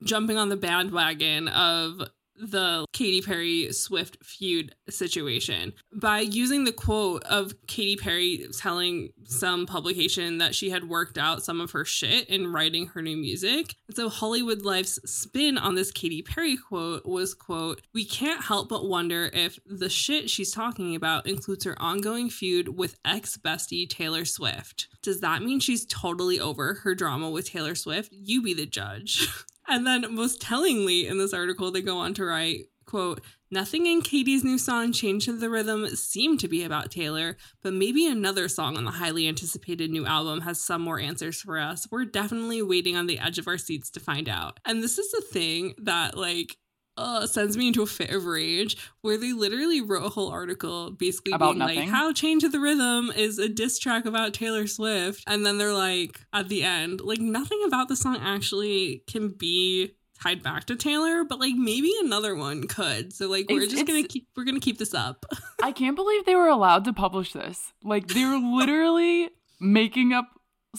jumping 0.04 0.36
on 0.36 0.48
the 0.48 0.56
bandwagon 0.56 1.48
of 1.48 2.02
the 2.38 2.84
Katy 2.92 3.22
Perry 3.22 3.72
Swift 3.72 4.18
feud 4.24 4.74
situation 4.88 5.72
by 5.92 6.20
using 6.20 6.64
the 6.64 6.72
quote 6.72 7.24
of 7.24 7.54
Katy 7.66 7.96
Perry 7.96 8.46
telling 8.56 9.10
some 9.24 9.66
publication 9.66 10.38
that 10.38 10.54
she 10.54 10.70
had 10.70 10.88
worked 10.88 11.18
out 11.18 11.42
some 11.42 11.60
of 11.60 11.72
her 11.72 11.84
shit 11.84 12.28
in 12.28 12.52
writing 12.52 12.86
her 12.88 13.02
new 13.02 13.16
music. 13.16 13.74
And 13.88 13.96
so 13.96 14.08
Hollywood 14.08 14.62
Life's 14.62 14.98
spin 15.04 15.58
on 15.58 15.74
this 15.74 15.90
Katy 15.90 16.22
Perry 16.22 16.56
quote 16.56 17.04
was 17.04 17.34
quote, 17.34 17.82
"We 17.92 18.04
can't 18.04 18.44
help 18.44 18.68
but 18.68 18.86
wonder 18.86 19.30
if 19.32 19.58
the 19.66 19.90
shit 19.90 20.30
she's 20.30 20.52
talking 20.52 20.94
about 20.94 21.26
includes 21.26 21.64
her 21.64 21.80
ongoing 21.80 22.30
feud 22.30 22.76
with 22.76 22.98
ex-bestie 23.04 23.88
Taylor 23.88 24.24
Swift. 24.24 24.88
Does 25.02 25.20
that 25.20 25.42
mean 25.42 25.60
she's 25.60 25.86
totally 25.86 26.38
over 26.40 26.74
her 26.74 26.94
drama 26.94 27.30
with 27.30 27.48
Taylor 27.48 27.74
Swift? 27.74 28.12
You 28.12 28.42
be 28.42 28.54
the 28.54 28.66
judge." 28.66 29.28
And 29.68 29.86
then 29.86 30.14
most 30.14 30.40
tellingly 30.40 31.06
in 31.06 31.18
this 31.18 31.34
article, 31.34 31.70
they 31.70 31.82
go 31.82 31.98
on 31.98 32.14
to 32.14 32.24
write, 32.24 32.66
quote, 32.86 33.20
Nothing 33.50 33.86
in 33.86 34.02
Katy's 34.02 34.44
new 34.44 34.58
song, 34.58 34.92
Chained 34.92 35.22
to 35.22 35.32
the 35.32 35.48
Rhythm, 35.48 35.86
seemed 35.88 36.40
to 36.40 36.48
be 36.48 36.64
about 36.64 36.90
Taylor, 36.90 37.38
but 37.62 37.72
maybe 37.72 38.06
another 38.06 38.46
song 38.46 38.76
on 38.76 38.84
the 38.84 38.90
highly 38.90 39.26
anticipated 39.26 39.90
new 39.90 40.04
album 40.04 40.42
has 40.42 40.60
some 40.60 40.82
more 40.82 41.00
answers 41.00 41.40
for 41.40 41.58
us. 41.58 41.86
We're 41.90 42.04
definitely 42.04 42.60
waiting 42.60 42.94
on 42.94 43.06
the 43.06 43.18
edge 43.18 43.38
of 43.38 43.48
our 43.48 43.56
seats 43.56 43.88
to 43.92 44.00
find 44.00 44.28
out. 44.28 44.60
And 44.66 44.82
this 44.82 44.98
is 44.98 45.10
the 45.12 45.22
thing 45.22 45.74
that, 45.78 46.16
like, 46.16 46.58
uh, 46.98 47.26
sends 47.26 47.56
me 47.56 47.68
into 47.68 47.82
a 47.82 47.86
fit 47.86 48.10
of 48.10 48.26
rage 48.26 48.76
where 49.00 49.16
they 49.16 49.32
literally 49.32 49.80
wrote 49.80 50.04
a 50.04 50.08
whole 50.08 50.30
article 50.30 50.90
basically 50.90 51.32
about 51.32 51.52
being 51.52 51.58
nothing. 51.58 51.78
like 51.78 51.88
how 51.88 52.12
Chained 52.12 52.40
to 52.42 52.48
the 52.48 52.60
Rhythm 52.60 53.12
is 53.16 53.38
a 53.38 53.48
diss 53.48 53.78
track 53.78 54.04
about 54.04 54.34
Taylor 54.34 54.66
Swift. 54.66 55.22
And 55.26 55.46
then 55.46 55.58
they're 55.58 55.72
like, 55.72 56.20
at 56.32 56.48
the 56.48 56.64
end, 56.64 57.00
like 57.00 57.20
nothing 57.20 57.62
about 57.66 57.88
the 57.88 57.96
song 57.96 58.18
actually 58.20 59.04
can 59.06 59.28
be 59.28 59.94
tied 60.20 60.42
back 60.42 60.64
to 60.64 60.76
Taylor, 60.76 61.24
but 61.24 61.38
like 61.38 61.54
maybe 61.54 61.92
another 62.00 62.34
one 62.34 62.66
could. 62.66 63.12
So 63.12 63.28
like 63.28 63.46
we're 63.48 63.62
it's, 63.62 63.72
just 63.72 63.86
gonna 63.86 64.02
keep 64.02 64.26
we're 64.36 64.44
gonna 64.44 64.60
keep 64.60 64.78
this 64.78 64.94
up. 64.94 65.24
I 65.62 65.72
can't 65.72 65.96
believe 65.96 66.24
they 66.24 66.34
were 66.34 66.48
allowed 66.48 66.84
to 66.84 66.92
publish 66.92 67.32
this. 67.32 67.72
Like 67.84 68.08
they 68.08 68.24
were 68.24 68.38
literally 68.58 69.30
making 69.60 70.12
up 70.12 70.26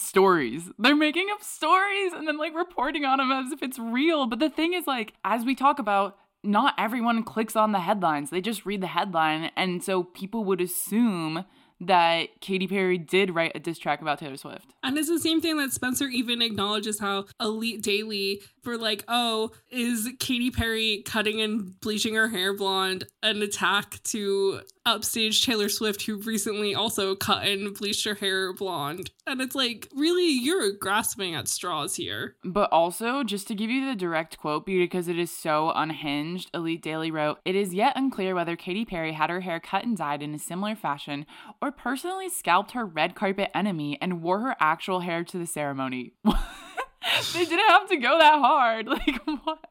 stories. 0.00 0.70
They're 0.78 0.96
making 0.96 1.28
up 1.32 1.42
stories 1.42 2.12
and 2.12 2.26
then 2.26 2.38
like 2.38 2.54
reporting 2.54 3.04
on 3.04 3.18
them 3.18 3.30
as 3.30 3.52
if 3.52 3.62
it's 3.62 3.78
real. 3.78 4.26
But 4.26 4.38
the 4.38 4.50
thing 4.50 4.74
is, 4.74 4.86
like, 4.86 5.14
as 5.24 5.44
we 5.44 5.54
talk 5.54 5.78
about, 5.78 6.16
not 6.42 6.74
everyone 6.78 7.22
clicks 7.22 7.56
on 7.56 7.72
the 7.72 7.80
headlines. 7.80 8.30
They 8.30 8.40
just 8.40 8.64
read 8.64 8.80
the 8.80 8.86
headline. 8.86 9.50
And 9.56 9.82
so 9.82 10.04
people 10.04 10.44
would 10.44 10.60
assume 10.60 11.44
that 11.82 12.40
Katy 12.40 12.66
Perry 12.66 12.98
did 12.98 13.34
write 13.34 13.52
a 13.54 13.58
diss 13.58 13.78
track 13.78 14.02
about 14.02 14.18
Taylor 14.18 14.36
Swift. 14.36 14.74
And 14.82 14.98
it's 14.98 15.08
the 15.08 15.18
same 15.18 15.40
thing 15.40 15.56
that 15.56 15.72
Spencer 15.72 16.06
even 16.08 16.42
acknowledges 16.42 17.00
how 17.00 17.24
Elite 17.40 17.82
Daily 17.82 18.42
for 18.62 18.76
like, 18.76 19.02
oh, 19.08 19.50
is 19.70 20.10
Katy 20.18 20.50
Perry 20.50 21.02
cutting 21.06 21.40
and 21.40 21.80
bleaching 21.80 22.14
her 22.14 22.28
hair 22.28 22.54
blonde 22.54 23.04
an 23.22 23.40
attack 23.40 24.02
to 24.04 24.60
upstage 24.90 25.44
Taylor 25.44 25.68
Swift, 25.68 26.02
who 26.02 26.16
recently 26.16 26.74
also 26.74 27.14
cut 27.14 27.46
and 27.46 27.74
bleached 27.74 28.04
her 28.04 28.14
hair 28.14 28.52
blonde? 28.52 29.10
And 29.26 29.40
it's 29.40 29.54
like, 29.54 29.88
really, 29.94 30.28
you're 30.28 30.72
grasping 30.72 31.34
at 31.34 31.48
straws 31.48 31.96
here. 31.96 32.36
But 32.44 32.70
also, 32.72 33.24
just 33.24 33.48
to 33.48 33.54
give 33.54 33.70
you 33.70 33.86
the 33.86 33.96
direct 33.96 34.38
quote, 34.38 34.66
because 34.66 35.08
it 35.08 35.18
is 35.18 35.30
so 35.30 35.72
unhinged, 35.74 36.50
Elite 36.54 36.82
Daily 36.82 37.10
wrote, 37.10 37.38
It 37.44 37.54
is 37.54 37.74
yet 37.74 37.96
unclear 37.96 38.34
whether 38.34 38.56
Katy 38.56 38.84
Perry 38.84 39.12
had 39.12 39.30
her 39.30 39.40
hair 39.40 39.60
cut 39.60 39.84
and 39.84 39.96
dyed 39.96 40.22
in 40.22 40.34
a 40.34 40.38
similar 40.38 40.74
fashion 40.74 41.26
or 41.62 41.72
personally 41.72 42.28
scalped 42.28 42.72
her 42.72 42.84
red 42.84 43.14
carpet 43.14 43.50
enemy 43.54 43.98
and 44.00 44.22
wore 44.22 44.40
her 44.40 44.56
actual 44.60 45.00
hair 45.00 45.24
to 45.24 45.38
the 45.38 45.46
ceremony. 45.46 46.14
they 46.24 47.44
didn't 47.44 47.68
have 47.68 47.88
to 47.88 47.96
go 47.96 48.18
that 48.18 48.38
hard. 48.38 48.88
Like 49.00 49.20
what? 49.44 49.64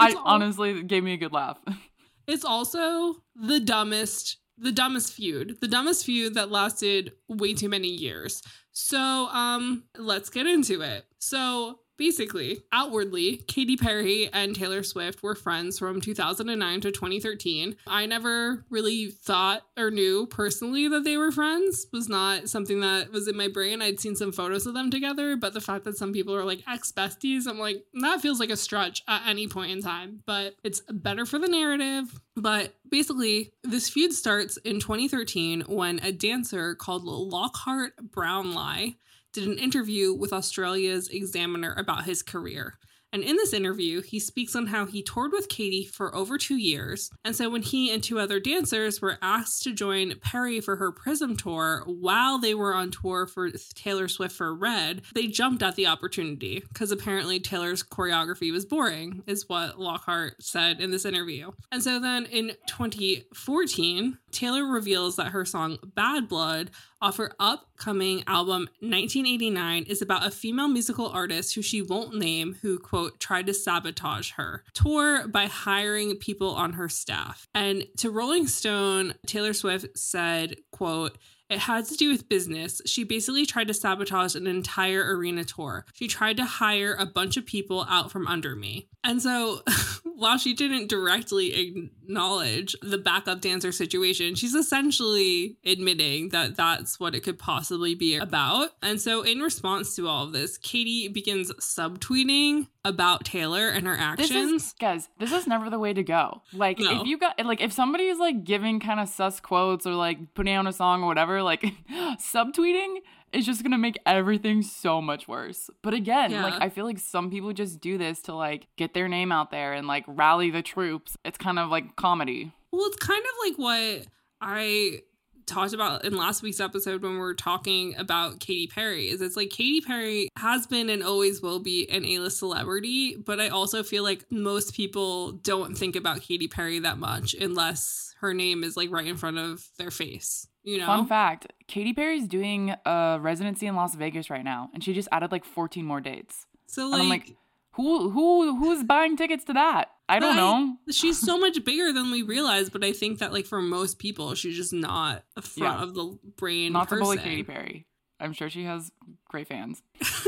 I 0.00 0.12
all, 0.12 0.22
honestly 0.24 0.82
gave 0.82 1.04
me 1.04 1.12
a 1.14 1.16
good 1.16 1.32
laugh. 1.32 1.58
It's 2.32 2.46
also 2.46 3.16
the 3.36 3.60
dumbest 3.60 4.38
the 4.58 4.72
dumbest 4.72 5.12
feud, 5.12 5.58
the 5.60 5.66
dumbest 5.68 6.04
feud 6.04 6.34
that 6.34 6.50
lasted 6.50 7.12
way 7.28 7.52
too 7.52 7.68
many 7.68 7.88
years. 7.88 8.42
So, 8.70 8.98
um, 8.98 9.84
let's 9.98 10.30
get 10.30 10.46
into 10.46 10.82
it. 10.82 11.04
So, 11.18 11.80
basically, 11.96 12.62
outwardly, 12.72 13.38
Katy 13.48 13.76
Perry 13.76 14.28
and 14.32 14.54
Taylor 14.54 14.82
Swift 14.82 15.22
were 15.22 15.34
friends 15.34 15.78
from 15.78 16.00
2009 16.00 16.80
to 16.80 16.90
2013. 16.90 17.76
I 17.86 18.06
never 18.06 18.64
really 18.70 19.10
thought 19.10 19.62
or 19.76 19.90
knew 19.90 20.26
personally 20.26 20.88
that 20.88 21.04
they 21.04 21.16
were 21.16 21.32
friends, 21.32 21.86
was 21.92 22.08
not 22.08 22.48
something 22.48 22.80
that 22.80 23.12
was 23.12 23.28
in 23.28 23.36
my 23.36 23.48
brain. 23.48 23.82
I'd 23.82 24.00
seen 24.00 24.16
some 24.16 24.32
photos 24.32 24.66
of 24.66 24.74
them 24.74 24.90
together, 24.90 25.36
but 25.36 25.54
the 25.54 25.60
fact 25.60 25.84
that 25.84 25.96
some 25.96 26.12
people 26.12 26.34
are 26.34 26.44
like 26.44 26.62
ex 26.68 26.92
besties, 26.92 27.46
I'm 27.46 27.58
like, 27.58 27.84
that 28.00 28.20
feels 28.20 28.40
like 28.40 28.50
a 28.50 28.56
stretch 28.56 29.02
at 29.08 29.22
any 29.26 29.48
point 29.48 29.72
in 29.72 29.82
time, 29.82 30.22
but 30.26 30.54
it's 30.64 30.80
better 30.90 31.26
for 31.26 31.38
the 31.38 31.48
narrative. 31.48 32.20
But 32.36 32.74
basically, 32.88 33.52
this 33.62 33.88
feud 33.90 34.12
starts 34.12 34.56
in 34.58 34.80
2013 34.80 35.62
when 35.68 35.98
a 36.00 36.12
dancer 36.12 36.74
called 36.74 37.04
Lockhart 37.04 37.92
Brownlie 38.10 38.96
did 39.32 39.48
an 39.48 39.58
interview 39.58 40.12
with 40.12 40.32
Australia's 40.32 41.08
Examiner 41.08 41.74
about 41.76 42.04
his 42.04 42.22
career. 42.22 42.78
And 43.14 43.22
in 43.22 43.36
this 43.36 43.52
interview, 43.52 44.00
he 44.00 44.18
speaks 44.18 44.56
on 44.56 44.66
how 44.68 44.86
he 44.86 45.02
toured 45.02 45.32
with 45.32 45.50
Katy 45.50 45.84
for 45.84 46.14
over 46.14 46.38
two 46.38 46.56
years. 46.56 47.10
And 47.24 47.36
so 47.36 47.50
when 47.50 47.60
he 47.60 47.92
and 47.92 48.02
two 48.02 48.18
other 48.18 48.40
dancers 48.40 49.02
were 49.02 49.18
asked 49.20 49.62
to 49.64 49.74
join 49.74 50.18
Perry 50.20 50.60
for 50.62 50.76
her 50.76 50.90
Prism 50.90 51.36
tour 51.36 51.82
while 51.84 52.38
they 52.38 52.54
were 52.54 52.74
on 52.74 52.90
tour 52.90 53.26
for 53.26 53.50
Taylor 53.74 54.08
Swift 54.08 54.34
for 54.34 54.54
Red, 54.54 55.02
they 55.14 55.26
jumped 55.26 55.62
at 55.62 55.76
the 55.76 55.88
opportunity 55.88 56.60
because 56.60 56.90
apparently 56.90 57.38
Taylor's 57.38 57.82
choreography 57.82 58.50
was 58.50 58.64
boring, 58.64 59.22
is 59.26 59.46
what 59.46 59.78
Lockhart 59.78 60.42
said 60.42 60.80
in 60.80 60.90
this 60.90 61.04
interview. 61.04 61.52
And 61.70 61.82
so 61.82 62.00
then 62.00 62.24
in 62.26 62.52
2014, 62.66 64.16
Taylor 64.32 64.64
reveals 64.64 65.16
that 65.16 65.28
her 65.28 65.44
song 65.44 65.78
Bad 65.84 66.28
Blood 66.28 66.70
off 67.00 67.16
her 67.16 67.32
upcoming 67.38 68.22
album 68.26 68.68
1989 68.80 69.84
is 69.84 70.02
about 70.02 70.26
a 70.26 70.30
female 70.30 70.68
musical 70.68 71.08
artist 71.08 71.54
who 71.54 71.62
she 71.62 71.82
won't 71.82 72.14
name 72.14 72.56
who, 72.62 72.78
quote, 72.78 73.20
tried 73.20 73.46
to 73.46 73.54
sabotage 73.54 74.32
her 74.32 74.64
tour 74.72 75.26
by 75.28 75.46
hiring 75.46 76.16
people 76.16 76.54
on 76.54 76.74
her 76.74 76.88
staff. 76.88 77.48
And 77.54 77.84
to 77.98 78.10
Rolling 78.10 78.46
Stone, 78.46 79.14
Taylor 79.26 79.52
Swift 79.52 79.98
said, 79.98 80.56
quote, 80.70 81.18
it 81.52 81.58
had 81.58 81.84
to 81.84 81.96
do 81.96 82.10
with 82.10 82.30
business. 82.30 82.80
She 82.86 83.04
basically 83.04 83.44
tried 83.44 83.68
to 83.68 83.74
sabotage 83.74 84.34
an 84.34 84.46
entire 84.46 85.14
arena 85.14 85.44
tour. 85.44 85.84
She 85.92 86.08
tried 86.08 86.38
to 86.38 86.46
hire 86.46 86.94
a 86.98 87.04
bunch 87.04 87.36
of 87.36 87.44
people 87.44 87.84
out 87.90 88.10
from 88.10 88.26
under 88.26 88.56
me. 88.56 88.88
And 89.04 89.20
so, 89.20 89.62
while 90.04 90.38
she 90.38 90.54
didn't 90.54 90.88
directly 90.88 91.54
acknowledge 91.54 92.76
the 92.82 92.98
backup 92.98 93.40
dancer 93.40 93.72
situation, 93.72 94.34
she's 94.36 94.54
essentially 94.54 95.56
admitting 95.64 96.28
that 96.28 96.56
that's 96.56 97.00
what 97.00 97.14
it 97.14 97.20
could 97.24 97.38
possibly 97.38 97.94
be 97.96 98.16
about. 98.16 98.70
And 98.82 99.00
so, 99.00 99.22
in 99.22 99.40
response 99.40 99.96
to 99.96 100.06
all 100.06 100.24
of 100.24 100.32
this, 100.32 100.56
Katy 100.58 101.08
begins 101.08 101.50
subtweeting 101.54 102.68
about 102.84 103.24
Taylor 103.24 103.68
and 103.68 103.86
her 103.86 103.96
actions. 103.96 104.28
This 104.30 104.62
is, 104.62 104.74
guys, 104.78 105.08
this 105.18 105.32
is 105.32 105.46
never 105.46 105.70
the 105.70 105.78
way 105.78 105.92
to 105.92 106.02
go. 106.02 106.42
Like, 106.52 106.78
No. 106.78 107.00
if 107.00 107.06
you 107.06 107.18
got, 107.18 107.44
like, 107.44 107.60
if 107.60 107.72
somebody 107.72 108.04
is 108.04 108.18
like 108.18 108.44
giving 108.44 108.80
kind 108.80 109.00
of 109.00 109.08
sus 109.08 109.40
quotes 109.40 109.86
or 109.86 109.94
like 109.94 110.34
putting 110.34 110.56
on 110.56 110.66
a 110.66 110.72
song 110.72 111.02
or 111.02 111.06
whatever, 111.06 111.42
like, 111.42 111.62
subtweeting 112.20 112.96
is 113.32 113.46
just 113.46 113.62
gonna 113.62 113.78
make 113.78 113.98
everything 114.06 114.62
so 114.62 115.00
much 115.00 115.26
worse. 115.28 115.70
But 115.82 115.94
again, 115.94 116.30
Yeah. 116.30 116.42
like, 116.44 116.60
I 116.60 116.68
feel 116.68 116.84
like 116.84 116.98
some 116.98 117.30
people 117.30 117.52
just 117.52 117.80
do 117.80 117.98
this 117.98 118.20
to 118.22 118.34
like 118.34 118.68
get 118.76 118.94
their 118.94 119.08
name 119.08 119.32
out 119.32 119.50
there 119.50 119.72
and 119.72 119.86
like 119.86 120.04
rally 120.06 120.50
the 120.50 120.62
troops. 120.62 121.16
It's 121.24 121.38
kind 121.38 121.58
of 121.58 121.70
like 121.70 121.96
comedy. 121.96 122.52
Well, 122.70 122.86
it's 122.86 122.96
kind 122.96 123.22
of 123.24 123.32
like 123.50 123.58
what 123.58 124.06
I 124.40 125.00
talked 125.44 125.72
about 125.74 126.04
in 126.04 126.16
last 126.16 126.40
week's 126.42 126.60
episode 126.60 127.02
when 127.02 127.12
we 127.14 127.18
were 127.18 127.34
talking 127.34 127.96
about 127.96 128.38
Katy 128.38 128.68
Perry 128.68 129.08
is 129.08 129.20
it's 129.20 129.36
like 129.36 129.50
Katy 129.50 129.80
Perry 129.80 130.28
has 130.38 130.66
been 130.68 130.88
and 130.88 131.02
always 131.02 131.42
will 131.42 131.58
be 131.58 131.88
an 131.90 132.04
A-list 132.04 132.38
celebrity, 132.38 133.16
but 133.16 133.40
I 133.40 133.48
also 133.48 133.82
feel 133.82 134.04
like 134.04 134.24
most 134.30 134.72
people 134.74 135.32
don't 135.32 135.76
think 135.76 135.96
about 135.96 136.20
Katy 136.20 136.46
Perry 136.46 136.78
that 136.78 136.96
much 136.98 137.34
unless 137.34 138.14
her 138.20 138.32
name 138.32 138.62
is 138.62 138.76
like 138.76 138.90
right 138.92 139.06
in 139.06 139.16
front 139.16 139.38
of 139.38 139.66
their 139.78 139.90
face, 139.90 140.46
you 140.64 140.78
know? 140.78 140.86
Fun 140.86 141.06
fact 141.06 141.46
Katy 141.68 141.92
Perry's 141.92 142.26
doing 142.26 142.74
a 142.84 143.18
residency 143.20 143.66
in 143.66 143.74
Las 143.76 143.94
Vegas 143.94 144.30
right 144.30 144.44
now, 144.44 144.70
and 144.74 144.82
she 144.84 144.92
just 144.92 145.08
added 145.12 145.32
like 145.32 145.44
14 145.44 145.84
more 145.84 146.00
dates. 146.00 146.46
so 146.66 146.82
And 146.84 146.92
like, 146.92 147.02
I'm 147.02 147.08
like, 147.08 147.36
who 147.72 148.10
who 148.10 148.56
who's 148.58 148.84
buying 148.84 149.16
tickets 149.16 149.44
to 149.44 149.52
that? 149.54 149.90
I 150.08 150.18
don't 150.18 150.36
know. 150.36 150.76
she's 150.90 151.18
so 151.18 151.38
much 151.38 151.64
bigger 151.64 151.90
than 151.92 152.10
we 152.10 152.20
realize, 152.22 152.68
but 152.68 152.84
I 152.84 152.92
think 152.92 153.18
that 153.20 153.32
like 153.32 153.46
for 153.46 153.62
most 153.62 153.98
people, 153.98 154.34
she's 154.34 154.56
just 154.56 154.72
not 154.74 155.24
a 155.36 155.42
front 155.42 155.78
Yeah. 155.78 155.82
of 155.82 155.94
the 155.94 156.18
brain 156.36 156.72
Not 156.72 156.90
to 156.90 156.96
bully. 156.96 157.16
Katy 157.16 157.44
Perry. 157.44 157.86
I'm 158.20 158.34
sure 158.34 158.50
she 158.50 158.64
has 158.64 158.92
great 159.28 159.48
fans. 159.48 159.82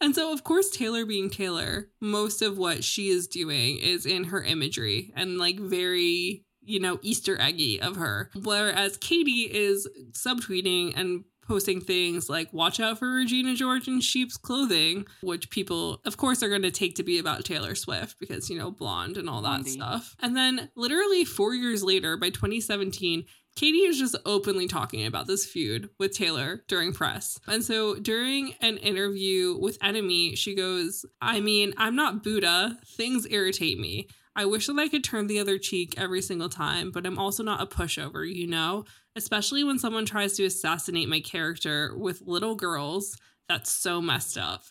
And 0.00 0.16
so, 0.16 0.32
of 0.32 0.42
course, 0.42 0.68
Taylor 0.68 1.06
being 1.06 1.30
Taylor, 1.30 1.90
most 2.00 2.42
of 2.42 2.58
what 2.58 2.82
she 2.82 3.08
is 3.08 3.28
doing 3.28 3.76
is 3.78 4.04
in 4.04 4.24
her 4.24 4.42
imagery 4.42 5.12
and 5.14 5.38
like 5.38 5.60
very, 5.60 6.42
you 6.70 6.80
know, 6.80 6.98
Easter 7.02 7.40
eggy 7.40 7.80
of 7.80 7.96
her. 7.96 8.30
Whereas 8.42 8.96
Katy 8.96 9.50
is 9.52 9.88
subtweeting 10.12 10.92
and 10.96 11.24
posting 11.46 11.80
things 11.80 12.28
like, 12.30 12.52
watch 12.52 12.78
out 12.78 13.00
for 13.00 13.10
Regina 13.10 13.56
George 13.56 13.88
in 13.88 14.00
sheep's 14.00 14.36
clothing, 14.36 15.04
which 15.20 15.50
people, 15.50 16.00
of 16.06 16.16
course, 16.16 16.44
are 16.44 16.48
going 16.48 16.62
to 16.62 16.70
take 16.70 16.94
to 16.94 17.02
be 17.02 17.18
about 17.18 17.44
Taylor 17.44 17.74
Swift 17.74 18.20
because, 18.20 18.48
you 18.48 18.56
know, 18.56 18.70
blonde 18.70 19.16
and 19.16 19.28
all 19.28 19.42
that 19.42 19.48
Blondie. 19.48 19.70
stuff. 19.70 20.14
And 20.20 20.36
then, 20.36 20.70
literally 20.76 21.24
four 21.24 21.52
years 21.54 21.82
later, 21.82 22.16
by 22.16 22.30
2017, 22.30 23.24
Katy 23.56 23.78
is 23.78 23.98
just 23.98 24.14
openly 24.24 24.68
talking 24.68 25.04
about 25.06 25.26
this 25.26 25.44
feud 25.44 25.90
with 25.98 26.16
Taylor 26.16 26.62
during 26.68 26.92
press. 26.92 27.38
And 27.48 27.64
so 27.64 27.96
during 27.96 28.54
an 28.60 28.76
interview 28.76 29.58
with 29.58 29.78
NME, 29.80 30.38
she 30.38 30.54
goes, 30.54 31.04
I 31.20 31.40
mean, 31.40 31.74
I'm 31.76 31.96
not 31.96 32.22
Buddha. 32.22 32.78
Things 32.86 33.26
irritate 33.28 33.78
me. 33.78 34.06
I 34.36 34.44
wish 34.44 34.66
that 34.66 34.78
I 34.78 34.88
could 34.88 35.04
turn 35.04 35.26
the 35.26 35.40
other 35.40 35.58
cheek 35.58 35.94
every 35.96 36.22
single 36.22 36.48
time, 36.48 36.90
but 36.90 37.06
I'm 37.06 37.18
also 37.18 37.42
not 37.42 37.60
a 37.60 37.66
pushover, 37.66 38.26
you 38.26 38.46
know? 38.46 38.84
Especially 39.16 39.64
when 39.64 39.78
someone 39.78 40.06
tries 40.06 40.34
to 40.36 40.44
assassinate 40.44 41.08
my 41.08 41.20
character 41.20 41.94
with 41.96 42.22
little 42.24 42.54
girls. 42.54 43.16
That's 43.48 43.70
so 43.70 44.00
messed 44.00 44.38
up. 44.38 44.62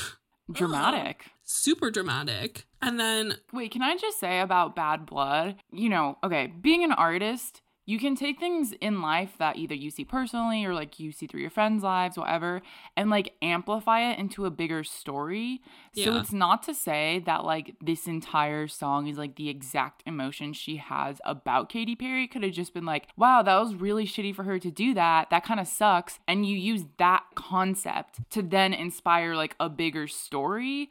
Dramatic. 0.52 1.26
Super 1.44 1.90
dramatic. 1.90 2.66
And 2.82 3.00
then 3.00 3.36
Wait, 3.54 3.70
can 3.70 3.82
I 3.82 3.96
just 3.96 4.20
say 4.20 4.40
about 4.40 4.76
Bad 4.76 5.06
Blood? 5.06 5.56
You 5.72 5.88
know, 5.88 6.18
okay, 6.22 6.46
being 6.46 6.84
an 6.84 6.92
artist, 6.92 7.62
you 7.88 7.98
can 7.98 8.14
take 8.14 8.38
things 8.38 8.74
in 8.82 9.00
life 9.00 9.32
that 9.38 9.56
either 9.56 9.74
you 9.74 9.90
see 9.90 10.04
personally 10.04 10.62
or 10.62 10.74
like 10.74 11.00
you 11.00 11.10
see 11.10 11.26
through 11.26 11.40
your 11.40 11.48
friends' 11.48 11.82
lives, 11.82 12.18
whatever, 12.18 12.60
and 12.98 13.08
like 13.08 13.32
amplify 13.40 14.10
it 14.10 14.18
into 14.18 14.44
a 14.44 14.50
bigger 14.50 14.84
story. 14.84 15.62
So 15.94 16.18
it's 16.18 16.30
not 16.30 16.62
to 16.64 16.74
say 16.74 17.22
that 17.24 17.46
like 17.46 17.76
this 17.80 18.06
entire 18.06 18.68
song 18.68 19.06
is 19.06 19.16
like 19.16 19.36
the 19.36 19.48
exact 19.48 20.02
emotion 20.04 20.52
she 20.52 20.76
has 20.76 21.22
about 21.24 21.70
Katy 21.70 21.96
Perry. 21.96 22.28
Could 22.28 22.42
have 22.42 22.52
just 22.52 22.74
been 22.74 22.84
like, 22.84 23.08
wow, 23.16 23.40
that 23.40 23.58
was 23.58 23.74
really 23.74 24.04
shitty 24.04 24.34
for 24.34 24.42
her 24.42 24.58
to 24.58 24.70
do 24.70 24.92
that. 24.92 25.30
That 25.30 25.44
kind 25.44 25.58
of 25.58 25.66
sucks. 25.66 26.18
And 26.28 26.44
you 26.44 26.58
use 26.58 26.84
that 26.98 27.24
concept 27.36 28.20
to 28.32 28.42
then 28.42 28.74
inspire 28.74 29.34
like 29.34 29.56
a 29.58 29.70
bigger 29.70 30.06
story. 30.08 30.90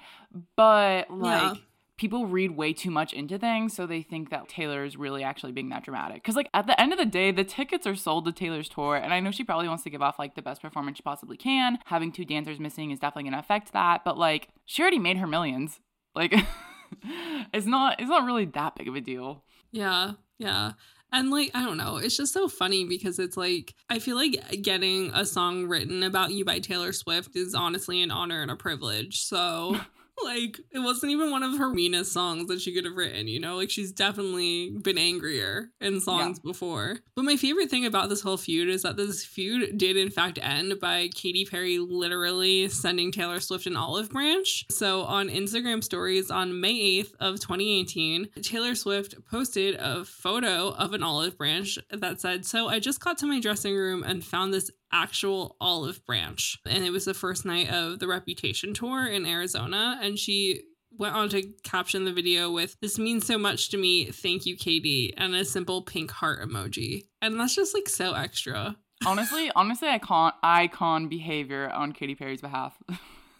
But 0.55 1.11
like, 1.11 1.53
Yeah. 1.57 1.61
People 1.97 2.27
read 2.27 2.51
way 2.51 2.73
too 2.73 2.91
much 2.91 3.13
into 3.13 3.37
things 3.37 3.75
so 3.75 3.85
they 3.85 4.01
think 4.01 4.29
that 4.29 4.47
Taylor 4.47 4.85
is 4.85 4.95
really 4.97 5.23
actually 5.23 5.51
being 5.51 5.69
that 5.69 5.83
dramatic. 5.83 6.23
Cuz 6.23 6.35
like 6.35 6.49
at 6.53 6.67
the 6.67 6.79
end 6.79 6.93
of 6.93 6.99
the 6.99 7.05
day, 7.05 7.31
the 7.31 7.43
tickets 7.43 7.87
are 7.87 7.95
sold 7.95 8.25
to 8.25 8.31
Taylor's 8.31 8.69
tour 8.69 8.95
and 8.95 9.13
I 9.13 9.19
know 9.19 9.31
she 9.31 9.43
probably 9.43 9.67
wants 9.67 9.83
to 9.83 9.89
give 9.89 10.01
off 10.01 10.19
like 10.19 10.35
the 10.35 10.41
best 10.41 10.61
performance 10.61 10.97
she 10.97 11.03
possibly 11.03 11.37
can. 11.37 11.79
Having 11.85 12.11
two 12.11 12.25
dancers 12.25 12.59
missing 12.59 12.91
is 12.91 12.99
definitely 12.99 13.23
going 13.23 13.33
to 13.33 13.39
affect 13.39 13.73
that, 13.73 14.03
but 14.03 14.17
like 14.17 14.49
she 14.65 14.81
already 14.81 14.99
made 14.99 15.17
her 15.17 15.27
millions. 15.27 15.79
Like 16.15 16.33
it's 17.53 17.67
not 17.67 17.99
it's 17.99 18.09
not 18.09 18.25
really 18.25 18.45
that 18.45 18.75
big 18.75 18.87
of 18.87 18.95
a 18.95 19.01
deal. 19.01 19.43
Yeah, 19.71 20.13
yeah. 20.37 20.73
And 21.11 21.31
like, 21.31 21.51
I 21.53 21.63
don't 21.63 21.77
know, 21.77 21.97
it's 21.97 22.17
just 22.17 22.33
so 22.33 22.49
funny 22.49 22.83
because 22.83 23.17
it's 23.17 23.37
like, 23.37 23.73
I 23.89 23.99
feel 23.99 24.17
like 24.17 24.61
getting 24.61 25.11
a 25.13 25.25
song 25.25 25.67
written 25.67 26.03
about 26.03 26.31
you 26.31 26.43
by 26.43 26.59
Taylor 26.59 26.91
Swift 26.91 27.35
is 27.35 27.55
honestly 27.55 28.01
an 28.01 28.11
honor 28.11 28.41
and 28.41 28.51
a 28.51 28.55
privilege. 28.57 29.21
So, 29.21 29.79
like, 30.23 30.59
it 30.71 30.79
wasn't 30.79 31.11
even 31.11 31.31
one 31.31 31.43
of 31.43 31.57
her 31.57 31.69
meanest 31.69 32.11
songs 32.11 32.47
that 32.47 32.61
she 32.61 32.73
could 32.73 32.85
have 32.85 32.95
written, 32.95 33.27
you 33.27 33.39
know? 33.39 33.55
Like, 33.55 33.69
she's 33.69 33.91
definitely 33.91 34.71
been 34.71 34.97
angrier 34.97 35.69
in 35.81 36.01
songs 36.01 36.39
before. 36.39 36.99
But 37.15 37.25
my 37.25 37.35
favorite 37.35 37.69
thing 37.69 37.85
about 37.85 38.09
this 38.09 38.21
whole 38.21 38.37
feud 38.37 38.69
is 38.69 38.83
that 38.83 38.97
this 38.97 39.25
feud 39.25 39.77
did, 39.77 39.97
in 39.97 40.09
fact, 40.09 40.39
end 40.41 40.79
by 40.79 41.09
Katy 41.13 41.45
Perry 41.45 41.79
literally 41.79 42.69
sending 42.69 43.11
Taylor 43.11 43.39
Swift 43.39 43.67
an 43.67 43.75
olive 43.75 44.09
branch. 44.09 44.65
So, 44.69 45.03
on 45.03 45.29
Instagram 45.29 45.83
stories 45.83 46.31
on 46.31 46.59
May 46.59 47.01
8th 47.03 47.13
of 47.19 47.39
2018, 47.39 48.29
Taylor 48.41 48.75
Swift 48.75 49.15
posted 49.29 49.75
a 49.75 50.05
photo 50.05 50.69
of 50.69 50.93
an 50.93 51.03
olive 51.03 51.37
branch 51.37 51.77
that 51.91 52.21
said, 52.21 52.45
So 52.45 52.67
I 52.67 52.79
just 52.79 52.99
got 52.99 53.17
to 53.19 53.25
my 53.25 53.39
dressing 53.39 53.75
room 53.75 54.03
and 54.03 54.23
found 54.23 54.53
this 54.53 54.71
actual 54.91 55.55
olive 55.59 56.05
branch. 56.05 56.57
And 56.65 56.83
it 56.83 56.91
was 56.91 57.05
the 57.05 57.13
first 57.13 57.45
night 57.45 57.69
of 57.69 57.99
the 57.99 58.07
Reputation 58.07 58.73
tour 58.73 59.05
in 59.05 59.25
Arizona. 59.25 59.99
And 60.01 60.17
she 60.17 60.63
went 60.97 61.15
on 61.15 61.29
to 61.29 61.43
caption 61.63 62.05
the 62.05 62.13
video 62.13 62.51
with 62.51 62.77
this 62.81 62.97
means 62.97 63.25
so 63.25 63.37
much 63.37 63.69
to 63.69 63.77
me. 63.77 64.05
Thank 64.05 64.45
you 64.45 64.55
katy 64.55 65.13
and 65.17 65.35
a 65.35 65.45
simple 65.45 65.81
pink 65.81 66.11
heart 66.11 66.47
emoji. 66.47 67.07
And 67.21 67.39
that's 67.39 67.55
just 67.55 67.73
like 67.73 67.89
so 67.89 68.13
extra. 68.13 68.75
Honestly 69.05 69.51
honestly 69.55 69.87
icon 69.89 70.33
icon 70.41 71.07
behavior 71.07 71.69
on 71.69 71.91
katy 71.91 72.15
perry's 72.15 72.41
behalf. 72.41 72.75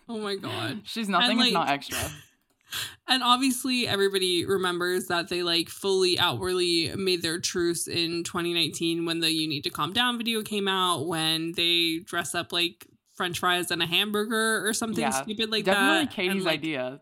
Oh 0.07 0.19
my 0.19 0.35
god. 0.35 0.81
She's 0.85 1.09
nothing 1.09 1.37
like, 1.37 1.53
not 1.53 1.69
extra 1.69 1.97
And 3.07 3.23
obviously, 3.23 3.87
everybody 3.87 4.45
remembers 4.45 5.07
that 5.07 5.29
they 5.29 5.41
like 5.43 5.69
fully 5.69 6.19
outwardly 6.19 6.93
made 6.95 7.21
their 7.21 7.39
truce 7.39 7.87
in 7.87 8.23
2019 8.23 9.05
when 9.05 9.19
the 9.21 9.31
You 9.31 9.47
Need 9.47 9.63
to 9.63 9.69
Calm 9.69 9.93
Down 9.93 10.17
video 10.17 10.41
came 10.41 10.67
out, 10.67 11.07
when 11.07 11.53
they 11.53 11.99
dress 11.99 12.35
up 12.35 12.51
like 12.51 12.85
french 13.15 13.39
fries 13.39 13.71
and 13.71 13.81
a 13.81 13.85
hamburger 13.87 14.67
or 14.67 14.73
something 14.73 15.01
Yeah, 15.01 15.09
stupid 15.09 15.49
like 15.49 15.65
definitely 15.65 16.05
that. 16.05 16.11
katy's 16.13 16.31
And, 16.35 16.43
like, 16.43 16.59
idea 16.59 17.01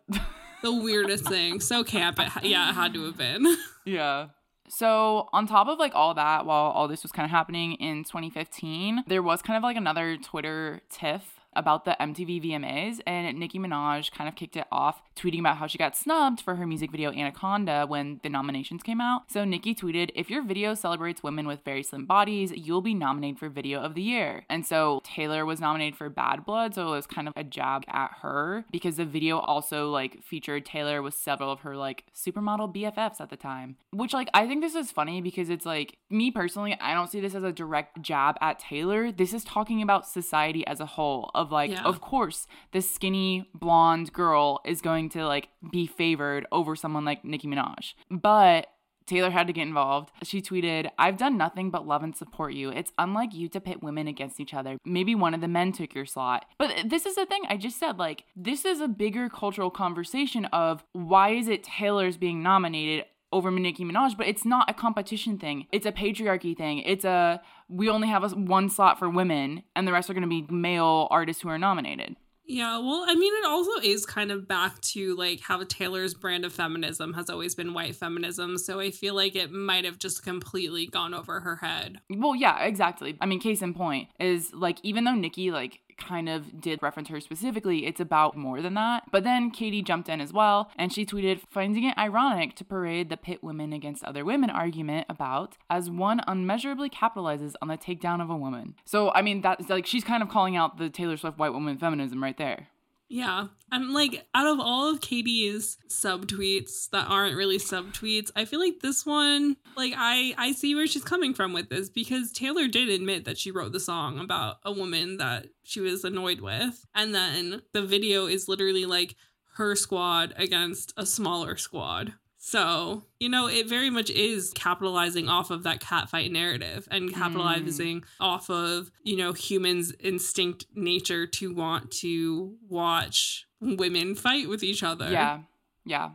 The 0.61 0.73
weirdest 0.73 1.25
thing. 1.29 1.59
So 1.59 1.83
camp. 1.83 2.19
It, 2.19 2.29
yeah, 2.43 2.69
it 2.69 2.73
had 2.73 2.93
to 2.93 3.03
have 3.05 3.17
been. 3.17 3.45
Yeah. 3.85 4.29
So, 4.67 5.29
on 5.31 5.45
top 5.45 5.67
of 5.67 5.77
like 5.77 5.93
all 5.93 6.15
that, 6.15 6.47
while 6.47 6.71
all 6.71 6.87
this 6.87 7.03
was 7.03 7.11
kind 7.11 7.23
of 7.23 7.29
happening 7.29 7.73
in 7.73 8.03
2015, 8.03 9.03
there 9.05 9.21
was 9.21 9.43
kind 9.43 9.57
of 9.57 9.61
like 9.63 9.77
another 9.77 10.17
Twitter 10.17 10.81
tiff 10.89 11.34
about 11.55 11.85
the 11.85 11.95
MTV 11.99 12.43
VMAs, 12.43 12.99
and 13.05 13.37
Nicki 13.39 13.59
Minaj 13.59 14.11
kind 14.11 14.27
of 14.27 14.35
kicked 14.35 14.55
it 14.55 14.65
off, 14.71 15.01
tweeting 15.15 15.39
about 15.39 15.57
how 15.57 15.67
she 15.67 15.77
got 15.77 15.95
snubbed 15.95 16.41
for 16.41 16.55
her 16.55 16.65
music 16.65 16.91
video 16.91 17.11
Anaconda 17.11 17.85
when 17.87 18.19
the 18.23 18.29
nominations 18.29 18.83
came 18.83 19.01
out. 19.01 19.31
So, 19.31 19.45
Nicki 19.45 19.73
tweeted, 19.73 20.11
If 20.15 20.29
your 20.29 20.43
video 20.43 20.73
celebrates 20.73 21.23
women 21.23 21.47
with 21.47 21.63
very 21.63 21.83
slim 21.83 22.05
bodies, 22.05 22.51
you'll 22.51 22.81
be 22.81 22.93
nominated 22.93 23.39
for 23.39 23.49
Video 23.49 23.81
of 23.81 23.95
the 23.95 24.01
Year. 24.01 24.45
And 24.49 24.65
so, 24.65 25.01
Taylor 25.03 25.45
was 25.45 25.59
nominated 25.59 25.97
for 25.97 26.09
Bad 26.09 26.45
Blood, 26.45 26.75
so 26.75 26.87
it 26.87 26.95
was 26.95 27.07
kind 27.07 27.27
of 27.27 27.33
a 27.35 27.43
jab 27.43 27.83
at 27.87 28.11
her 28.21 28.65
because 28.71 28.97
the 28.97 29.05
video 29.05 29.39
also 29.39 29.89
like 29.89 30.23
featured 30.23 30.65
Taylor 30.65 31.01
with 31.01 31.13
several 31.13 31.51
of 31.51 31.61
her 31.61 31.75
like 31.75 32.03
supermodel 32.13 32.73
BFFs 32.75 33.21
at 33.21 33.29
the 33.29 33.37
time. 33.37 33.77
Which, 33.91 34.13
like, 34.13 34.29
I 34.33 34.47
think 34.47 34.61
this 34.61 34.75
is 34.75 34.91
funny 34.91 35.21
because 35.21 35.49
it's 35.49 35.65
like, 35.65 35.97
me 36.09 36.31
personally, 36.31 36.77
I 36.79 36.93
don't 36.93 37.09
see 37.09 37.19
this 37.19 37.35
as 37.35 37.43
a 37.43 37.51
direct 37.51 38.01
jab 38.01 38.37
at 38.41 38.59
Taylor. 38.59 39.11
This 39.11 39.33
is 39.33 39.43
talking 39.43 39.81
about 39.81 40.07
society 40.07 40.65
as 40.67 40.79
a 40.79 40.85
whole, 40.85 41.31
like, 41.51 41.71
Yeah. 41.71 41.83
of 41.83 42.01
course, 42.01 42.47
this 42.71 42.89
skinny 42.89 43.49
blonde 43.53 44.13
girl 44.13 44.61
is 44.65 44.81
going 44.81 45.09
to 45.09 45.25
like 45.25 45.49
be 45.71 45.85
favored 45.87 46.45
over 46.51 46.75
someone 46.75 47.05
like 47.05 47.23
Nicki 47.25 47.47
Minaj. 47.47 47.93
But 48.11 48.67
Taylor 49.07 49.29
had 49.29 49.45
to 49.45 49.53
get 49.53 49.67
involved. 49.67 50.11
She 50.23 50.41
tweeted, 50.41 50.89
I've 50.97 51.17
done 51.17 51.37
nothing 51.37 51.69
but 51.69 51.85
love 51.85 52.01
and 52.01 52.15
support 52.15 52.53
you. 52.55 52.69
It's 52.71 52.91
unlike 52.97 53.35
you 53.35 53.47
to 53.49 53.61
pit 53.61 53.83
women 53.83 54.07
against 54.07 54.39
each 54.39 54.51
other. 54.51 54.77
Maybe 54.83 55.13
one 55.13 55.35
of 55.35 55.41
the 55.41 55.47
men 55.47 55.71
took 55.73 55.93
your 55.93 56.07
slot. 56.07 56.45
But 56.57 56.73
this 56.89 57.05
is 57.05 57.13
the 57.13 57.27
thing 57.27 57.43
I 57.47 57.57
just 57.57 57.77
said. 57.79 57.99
Like, 57.99 58.23
this 58.35 58.65
is 58.65 58.81
a 58.81 58.87
bigger 58.87 59.29
cultural 59.29 59.69
conversation 59.69 60.45
of 60.45 60.83
why 60.93 61.29
is 61.29 61.47
it 61.47 61.63
Taylor's 61.63 62.17
being 62.17 62.41
nominated 62.41 63.05
over 63.35 63.51
Nicki 63.51 63.83
Minaj, 63.83 64.17
but 64.17 64.27
it's 64.27 64.45
not 64.45 64.69
a 64.69 64.73
competition 64.73 65.37
thing. 65.37 65.67
It's 65.73 65.85
a 65.85 65.91
patriarchy 65.91 66.57
thing. 66.57 66.79
It's 66.79 67.03
a 67.03 67.41
we 67.67 67.89
only 67.89 68.07
have 68.07 68.23
a, 68.23 68.29
one 68.29 68.69
slot 68.69 68.97
for 68.97 69.09
women, 69.09 69.63
and 69.75 69.85
the 69.85 69.91
rest 69.91 70.09
are 70.09 70.13
going 70.13 70.23
to 70.23 70.29
be 70.29 70.45
male 70.49 71.07
artists 71.11 71.41
who 71.41 71.49
are 71.49 71.59
nominated. 71.59 72.15
Yeah, 72.47 72.77
well, 72.77 73.03
I 73.07 73.15
mean, 73.15 73.33
it 73.35 73.45
also 73.45 73.81
is 73.81 74.05
kind 74.05 74.31
of 74.31 74.47
back 74.47 74.79
to 74.81 75.15
like 75.15 75.39
how 75.41 75.63
Taylor's 75.63 76.13
brand 76.13 76.45
of 76.45 76.53
feminism 76.53 77.13
has 77.13 77.29
always 77.29 77.55
been 77.55 77.73
white 77.73 77.95
feminism. 77.95 78.57
So 78.57 78.79
I 78.79 78.91
feel 78.91 79.15
like 79.15 79.35
it 79.35 79.51
might 79.51 79.83
have 79.83 79.97
just 79.97 80.23
completely 80.23 80.85
gone 80.85 81.13
over 81.13 81.39
her 81.39 81.55
head. 81.57 81.99
Well, 82.09 82.35
yeah, 82.35 82.63
exactly. 82.63 83.17
I 83.19 83.25
mean, 83.25 83.39
case 83.39 83.63
in 83.63 83.73
point 83.73 84.09
is 84.19 84.53
like 84.53 84.77
even 84.83 85.05
though 85.05 85.15
Nicki 85.15 85.49
like 85.49 85.79
kind 85.97 86.29
of 86.29 86.59
did 86.59 86.81
reference 86.81 87.09
her 87.09 87.19
specifically, 87.19 87.85
it's 87.85 87.99
about 87.99 88.35
more 88.35 88.61
than 88.61 88.73
that. 88.75 89.03
But 89.11 89.23
then 89.23 89.51
Katy 89.51 89.81
jumped 89.81 90.09
in 90.09 90.21
as 90.21 90.33
well 90.33 90.69
and 90.77 90.91
she 90.91 91.05
tweeted, 91.05 91.41
finding 91.49 91.83
it 91.83 91.97
ironic 91.97 92.55
to 92.55 92.65
parade 92.65 93.09
the 93.09 93.17
pit 93.17 93.43
women 93.43 93.73
against 93.73 94.03
other 94.03 94.25
women 94.25 94.49
argument 94.49 95.05
about 95.09 95.57
as 95.69 95.89
one 95.89 96.21
unmeasurably 96.27 96.89
capitalizes 96.89 97.53
on 97.61 97.67
the 97.67 97.77
takedown 97.77 98.21
of 98.21 98.29
a 98.29 98.37
woman. 98.37 98.75
So 98.85 99.11
I 99.13 99.21
mean 99.21 99.41
that's 99.41 99.69
like 99.69 99.85
she's 99.85 100.03
kind 100.03 100.23
of 100.23 100.29
calling 100.29 100.55
out 100.55 100.77
the 100.77 100.89
Taylor 100.89 101.17
Swift 101.17 101.37
white 101.37 101.53
woman 101.53 101.77
feminism 101.77 102.21
right 102.21 102.37
there. 102.37 102.67
Yeah. 103.07 103.47
And 103.71 103.93
like 103.93 104.25
out 104.33 104.47
of 104.47 104.59
all 104.59 104.91
of 104.91 105.01
Katy's 105.01 105.77
subtweets 105.89 106.89
that 106.91 107.07
aren't 107.07 107.35
really 107.35 107.57
subtweets, 107.57 108.31
I 108.35 108.45
feel 108.45 108.59
like 108.59 108.79
this 108.81 109.05
one, 109.05 109.57
like 109.75 109.93
I 109.95 110.33
I 110.37 110.51
see 110.53 110.75
where 110.75 110.87
she's 110.87 111.03
coming 111.03 111.33
from 111.33 111.53
with 111.53 111.69
this 111.69 111.89
because 111.89 112.31
Taylor 112.31 112.67
did 112.67 112.89
admit 112.89 113.25
that 113.25 113.37
she 113.37 113.51
wrote 113.51 113.73
the 113.73 113.79
song 113.79 114.19
about 114.19 114.57
a 114.63 114.71
woman 114.71 115.17
that 115.17 115.47
she 115.63 115.79
was 115.81 116.03
annoyed 116.03 116.41
with. 116.41 116.85
And 116.95 117.13
then 117.13 117.61
the 117.73 117.83
video 117.83 118.25
is 118.25 118.47
literally 118.47 118.85
like 118.85 119.15
her 119.55 119.75
squad 119.75 120.33
against 120.37 120.93
a 120.97 121.05
smaller 121.05 121.57
squad. 121.57 122.13
So, 122.47 123.05
you 123.19 123.27
know, 123.27 123.47
it 123.47 123.67
very 123.67 123.89
much 123.89 124.11
is 124.11 124.51
capitalizing 124.53 125.27
off 125.27 125.49
of 125.49 125.63
that 125.63 125.81
catfight 125.81 126.29
narrative 126.31 126.87
and 126.91 127.11
capitalizing 127.11 128.03
off 128.19 128.51
of, 128.51 128.91
you 129.01 129.17
know, 129.17 129.33
humans' 129.33 129.91
instinct 129.99 130.67
nature 130.75 131.25
to 131.25 131.51
want 131.51 131.89
to 132.01 132.53
watch 132.69 133.47
women 133.59 134.13
fight 134.13 134.47
with 134.47 134.61
each 134.61 134.83
other. 134.83 135.09
Yeah. 135.09 135.39
Yeah. 135.85 136.11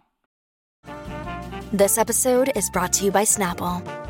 This 1.72 1.98
episode 1.98 2.52
is 2.54 2.70
brought 2.70 2.92
to 2.92 3.06
you 3.06 3.10
by 3.10 3.24
Snapple. 3.24 4.09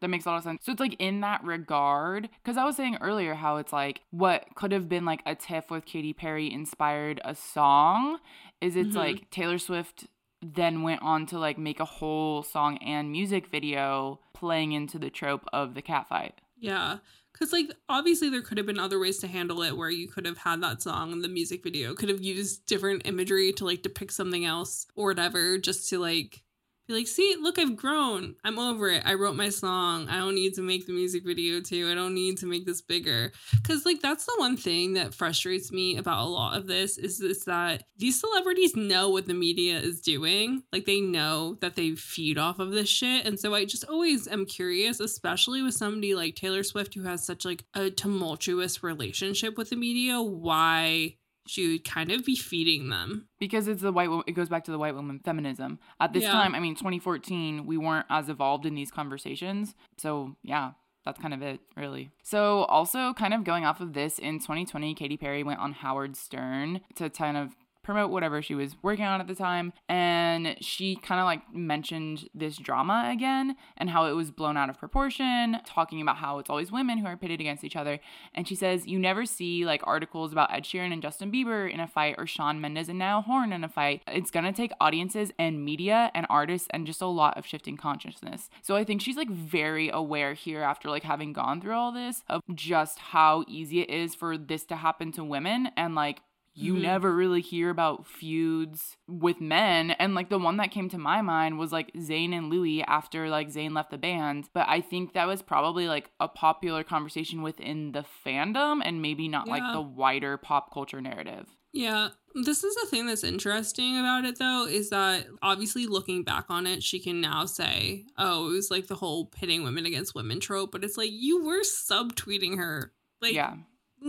That 0.00 0.08
makes 0.08 0.26
a 0.26 0.30
lot 0.30 0.38
of 0.38 0.44
sense. 0.44 0.64
So 0.64 0.72
it's 0.72 0.80
like 0.80 0.96
in 0.98 1.20
that 1.22 1.42
regard, 1.44 2.28
because 2.42 2.56
I 2.56 2.64
was 2.64 2.76
saying 2.76 2.98
earlier 3.00 3.34
how 3.34 3.56
it's 3.56 3.72
like 3.72 4.00
what 4.10 4.46
could 4.54 4.72
have 4.72 4.88
been 4.88 5.04
like 5.04 5.22
a 5.26 5.34
tiff 5.34 5.70
with 5.70 5.84
Katy 5.84 6.12
Perry 6.12 6.52
inspired 6.52 7.20
a 7.24 7.34
song 7.34 8.18
is 8.60 8.76
it's 8.76 8.90
mm-hmm. 8.90 8.98
like 8.98 9.30
Taylor 9.30 9.58
Swift 9.58 10.06
then 10.40 10.82
went 10.82 11.02
on 11.02 11.26
to 11.26 11.38
like 11.38 11.58
make 11.58 11.80
a 11.80 11.84
whole 11.84 12.42
song 12.42 12.78
and 12.78 13.10
music 13.10 13.48
video 13.48 14.20
playing 14.34 14.72
into 14.72 14.98
the 14.98 15.10
trope 15.10 15.44
of 15.52 15.74
the 15.74 15.82
catfight. 15.82 16.32
Yeah. 16.60 16.98
Because, 17.32 17.52
like, 17.52 17.72
obviously, 17.88 18.30
there 18.30 18.42
could 18.42 18.58
have 18.58 18.66
been 18.66 18.80
other 18.80 18.98
ways 18.98 19.18
to 19.18 19.28
handle 19.28 19.62
it 19.62 19.76
where 19.76 19.90
you 19.90 20.08
could 20.08 20.26
have 20.26 20.38
had 20.38 20.60
that 20.62 20.82
song 20.82 21.12
and 21.12 21.22
the 21.22 21.28
music 21.28 21.62
video 21.62 21.94
could 21.94 22.08
have 22.08 22.20
used 22.20 22.66
different 22.66 23.06
imagery 23.06 23.52
to, 23.52 23.64
like, 23.64 23.82
depict 23.82 24.12
something 24.12 24.44
else 24.44 24.86
or 24.96 25.06
whatever, 25.06 25.56
just 25.56 25.88
to, 25.90 26.00
like, 26.00 26.42
be 26.88 26.94
like, 26.94 27.06
see, 27.06 27.36
look, 27.40 27.58
I've 27.58 27.76
grown. 27.76 28.34
I'm 28.44 28.58
over 28.58 28.88
it. 28.88 29.02
I 29.04 29.14
wrote 29.14 29.36
my 29.36 29.50
song. 29.50 30.08
I 30.08 30.16
don't 30.16 30.34
need 30.34 30.54
to 30.54 30.62
make 30.62 30.86
the 30.86 30.92
music 30.92 31.24
video 31.24 31.60
too. 31.60 31.88
I 31.90 31.94
don't 31.94 32.14
need 32.14 32.38
to 32.38 32.46
make 32.46 32.66
this 32.66 32.80
bigger. 32.80 33.30
Cause 33.62 33.84
like 33.84 34.00
that's 34.00 34.24
the 34.24 34.34
one 34.38 34.56
thing 34.56 34.94
that 34.94 35.14
frustrates 35.14 35.70
me 35.70 35.98
about 35.98 36.26
a 36.26 36.28
lot 36.28 36.56
of 36.56 36.66
this 36.66 36.96
is, 36.98 37.20
is 37.20 37.44
that 37.44 37.84
these 37.98 38.18
celebrities 38.18 38.74
know 38.74 39.10
what 39.10 39.26
the 39.26 39.34
media 39.34 39.78
is 39.78 40.00
doing. 40.00 40.62
Like 40.72 40.86
they 40.86 41.00
know 41.00 41.58
that 41.60 41.76
they 41.76 41.90
feed 41.92 42.38
off 42.38 42.58
of 42.58 42.70
this 42.70 42.88
shit. 42.88 43.26
And 43.26 43.38
so 43.38 43.54
I 43.54 43.66
just 43.66 43.84
always 43.84 44.26
am 44.26 44.46
curious, 44.46 44.98
especially 44.98 45.62
with 45.62 45.74
somebody 45.74 46.14
like 46.14 46.34
Taylor 46.34 46.62
Swift 46.62 46.94
who 46.94 47.02
has 47.02 47.24
such 47.24 47.44
like 47.44 47.64
a 47.74 47.90
tumultuous 47.90 48.82
relationship 48.82 49.58
with 49.58 49.70
the 49.70 49.76
media, 49.76 50.22
why 50.22 51.16
she 51.48 51.68
would 51.68 51.84
kind 51.84 52.10
of 52.12 52.24
be 52.24 52.36
feeding 52.36 52.88
them. 52.90 53.28
Because 53.38 53.68
it's 53.68 53.82
the 53.82 53.92
white 53.92 54.10
wo- 54.10 54.24
it 54.26 54.32
goes 54.32 54.48
back 54.48 54.64
to 54.64 54.70
the 54.70 54.78
white 54.78 54.94
woman 54.94 55.20
feminism. 55.24 55.78
At 56.00 56.12
this 56.12 56.24
Yeah. 56.24 56.32
time, 56.32 56.54
I 56.54 56.60
mean 56.60 56.74
2014, 56.74 57.66
we 57.66 57.76
weren't 57.76 58.06
as 58.10 58.28
evolved 58.28 58.66
in 58.66 58.74
these 58.74 58.90
conversations. 58.90 59.74
So, 59.96 60.36
yeah, 60.42 60.72
that's 61.04 61.18
kind 61.20 61.32
of 61.32 61.40
it, 61.42 61.60
really. 61.76 62.10
So, 62.22 62.64
also 62.64 63.14
kind 63.14 63.32
of 63.32 63.44
going 63.44 63.64
off 63.64 63.80
of 63.80 63.94
this 63.94 64.18
in 64.18 64.38
2020, 64.40 64.94
Katy 64.94 65.16
Perry 65.16 65.42
went 65.42 65.60
on 65.60 65.72
Howard 65.72 66.16
Stern 66.16 66.80
to 66.96 67.08
kind 67.10 67.36
of 67.36 67.56
promote 67.88 68.10
whatever 68.10 68.42
she 68.42 68.54
was 68.54 68.76
working 68.82 69.06
on 69.06 69.18
at 69.18 69.26
the 69.26 69.34
time. 69.34 69.72
And 69.88 70.56
she 70.60 70.94
kind 70.94 71.22
of 71.22 71.24
like 71.24 71.54
mentioned 71.54 72.28
this 72.34 72.58
drama 72.58 73.08
again 73.10 73.56
and 73.78 73.88
how 73.88 74.04
it 74.04 74.12
was 74.12 74.30
blown 74.30 74.58
out 74.58 74.68
of 74.68 74.78
proportion, 74.78 75.56
talking 75.64 76.02
about 76.02 76.18
how 76.18 76.38
it's 76.38 76.50
always 76.50 76.70
women 76.70 76.98
who 76.98 77.06
are 77.06 77.16
pitted 77.16 77.40
against 77.40 77.64
each 77.64 77.76
other. 77.76 77.98
And 78.34 78.46
she 78.46 78.54
says, 78.54 78.86
You 78.86 78.98
never 78.98 79.24
see 79.24 79.64
like 79.64 79.80
articles 79.84 80.32
about 80.32 80.52
Ed 80.52 80.64
Sheeran 80.64 80.92
and 80.92 81.00
Justin 81.00 81.32
Bieber 81.32 81.72
in 81.72 81.80
a 81.80 81.86
fight 81.86 82.16
or 82.18 82.26
Shawn 82.26 82.60
Mendes 82.60 82.90
and 82.90 82.98
Niall 82.98 83.22
Horan 83.22 83.54
in 83.54 83.64
a 83.64 83.70
fight. 83.70 84.02
It's 84.06 84.30
gonna 84.30 84.52
take 84.52 84.72
audiences 84.82 85.32
and 85.38 85.64
media 85.64 86.10
and 86.14 86.26
artists 86.28 86.68
and 86.70 86.86
just 86.86 87.00
a 87.00 87.06
lot 87.06 87.38
of 87.38 87.46
shifting 87.46 87.78
consciousness. 87.78 88.50
So 88.60 88.76
I 88.76 88.84
think 88.84 89.00
she's 89.00 89.16
like 89.16 89.30
very 89.30 89.88
aware 89.88 90.34
here 90.34 90.60
after 90.60 90.90
like 90.90 91.04
having 91.04 91.32
gone 91.32 91.62
through 91.62 91.72
all 91.72 91.92
this 91.92 92.22
of 92.28 92.42
just 92.54 92.98
how 92.98 93.46
easy 93.48 93.80
it 93.80 93.88
is 93.88 94.14
for 94.14 94.36
this 94.36 94.66
to 94.66 94.76
happen 94.76 95.10
to 95.12 95.24
women 95.24 95.70
and 95.74 95.94
like 95.94 96.20
you 96.58 96.74
mm-hmm. 96.74 96.82
never 96.82 97.14
really 97.14 97.40
hear 97.40 97.70
about 97.70 98.06
feuds 98.06 98.96
with 99.06 99.40
men 99.40 99.92
and 99.92 100.14
like 100.14 100.28
the 100.28 100.38
one 100.38 100.56
that 100.56 100.70
came 100.70 100.88
to 100.88 100.98
my 100.98 101.22
mind 101.22 101.58
was 101.58 101.72
like 101.72 101.92
Zayn 101.94 102.32
and 102.32 102.50
Louis 102.50 102.82
after 102.82 103.28
like 103.28 103.48
Zayn 103.48 103.74
left 103.74 103.90
the 103.90 103.98
band 103.98 104.48
but 104.52 104.66
I 104.68 104.80
think 104.80 105.14
that 105.14 105.26
was 105.26 105.42
probably 105.42 105.88
like 105.88 106.10
a 106.20 106.28
popular 106.28 106.84
conversation 106.84 107.42
within 107.42 107.92
the 107.92 108.04
fandom 108.24 108.80
and 108.84 109.02
maybe 109.02 109.28
not 109.28 109.46
yeah. 109.46 109.52
like 109.52 109.72
the 109.72 109.80
wider 109.80 110.36
pop 110.36 110.72
culture 110.72 111.00
narrative 111.00 111.46
yeah, 111.72 112.08
this 112.34 112.64
is 112.64 112.74
the 112.76 112.86
thing 112.86 113.06
that's 113.06 113.24
interesting 113.24 113.98
about 113.98 114.24
it 114.24 114.38
though, 114.38 114.66
is 114.66 114.90
that 114.90 115.26
obviously 115.42 115.86
looking 115.86 116.22
back 116.22 116.46
on 116.48 116.66
it, 116.66 116.82
she 116.82 116.98
can 116.98 117.20
now 117.20 117.44
say, 117.44 118.06
oh, 118.16 118.48
it 118.48 118.54
was 118.54 118.70
like 118.70 118.86
the 118.86 118.94
whole 118.94 119.26
pitting 119.26 119.64
women 119.64 119.84
against 119.84 120.14
women 120.14 120.40
trope, 120.40 120.72
but 120.72 120.82
it's 120.82 120.96
like 120.96 121.10
you 121.12 121.44
were 121.44 121.60
subtweeting 121.60 122.56
her. 122.56 122.92
Like, 123.20 123.34
yeah. 123.34 123.54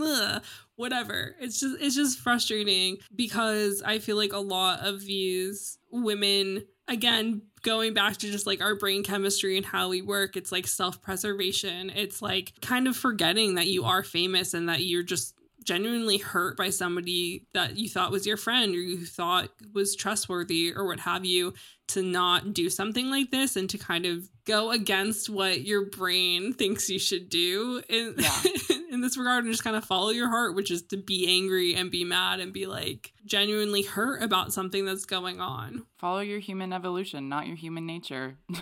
Ugh, 0.00 0.42
whatever. 0.76 1.34
It's 1.40 1.60
just 1.60 1.80
it's 1.80 1.94
just 1.94 2.18
frustrating 2.18 2.98
because 3.14 3.82
I 3.84 3.98
feel 3.98 4.16
like 4.16 4.32
a 4.32 4.38
lot 4.38 4.80
of 4.80 5.00
these 5.00 5.78
women 5.90 6.64
again 6.88 7.42
going 7.62 7.94
back 7.94 8.16
to 8.16 8.30
just 8.30 8.46
like 8.46 8.60
our 8.60 8.74
brain 8.74 9.02
chemistry 9.04 9.56
and 9.56 9.64
how 9.64 9.88
we 9.88 10.02
work 10.02 10.36
it's 10.36 10.50
like 10.50 10.66
self-preservation 10.66 11.90
it's 11.90 12.20
like 12.20 12.52
kind 12.62 12.88
of 12.88 12.96
forgetting 12.96 13.54
that 13.54 13.68
you 13.68 13.84
are 13.84 14.02
famous 14.02 14.54
and 14.54 14.68
that 14.68 14.82
you're 14.82 15.02
just 15.02 15.34
genuinely 15.64 16.18
hurt 16.18 16.56
by 16.56 16.70
somebody 16.70 17.46
that 17.52 17.76
you 17.76 17.88
thought 17.88 18.10
was 18.10 18.26
your 18.26 18.36
friend 18.36 18.74
or 18.74 18.78
you 18.78 19.04
thought 19.04 19.50
was 19.74 19.94
trustworthy 19.94 20.72
or 20.74 20.86
what 20.86 21.00
have 21.00 21.24
you 21.24 21.52
to 21.86 22.02
not 22.02 22.54
do 22.54 22.70
something 22.70 23.10
like 23.10 23.30
this 23.30 23.56
and 23.56 23.68
to 23.68 23.78
kind 23.78 24.06
of 24.06 24.28
go 24.44 24.70
against 24.70 25.28
what 25.28 25.62
your 25.62 25.86
brain 25.86 26.52
thinks 26.52 26.88
you 26.88 26.98
should 26.98 27.28
do 27.28 27.82
in 27.88 28.14
yeah. 28.18 28.42
in 28.90 29.00
this 29.00 29.16
regard 29.16 29.44
and 29.44 29.52
just 29.52 29.64
kind 29.64 29.76
of 29.76 29.84
follow 29.84 30.10
your 30.10 30.28
heart 30.28 30.54
which 30.54 30.70
is 30.70 30.82
to 30.82 30.96
be 30.96 31.26
angry 31.28 31.74
and 31.74 31.90
be 31.90 32.04
mad 32.04 32.40
and 32.40 32.52
be 32.52 32.66
like 32.66 33.12
genuinely 33.24 33.82
hurt 33.82 34.22
about 34.22 34.52
something 34.52 34.84
that's 34.84 35.04
going 35.04 35.40
on 35.40 35.84
follow 35.98 36.20
your 36.20 36.38
human 36.38 36.72
evolution 36.72 37.28
not 37.28 37.46
your 37.46 37.56
human 37.56 37.86
nature 37.86 38.36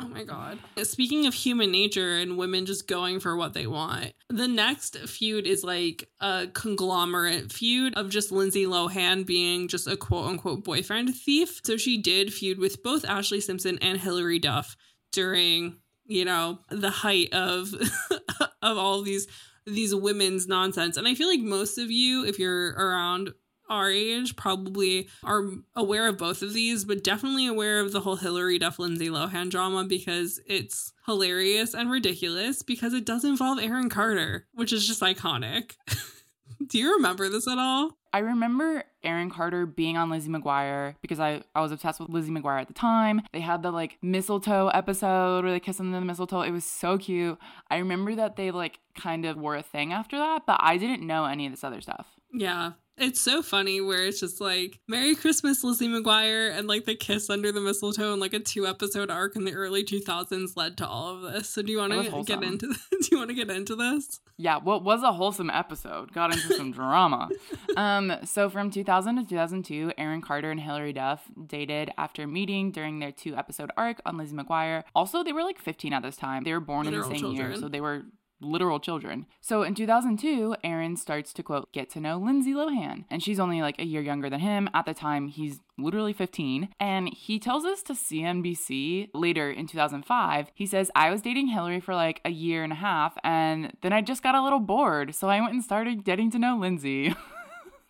Oh 0.00 0.06
my 0.06 0.22
God. 0.22 0.60
Speaking 0.84 1.26
of 1.26 1.34
human 1.34 1.72
nature 1.72 2.18
and 2.18 2.38
women 2.38 2.66
just 2.66 2.86
going 2.86 3.18
for 3.18 3.36
what 3.36 3.52
they 3.52 3.66
want, 3.66 4.12
the 4.28 4.46
next 4.46 4.96
feud 4.96 5.44
is 5.44 5.64
like 5.64 6.08
a 6.20 6.46
conglomerate 6.52 7.50
feud 7.50 7.94
of 7.94 8.08
just 8.08 8.30
Lindsay 8.30 8.64
Lohan 8.64 9.26
being 9.26 9.66
just 9.66 9.88
a 9.88 9.96
quote 9.96 10.28
unquote 10.28 10.62
boyfriend 10.62 11.14
thief. 11.16 11.60
So 11.64 11.76
she 11.76 12.00
did 12.00 12.32
feud 12.32 12.60
with 12.60 12.82
both 12.84 13.02
Ashlee 13.02 13.42
Simpson 13.42 13.78
and 13.82 13.98
Hilary 13.98 14.38
Duff 14.38 14.76
during, 15.10 15.78
you 16.04 16.24
know, 16.24 16.60
the 16.70 16.90
height 16.90 17.32
of 17.32 17.74
of 18.62 18.78
all 18.78 19.00
of 19.00 19.04
these 19.04 19.26
these 19.74 19.94
women's 19.94 20.46
nonsense. 20.46 20.96
And 20.96 21.06
I 21.06 21.14
feel 21.14 21.28
like 21.28 21.40
most 21.40 21.78
of 21.78 21.90
you, 21.90 22.24
if 22.24 22.38
you're 22.38 22.70
around 22.72 23.32
our 23.68 23.90
age 23.90 24.34
probably 24.36 25.08
are 25.22 25.44
aware 25.76 26.08
of 26.08 26.18
both 26.18 26.42
of 26.42 26.54
these, 26.54 26.84
but 26.84 27.04
definitely 27.04 27.46
aware 27.46 27.80
of 27.80 27.92
the 27.92 28.00
whole 28.00 28.16
Hilary 28.16 28.58
Duff 28.58 28.78
Lindsay 28.78 29.08
Lohan 29.08 29.50
drama 29.50 29.84
because 29.84 30.40
it's 30.46 30.92
hilarious 31.06 31.74
and 31.74 31.90
ridiculous 31.90 32.62
because 32.62 32.94
it 32.94 33.04
does 33.04 33.24
involve 33.24 33.58
Aaron 33.58 33.90
Carter, 33.90 34.46
which 34.54 34.72
is 34.72 34.86
just 34.86 35.02
iconic. 35.02 35.72
Do 36.66 36.78
you 36.78 36.94
remember 36.94 37.28
this 37.28 37.46
at 37.46 37.58
all? 37.58 37.97
I 38.12 38.18
remember 38.18 38.84
Aaron 39.02 39.30
Carter 39.30 39.66
being 39.66 39.96
on 39.96 40.10
Lizzie 40.10 40.30
McGuire 40.30 40.94
because 41.02 41.20
I, 41.20 41.42
I 41.54 41.60
was 41.60 41.72
obsessed 41.72 42.00
with 42.00 42.08
Lizzie 42.08 42.32
McGuire 42.32 42.60
at 42.60 42.68
the 42.68 42.74
time. 42.74 43.22
They 43.32 43.40
had 43.40 43.62
the 43.62 43.70
like 43.70 43.98
mistletoe 44.02 44.68
episode 44.68 45.44
where 45.44 45.52
they 45.52 45.60
kiss 45.60 45.80
under 45.80 45.98
the 45.98 46.04
mistletoe. 46.04 46.42
It 46.42 46.50
was 46.50 46.64
so 46.64 46.98
cute. 46.98 47.38
I 47.70 47.78
remember 47.78 48.14
that 48.14 48.36
they 48.36 48.50
like 48.50 48.80
kind 48.96 49.24
of 49.24 49.36
were 49.36 49.56
a 49.56 49.62
thing 49.62 49.92
after 49.92 50.16
that, 50.18 50.46
but 50.46 50.58
I 50.60 50.76
didn't 50.76 51.06
know 51.06 51.24
any 51.24 51.46
of 51.46 51.52
this 51.52 51.64
other 51.64 51.80
stuff. 51.80 52.06
Yeah. 52.32 52.72
It's 53.00 53.20
so 53.20 53.42
funny 53.42 53.80
where 53.80 54.04
it's 54.04 54.20
just 54.20 54.40
like 54.40 54.80
Merry 54.88 55.14
Christmas, 55.14 55.62
Lizzie 55.62 55.88
McGuire, 55.88 56.56
and 56.56 56.66
like 56.66 56.84
the 56.84 56.94
kiss 56.94 57.30
under 57.30 57.52
the 57.52 57.60
mistletoe 57.60 58.12
and 58.12 58.20
like 58.20 58.34
a 58.34 58.40
two 58.40 58.66
episode 58.66 59.10
arc 59.10 59.36
in 59.36 59.44
the 59.44 59.52
early 59.52 59.84
2000s 59.84 60.56
led 60.56 60.76
to 60.78 60.86
all 60.86 61.14
of 61.14 61.22
this. 61.32 61.48
So 61.48 61.62
do 61.62 61.72
you 61.72 61.78
want 61.78 61.92
to 61.92 62.22
get 62.24 62.42
into 62.42 62.66
do 62.90 63.08
you 63.10 63.18
want 63.18 63.30
to 63.30 63.34
get 63.34 63.50
into 63.50 63.76
this? 63.76 64.20
Yeah, 64.36 64.58
what 64.58 64.84
was 64.84 65.02
a 65.02 65.12
wholesome 65.12 65.50
episode 65.50 66.12
got 66.12 66.32
into 66.32 66.54
some 66.54 66.72
drama. 66.72 67.28
Um, 67.76 68.12
so 68.24 68.50
from 68.50 68.70
2000 68.70 69.16
to 69.16 69.24
2002, 69.28 69.92
Aaron 69.98 70.20
Carter 70.20 70.50
and 70.50 70.58
Hilary 70.58 70.92
Duff 70.92 71.24
dated 71.46 71.92
after 71.96 72.26
meeting 72.26 72.72
during 72.72 72.98
their 72.98 73.12
two 73.12 73.36
episode 73.36 73.70
arc 73.76 74.00
on 74.04 74.16
Lizzie 74.16 74.34
McGuire. 74.34 74.82
Also, 74.96 75.22
they 75.22 75.32
were 75.32 75.44
like 75.44 75.60
15 75.60 75.92
at 75.92 76.02
this 76.02 76.16
time. 76.16 76.42
They 76.42 76.52
were 76.52 76.60
born 76.60 76.86
Literal 76.86 77.04
in 77.04 77.08
the 77.10 77.14
same 77.14 77.20
children. 77.20 77.50
year, 77.52 77.60
so 77.60 77.68
they 77.68 77.80
were 77.80 78.02
literal 78.40 78.80
children. 78.80 79.26
So 79.40 79.62
in 79.62 79.74
2002, 79.74 80.56
Aaron 80.62 80.96
starts 80.96 81.32
to 81.34 81.42
quote, 81.42 81.72
get 81.72 81.90
to 81.90 82.00
know 82.00 82.18
Lindsay 82.18 82.52
Lohan. 82.52 83.04
And 83.10 83.22
she's 83.22 83.40
only 83.40 83.62
like 83.62 83.78
a 83.78 83.84
year 83.84 84.02
younger 84.02 84.30
than 84.30 84.40
him. 84.40 84.68
At 84.74 84.86
the 84.86 84.94
time, 84.94 85.28
he's 85.28 85.60
literally 85.76 86.12
15. 86.12 86.68
And 86.80 87.08
he 87.12 87.38
tells 87.38 87.64
us 87.64 87.82
to 87.84 87.94
CNBC 87.94 89.10
later 89.14 89.50
in 89.50 89.66
2005. 89.66 90.50
He 90.54 90.66
says, 90.66 90.90
I 90.94 91.10
was 91.10 91.22
dating 91.22 91.48
Hilary 91.48 91.80
for 91.80 91.94
like 91.94 92.20
a 92.24 92.30
year 92.30 92.64
and 92.64 92.72
a 92.72 92.76
half, 92.76 93.16
and 93.22 93.72
then 93.82 93.92
I 93.92 94.00
just 94.00 94.22
got 94.22 94.34
a 94.34 94.42
little 94.42 94.60
bored. 94.60 95.14
So 95.14 95.28
I 95.28 95.40
went 95.40 95.52
and 95.52 95.62
started 95.62 96.04
getting 96.04 96.30
to 96.32 96.38
know 96.38 96.56
Lindsay. 96.56 97.14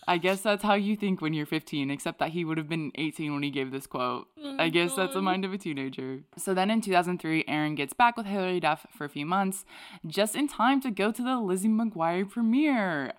I 0.09 0.17
guess 0.17 0.41
that's 0.41 0.63
how 0.63 0.73
you 0.73 0.97
think 0.97 1.21
when 1.21 1.35
you're 1.35 1.45
15, 1.45 1.91
except 1.91 2.19
that 2.19 2.31
he 2.31 2.43
would 2.43 2.57
have 2.57 2.69
been 2.69 2.93
18 2.95 3.35
when 3.35 3.43
he 3.43 3.51
gave 3.51 3.71
this 3.71 3.87
quote. 3.87 4.27
Oh 4.43 4.57
I 4.59 4.71
guess 4.71 4.91
God. 4.91 4.97
that's 4.97 5.13
the 5.13 5.19
mm-hmm. 5.19 5.25
mind 5.27 5.45
of 5.45 5.53
a 5.53 5.59
teenager. 5.59 6.23
So 6.39 6.55
then 6.55 6.71
in 6.71 6.81
2003, 6.81 7.45
Aaron 7.47 7.75
gets 7.75 7.93
back 7.93 8.17
with 8.17 8.25
Hilary 8.25 8.59
Duff 8.59 8.87
for 8.91 9.05
a 9.05 9.11
few 9.11 9.27
months, 9.27 9.67
just 10.07 10.35
in 10.35 10.49
time 10.49 10.81
to 10.81 10.91
go 10.91 11.13
to 11.13 11.23
the 11.23 11.39
Lizzie 11.39 11.69
McGuire 11.69 12.29
premiere. 12.29 13.13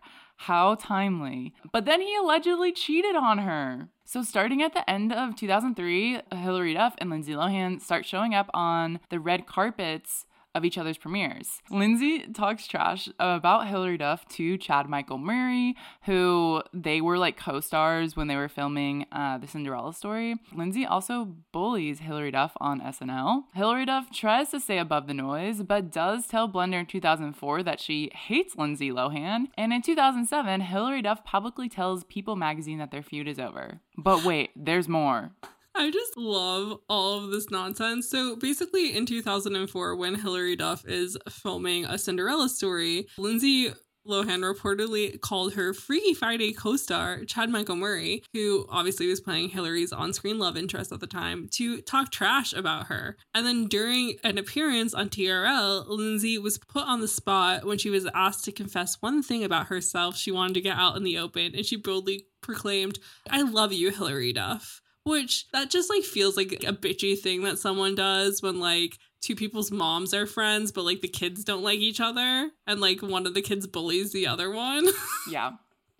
How 0.44 0.76
timely. 0.76 1.54
But 1.72 1.86
then 1.86 2.02
he 2.02 2.16
allegedly 2.16 2.72
cheated 2.72 3.16
on 3.16 3.40
her. 3.40 3.90
So, 4.06 4.24
starting 4.24 4.64
at 4.64 4.74
the 4.74 4.90
end 4.90 5.14
of 5.14 5.36
2003, 5.36 6.22
Hilary 6.32 6.74
Duff 6.74 6.96
and 6.98 7.10
Lindsay 7.10 7.34
Lohan 7.34 7.82
start 7.82 8.06
showing 8.06 8.34
up 8.34 8.50
on 8.54 9.00
the 9.10 9.20
red 9.20 9.46
carpets 9.46 10.26
of 10.60 10.66
each 10.66 10.78
other's 10.78 10.98
premieres. 10.98 11.62
Lindsay 11.72 12.28
talks 12.34 12.68
trash 12.68 13.10
about 13.18 13.68
Hilary 13.68 13.98
Duff 13.98 14.28
to 14.30 14.58
Chad 14.58 14.88
Michael 14.88 15.18
Murray, 15.18 15.76
who 16.04 16.62
they 16.74 17.02
were 17.02 17.18
like 17.18 17.38
co 17.38 17.60
stars 17.62 18.16
when 18.16 18.28
they 18.28 18.36
were 18.36 18.50
filming 18.50 19.06
uh, 19.12 19.38
The 19.38 19.48
Cinderella 19.48 19.94
Story. 19.94 20.36
Lindsay 20.54 20.86
also 20.86 21.36
bullies 21.52 22.00
Hilary 22.00 22.32
Duff 22.32 22.52
on 22.58 22.82
SNL. 22.82 23.44
Hilary 23.56 23.86
Duff 23.86 24.12
tries 24.12 24.50
to 24.52 24.60
stay 24.60 24.78
above 24.78 25.08
the 25.08 25.14
noise, 25.14 25.64
but 25.64 25.92
does 25.92 26.28
tell 26.28 26.50
Blender 26.50 26.82
in 26.82 26.86
2004 26.86 27.64
that 27.64 27.80
she 27.80 28.12
hates 28.14 28.56
Lindsay 28.58 28.92
Lohan. 28.92 29.46
And 29.58 29.72
in 29.72 29.82
2007, 29.82 30.62
Hilary 30.62 31.02
Duff 31.02 31.24
publicly 31.24 31.70
tells 31.70 32.04
People 32.04 32.36
magazine 32.36 32.80
that 32.80 32.92
their 32.92 33.02
feud 33.02 33.28
is 33.28 33.40
over. 33.40 33.80
But 33.98 34.26
wait, 34.26 34.52
there's 34.56 34.90
more. 34.90 35.32
I 35.76 35.92
just 35.92 36.18
love 36.18 36.80
all 36.90 37.24
of 37.24 37.32
this 37.32 37.50
nonsense. 37.50 38.10
So 38.10 38.36
basically, 38.36 38.96
in 38.96 39.06
2004, 39.06 39.96
when 39.96 40.16
Hilary 40.16 40.56
Duff 40.56 40.86
is 40.86 41.18
filming 41.30 41.86
a 41.86 41.98
Cinderella 41.98 42.50
story, 42.50 43.08
Lindsay 43.18 43.72
Lohan 44.08 44.42
reportedly 44.42 45.20
called 45.22 45.54
her 45.54 45.74
Freaky 45.74 46.14
Friday 46.14 46.52
co 46.52 46.76
star, 46.76 47.24
Chad 47.26 47.50
Michael 47.50 47.76
Murray, 47.76 48.24
who 48.34 48.66
obviously 48.70 49.08
was 49.08 49.22
playing 49.22 49.50
Hilary's 49.50 49.94
on 49.94 50.14
screen 50.14 50.40
love 50.40 50.58
interest 50.58 50.92
at 50.92 51.00
the 51.00 51.08
time, 51.08 51.48
to 51.54 51.82
talk 51.82 52.12
trash 52.12 52.52
about 52.54 52.88
her. 52.88 53.18
And 53.36 53.46
then 53.46 53.68
during 53.68 54.16
an 54.24 54.38
appearance 54.38 54.94
on 54.94 55.10
TRL, 55.10 55.88
Lindsay 55.88 56.38
was 56.38 56.58
put 56.58 56.84
on 56.84 57.02
the 57.02 57.08
spot 57.08 57.66
when 57.66 57.78
she 57.78 57.90
was 57.90 58.08
asked 58.14 58.46
to 58.46 58.52
confess 58.52 58.98
one 59.02 59.22
thing 59.22 59.44
about 59.44 59.68
herself 59.68 60.18
she 60.18 60.32
wanted 60.32 60.56
to 60.56 60.62
get 60.62 60.78
out 60.78 60.98
in 60.98 61.04
the 61.04 61.18
open, 61.18 61.54
and 61.56 61.66
she 61.66 61.76
boldly 61.76 62.26
proclaimed, 62.42 63.00
I 63.30 63.44
love 63.44 63.72
you, 63.72 63.92
Hilary 63.92 64.34
Duff 64.34 64.82
which 65.10 65.50
that 65.52 65.70
just 65.70 65.90
like 65.90 66.04
feels 66.04 66.38
like 66.38 66.54
a 66.66 66.74
bitchy 66.74 67.18
thing 67.18 67.44
that 67.44 67.60
someone 67.60 67.96
does 67.96 68.42
when 68.42 68.60
like 68.60 68.98
two 69.22 69.36
people's 69.36 69.72
moms 69.72 70.14
are 70.14 70.26
friends 70.26 70.72
but 70.72 70.86
like 70.86 71.02
the 71.02 71.08
kids 71.08 71.44
don't 71.44 71.64
like 71.64 71.80
each 71.80 72.00
other 72.00 72.50
and 72.68 72.80
like 72.80 73.02
one 73.02 73.28
of 73.28 73.34
the 73.34 73.42
kids 73.42 73.68
bullies 73.68 74.12
the 74.12 74.28
other 74.28 74.50
one. 74.52 74.88
Yeah 75.30 75.52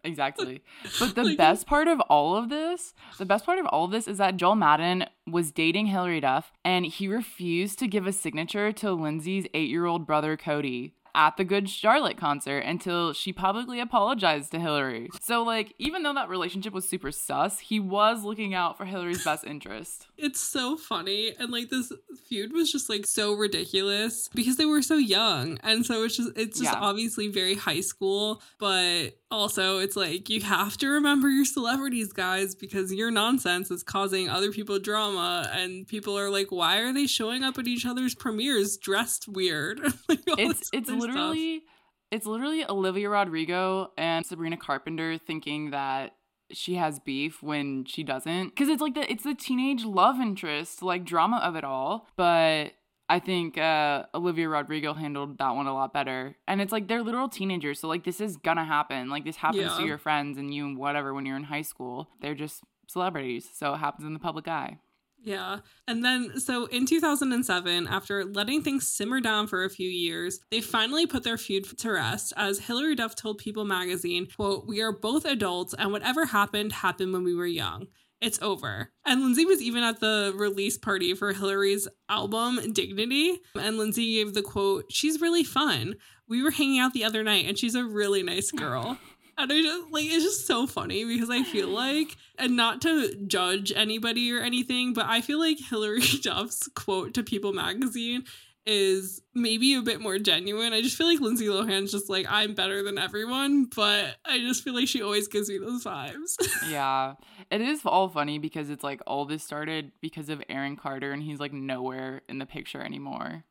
exactly. 0.04 0.62
But 1.00 1.16
the 1.16 1.24
like, 1.24 1.38
best 1.38 1.68
part 1.68 1.88
of 1.88 2.00
all 2.02 2.36
of 2.36 2.50
this 2.50 2.94
the 3.18 3.26
best 3.26 3.46
part 3.46 3.60
of 3.60 3.66
all 3.66 3.86
of 3.86 3.92
this 3.92 4.08
is 4.08 4.18
that 4.18 4.38
joel 4.38 4.56
madden 4.56 5.06
was 5.28 5.52
dating 5.52 5.88
hilary 5.88 6.22
duff 6.22 6.52
and 6.64 6.86
he 6.86 7.08
refused 7.08 7.80
to 7.80 7.88
give 7.88 8.08
a 8.08 8.14
signature 8.14 8.72
to 8.72 8.94
lindsay's 8.94 9.46
eight-year-old 9.54 10.08
brother 10.08 10.38
cody 10.38 10.96
at 11.16 11.38
the 11.38 11.44
Good 11.44 11.70
Charlotte 11.70 12.18
concert 12.18 12.60
until 12.60 13.14
she 13.14 13.34
publicly 13.34 13.80
apologized 13.80 14.52
to 14.52 14.60
Hilary. 14.60 15.10
So, 15.22 15.44
like, 15.44 15.74
even 15.80 16.04
though 16.04 16.14
that 16.14 16.30
relationship 16.30 16.74
was 16.74 16.88
super 16.88 17.12
sus, 17.12 17.60
he 17.60 17.80
was 17.80 18.24
looking 18.24 18.54
out 18.54 18.78
for 18.78 18.86
Hilary's 18.86 19.24
best 19.24 19.46
interest. 19.46 20.08
It's 20.22 20.42
so 20.42 20.76
funny. 20.76 21.32
And 21.40 21.50
like 21.50 21.70
this 21.70 21.94
feud 22.28 22.52
was 22.52 22.70
just 22.72 22.90
like 22.90 23.06
so 23.06 23.34
ridiculous 23.36 24.28
because 24.36 24.58
they 24.58 24.66
were 24.66 24.82
so 24.82 24.96
young. 24.98 25.58
And 25.64 25.86
so 25.86 26.04
it's 26.04 26.18
just 26.18 26.32
it's 26.36 26.60
just 26.60 26.74
Yeah. 26.74 26.80
obviously 26.80 27.30
very 27.30 27.56
high 27.56 27.80
school, 27.80 28.42
but 28.58 29.18
also 29.32 29.80
it's 29.80 29.96
like 29.96 30.30
you 30.30 30.42
have 30.42 30.78
to 30.78 30.88
remember 30.90 31.30
your 31.30 31.46
celebrities, 31.46 32.12
guys, 32.14 32.56
because 32.56 32.94
your 32.94 33.12
nonsense 33.12 33.70
is 33.72 33.84
causing 33.84 34.30
other 34.30 34.52
people 34.52 34.80
drama 34.80 35.50
and 35.54 35.88
people 35.88 36.18
are 36.18 36.30
like, 36.30 36.52
why 36.52 36.80
are 36.80 36.94
they 36.94 37.08
showing 37.08 37.44
up 37.44 37.58
at 37.58 37.68
each 37.68 37.86
other's 37.86 38.16
premieres 38.16 38.78
dressed 38.78 39.28
weird? 39.28 39.80
Like, 40.10 40.20
It's 40.38 40.70
it's 40.74 40.90
other 40.90 41.00
stuff. 41.00 41.16
literally 41.16 41.64
it's 42.12 42.26
literally 42.26 42.66
Olivia 42.68 43.10
Rodrigo 43.10 43.92
and 43.98 44.26
Sabrina 44.26 44.58
Carpenter 44.58 45.18
thinking 45.20 45.72
that 45.72 46.16
she 46.52 46.76
has 46.76 47.00
beef 47.00 47.44
when 47.44 47.86
she 47.86 48.04
doesn't 48.04 48.50
because 48.50 48.70
it's 48.70 48.82
like 48.82 48.96
the 48.96 49.12
it's 49.12 49.24
the 49.24 49.36
teenage 49.36 49.84
love 49.86 50.20
interest 50.20 50.82
like 50.82 51.06
drama 51.06 51.38
of 51.38 51.56
it 51.56 51.64
all 51.64 52.08
but 52.18 52.72
i 53.10 53.20
think 53.20 53.58
uh 53.58 54.04
olivia 54.14 54.48
rodrigo 54.48 54.94
handled 54.94 55.38
that 55.38 55.56
one 55.56 55.68
a 55.68 55.74
lot 55.74 55.94
better. 55.94 56.36
And 56.48 56.62
it's 56.62 56.72
like 56.72 56.88
they're 56.88 57.04
literal 57.04 57.30
teenagers 57.30 57.80
so 57.80 57.88
like 57.88 58.04
this 58.04 58.22
is 58.22 58.38
gonna 58.38 58.66
happen. 58.66 59.10
Like 59.10 59.26
this 59.26 59.36
happens 59.36 59.76
to 59.78 59.86
your 59.86 59.98
friends 59.98 60.38
and 60.38 60.54
you 60.54 60.66
and 60.66 60.78
whatever 60.78 61.14
when 61.14 61.26
you're 61.26 61.38
in 61.38 61.44
high 61.44 61.62
school. 61.62 62.10
They're 62.22 62.36
just 62.36 62.64
celebrities 62.88 63.50
so 63.54 63.74
it 63.74 63.78
happens 63.78 64.06
in 64.06 64.14
the 64.14 64.20
public 64.20 64.48
eye. 64.48 64.80
Yeah. 65.24 65.60
And 65.88 66.04
then, 66.04 66.40
so 66.40 66.66
in 66.68 66.86
2007, 66.86 67.88
after 67.88 68.26
letting 68.26 68.62
things 68.62 68.88
simmer 68.88 69.20
down 69.20 69.48
for 69.48 69.66
a 69.66 69.70
few 69.70 69.90
years, 69.90 70.40
they 70.50 70.62
finally 70.62 71.06
put 71.06 71.24
their 71.24 71.38
feud 71.38 71.66
to 71.80 71.92
rest. 71.92 72.34
As 72.38 72.60
Hilary 72.60 72.96
Duff 72.96 73.16
told 73.16 73.38
People 73.38 73.66
magazine, 73.66 74.28
quote, 74.34 74.66
We 74.68 74.82
are 74.82 74.94
both 74.94 75.26
adults 75.26 75.74
and 75.78 75.92
whatever 75.92 76.26
happened, 76.26 76.72
happened 76.72 77.14
when 77.14 77.24
we 77.24 77.36
were 77.36 77.46
young. 77.46 77.88
It's 78.22 78.42
over. 78.42 78.92
And 79.06 79.22
Lindsay 79.22 79.46
was 79.46 79.62
even 79.62 79.84
at 79.84 80.00
the 80.00 80.34
release 80.36 80.78
party 80.78 81.14
for 81.14 81.32
Hilary's 81.32 81.88
album, 82.10 82.74
Dignity. 82.74 83.40
And 83.56 83.78
Lindsay 83.78 84.16
gave 84.16 84.34
the 84.34 84.42
quote, 84.42 84.86
She's 84.92 85.22
really 85.22 85.44
fun. 85.44 85.96
We 86.28 86.44
were 86.44 86.52
hanging 86.52 86.80
out 86.80 86.94
the 86.94 87.06
other 87.06 87.24
night 87.24 87.46
and 87.48 87.58
she's 87.58 87.76
a 87.76 87.84
really 87.84 88.24
nice 88.24 88.52
girl. 88.52 88.98
And 89.42 89.54
I 89.54 89.62
just 89.62 89.90
like 89.92 90.04
it's 90.04 90.26
just 90.26 90.48
so 90.48 90.68
funny 90.68 91.06
because 91.06 91.30
I 91.30 91.44
feel 91.44 91.70
like, 91.70 92.18
and 92.38 92.58
not 92.58 92.82
to 92.82 93.16
judge 93.26 93.72
anybody 93.74 94.34
or 94.34 94.42
anything, 94.42 94.92
but 94.92 95.06
I 95.06 95.22
feel 95.22 95.40
like 95.40 95.58
Hillary 95.58 96.02
Duff's 96.22 96.68
quote 96.76 97.14
to 97.14 97.24
People 97.24 97.54
magazine 97.54 98.26
is 98.70 99.22
maybe 99.34 99.74
a 99.74 99.82
bit 99.82 100.00
more 100.00 100.20
genuine. 100.20 100.74
I 100.74 100.82
just 100.82 100.96
feel 100.96 101.08
like 101.08 101.20
Lindsay 101.20 101.48
Lohan's 101.48 101.92
just 101.92 102.10
like, 102.10 102.28
I'm 102.30 102.54
better 102.54 102.84
than 102.84 102.98
everyone, 103.00 103.66
but 103.76 104.18
I 104.24 104.38
just 104.40 104.64
feel 104.64 104.76
like 104.76 104.88
she 104.88 105.02
always 105.02 105.28
gives 105.28 105.50
me 105.50 105.58
those 105.58 105.84
vibes. 105.84 106.36
yeah 106.70 107.16
it 107.50 107.62
is 107.62 107.82
all 107.86 108.10
funny 108.10 108.38
because 108.38 108.70
it's 108.70 108.84
like 108.84 109.02
all 109.08 109.26
this 109.26 109.44
started 109.44 109.92
because 110.02 110.30
of 110.30 110.44
aaron 110.50 110.76
carter 110.76 111.12
and 111.12 111.24
he's 111.24 111.40
like 111.40 111.54
nowhere 111.54 112.22
in 112.30 112.38
the 112.38 112.46
picture 112.46 112.82
anymore 112.82 113.44